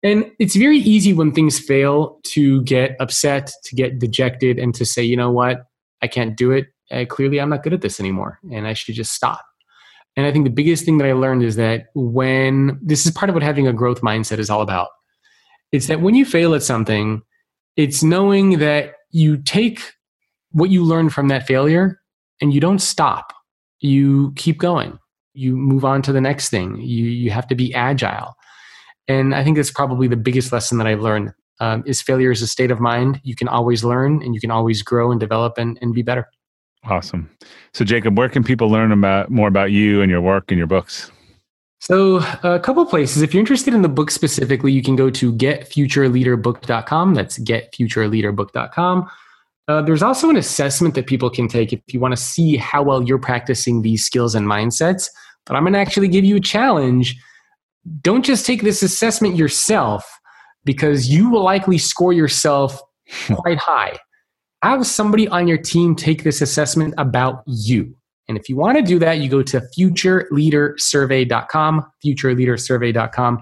And 0.03 0.31
it's 0.39 0.55
very 0.55 0.77
easy 0.77 1.13
when 1.13 1.31
things 1.31 1.59
fail 1.59 2.19
to 2.33 2.63
get 2.63 2.95
upset, 2.99 3.51
to 3.65 3.75
get 3.75 3.99
dejected, 3.99 4.57
and 4.57 4.73
to 4.75 4.85
say, 4.85 5.03
you 5.03 5.15
know 5.15 5.31
what, 5.31 5.65
I 6.01 6.07
can't 6.07 6.35
do 6.35 6.51
it. 6.51 6.67
Uh, 6.89 7.05
clearly, 7.05 7.39
I'm 7.39 7.49
not 7.49 7.63
good 7.63 7.73
at 7.73 7.81
this 7.81 7.99
anymore, 7.99 8.39
and 8.51 8.67
I 8.67 8.73
should 8.73 8.95
just 8.95 9.13
stop. 9.13 9.41
And 10.17 10.25
I 10.25 10.31
think 10.31 10.45
the 10.45 10.51
biggest 10.51 10.85
thing 10.85 10.97
that 10.97 11.07
I 11.07 11.13
learned 11.13 11.43
is 11.43 11.55
that 11.55 11.85
when 11.93 12.79
this 12.81 13.05
is 13.05 13.11
part 13.11 13.29
of 13.29 13.35
what 13.35 13.43
having 13.43 13.67
a 13.67 13.73
growth 13.73 14.01
mindset 14.01 14.39
is 14.39 14.49
all 14.49 14.61
about, 14.61 14.89
it's 15.71 15.87
that 15.87 16.01
when 16.01 16.15
you 16.15 16.25
fail 16.25 16.53
at 16.53 16.63
something, 16.63 17.21
it's 17.77 18.03
knowing 18.03 18.59
that 18.59 18.95
you 19.11 19.37
take 19.37 19.93
what 20.51 20.69
you 20.69 20.83
learn 20.83 21.09
from 21.09 21.27
that 21.29 21.47
failure 21.47 22.01
and 22.41 22.53
you 22.53 22.59
don't 22.59 22.79
stop. 22.79 23.33
You 23.79 24.33
keep 24.35 24.57
going 24.57 24.99
you 25.33 25.55
move 25.55 25.85
on 25.85 26.01
to 26.03 26.11
the 26.11 26.21
next 26.21 26.49
thing. 26.49 26.77
You 26.77 27.05
you 27.05 27.31
have 27.31 27.47
to 27.47 27.55
be 27.55 27.73
agile, 27.73 28.35
and 29.07 29.33
I 29.33 29.43
think 29.43 29.57
that's 29.57 29.71
probably 29.71 30.07
the 30.07 30.17
biggest 30.17 30.51
lesson 30.51 30.77
that 30.77 30.87
I've 30.87 31.01
learned. 31.01 31.33
Um, 31.59 31.83
is 31.85 32.01
failure 32.01 32.31
is 32.31 32.41
a 32.41 32.47
state 32.47 32.71
of 32.71 32.79
mind. 32.79 33.21
You 33.23 33.35
can 33.35 33.47
always 33.47 33.83
learn, 33.83 34.23
and 34.23 34.33
you 34.33 34.41
can 34.41 34.51
always 34.51 34.81
grow 34.81 35.11
and 35.11 35.19
develop 35.19 35.57
and, 35.57 35.77
and 35.81 35.93
be 35.93 36.01
better. 36.01 36.27
Awesome. 36.85 37.29
So, 37.73 37.85
Jacob, 37.85 38.17
where 38.17 38.29
can 38.29 38.43
people 38.43 38.69
learn 38.69 38.91
about 38.91 39.29
more 39.29 39.47
about 39.47 39.71
you 39.71 40.01
and 40.01 40.09
your 40.09 40.21
work 40.21 40.45
and 40.49 40.57
your 40.57 40.65
books? 40.65 41.11
So, 41.81 42.17
a 42.43 42.59
couple 42.59 42.85
places. 42.85 43.23
If 43.23 43.33
you're 43.33 43.39
interested 43.39 43.73
in 43.73 43.81
the 43.81 43.89
book 43.89 44.11
specifically, 44.11 44.71
you 44.71 44.83
can 44.83 44.95
go 44.95 45.09
to 45.09 45.33
getfutureleaderbook.com. 45.33 47.15
That's 47.15 47.39
getfutureleaderbook.com. 47.39 49.09
Uh, 49.67 49.81
there's 49.81 50.03
also 50.03 50.29
an 50.29 50.37
assessment 50.37 50.93
that 50.93 51.07
people 51.07 51.31
can 51.31 51.47
take 51.47 51.73
if 51.73 51.81
you 51.87 51.99
want 51.99 52.11
to 52.11 52.21
see 52.21 52.55
how 52.55 52.83
well 52.83 53.01
you're 53.01 53.17
practicing 53.17 53.81
these 53.81 54.05
skills 54.05 54.35
and 54.35 54.45
mindsets. 54.45 55.09
But 55.47 55.55
I'm 55.55 55.63
going 55.63 55.73
to 55.73 55.79
actually 55.79 56.07
give 56.07 56.23
you 56.23 56.35
a 56.35 56.41
challenge. 56.41 57.15
Don't 58.01 58.23
just 58.23 58.45
take 58.45 58.61
this 58.61 58.83
assessment 58.83 59.35
yourself 59.35 60.05
because 60.63 61.09
you 61.09 61.31
will 61.31 61.43
likely 61.43 61.79
score 61.79 62.13
yourself 62.13 62.79
quite 63.33 63.57
high. 63.57 63.97
Have 64.61 64.85
somebody 64.85 65.27
on 65.29 65.47
your 65.47 65.57
team 65.57 65.95
take 65.95 66.23
this 66.23 66.41
assessment 66.41 66.93
about 66.99 67.41
you. 67.47 67.95
And 68.31 68.39
if 68.39 68.47
you 68.47 68.55
want 68.55 68.77
to 68.77 68.81
do 68.81 68.97
that, 68.99 69.17
you 69.17 69.27
go 69.27 69.43
to 69.43 69.59
futureleadersurvey.com, 69.77 71.85
futureleadersurvey.com. 72.05 73.39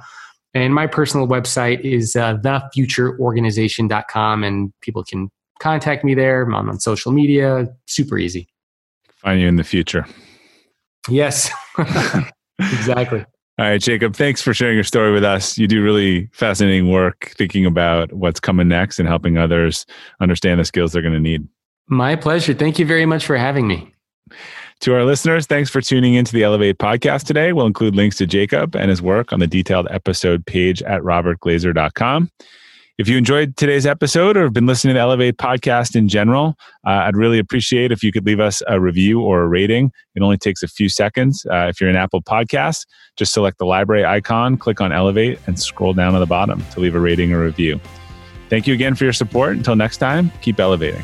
And 0.56 0.74
my 0.74 0.88
personal 0.88 1.28
website 1.28 1.82
is 1.82 2.16
uh, 2.16 2.38
thefutureorganization.com, 2.38 4.44
and 4.44 4.74
people 4.82 5.04
can 5.04 5.30
contact 5.60 6.04
me 6.04 6.16
there. 6.16 6.42
I'm 6.42 6.56
on 6.56 6.80
social 6.80 7.12
media. 7.12 7.68
Super 7.86 8.18
easy. 8.18 8.48
Find 9.18 9.40
you 9.40 9.48
in 9.48 9.58
the 9.58 9.64
future. 9.64 10.08
Yes, 11.08 11.52
exactly. 12.58 13.24
All 13.60 13.66
right, 13.66 13.80
Jacob, 13.80 14.16
thanks 14.16 14.42
for 14.42 14.56
sharing 14.56 14.74
your 14.74 14.84
story 14.84 15.12
with 15.12 15.24
us. 15.24 15.56
You 15.56 15.68
do 15.68 15.84
really 15.84 16.32
fascinating 16.34 16.90
work 16.90 17.32
thinking 17.38 17.68
about 17.68 18.12
what's 18.12 18.40
coming 18.40 18.70
next 18.70 18.98
and 18.98 19.08
helping 19.08 19.38
others 19.38 19.86
understand 20.20 20.60
the 20.60 20.66
skills 20.66 20.94
they're 20.94 21.04
going 21.04 21.14
to 21.14 21.20
need. 21.20 21.48
My 21.90 22.16
pleasure. 22.16 22.56
Thank 22.56 22.80
you 22.80 22.88
very 22.88 23.06
much 23.06 23.24
for 23.24 23.38
having 23.38 23.68
me. 23.68 23.94
To 24.82 24.93
our 24.93 25.03
listeners, 25.03 25.45
thanks 25.45 25.69
for 25.69 25.82
tuning 25.82 26.13
into 26.13 26.32
the 26.32 26.43
Elevate 26.43 26.77
podcast 26.77 27.25
today. 27.25 27.51
We'll 27.51 27.65
include 27.65 27.95
links 27.95 28.15
to 28.17 28.25
Jacob 28.25 28.77
and 28.77 28.89
his 28.89 29.01
work 29.01 29.34
on 29.34 29.39
the 29.39 29.47
detailed 29.47 29.89
episode 29.91 30.45
page 30.45 30.82
at 30.84 31.01
robertglazer.com. 31.01 32.32
If 32.97 33.07
you 33.07 33.17
enjoyed 33.17 33.57
today's 33.57 33.86
episode 33.86 34.38
or 34.38 34.43
have 34.43 34.53
been 34.53 34.65
listening 34.65 34.93
to 34.93 34.99
Elevate 34.99 35.38
podcast 35.38 35.95
in 35.95 36.07
general, 36.07 36.55
uh, 36.88 36.91
I'd 36.91 37.17
really 37.17 37.39
appreciate 37.39 37.91
if 37.91 38.03
you 38.03 38.11
could 38.13 38.25
leave 38.25 38.39
us 38.39 38.61
a 38.67 38.80
review 38.80 39.21
or 39.21 39.41
a 39.41 39.47
rating. 39.47 39.91
It 40.15 40.21
only 40.21 40.38
takes 40.38 40.63
a 40.63 40.67
few 40.67 40.88
seconds. 40.88 41.45
Uh, 41.49 41.67
if 41.67 41.80
you're 41.80 41.89
an 41.89 41.95
Apple 41.97 42.21
Podcast, 42.21 42.86
just 43.17 43.34
select 43.34 43.57
the 43.57 43.65
library 43.65 44.05
icon, 44.05 44.57
click 44.57 44.80
on 44.80 44.91
Elevate, 44.93 45.39
and 45.47 45.59
scroll 45.59 45.93
down 45.93 46.13
to 46.13 46.19
the 46.19 46.25
bottom 46.25 46.63
to 46.71 46.80
leave 46.80 46.95
a 46.95 46.99
rating 46.99 47.34
or 47.34 47.41
review. 47.43 47.80
Thank 48.49 48.65
you 48.65 48.73
again 48.73 48.95
for 48.95 49.03
your 49.03 49.13
support. 49.13 49.57
Until 49.57 49.75
next 49.75 49.97
time, 49.97 50.32
keep 50.41 50.59
elevating. 50.59 51.03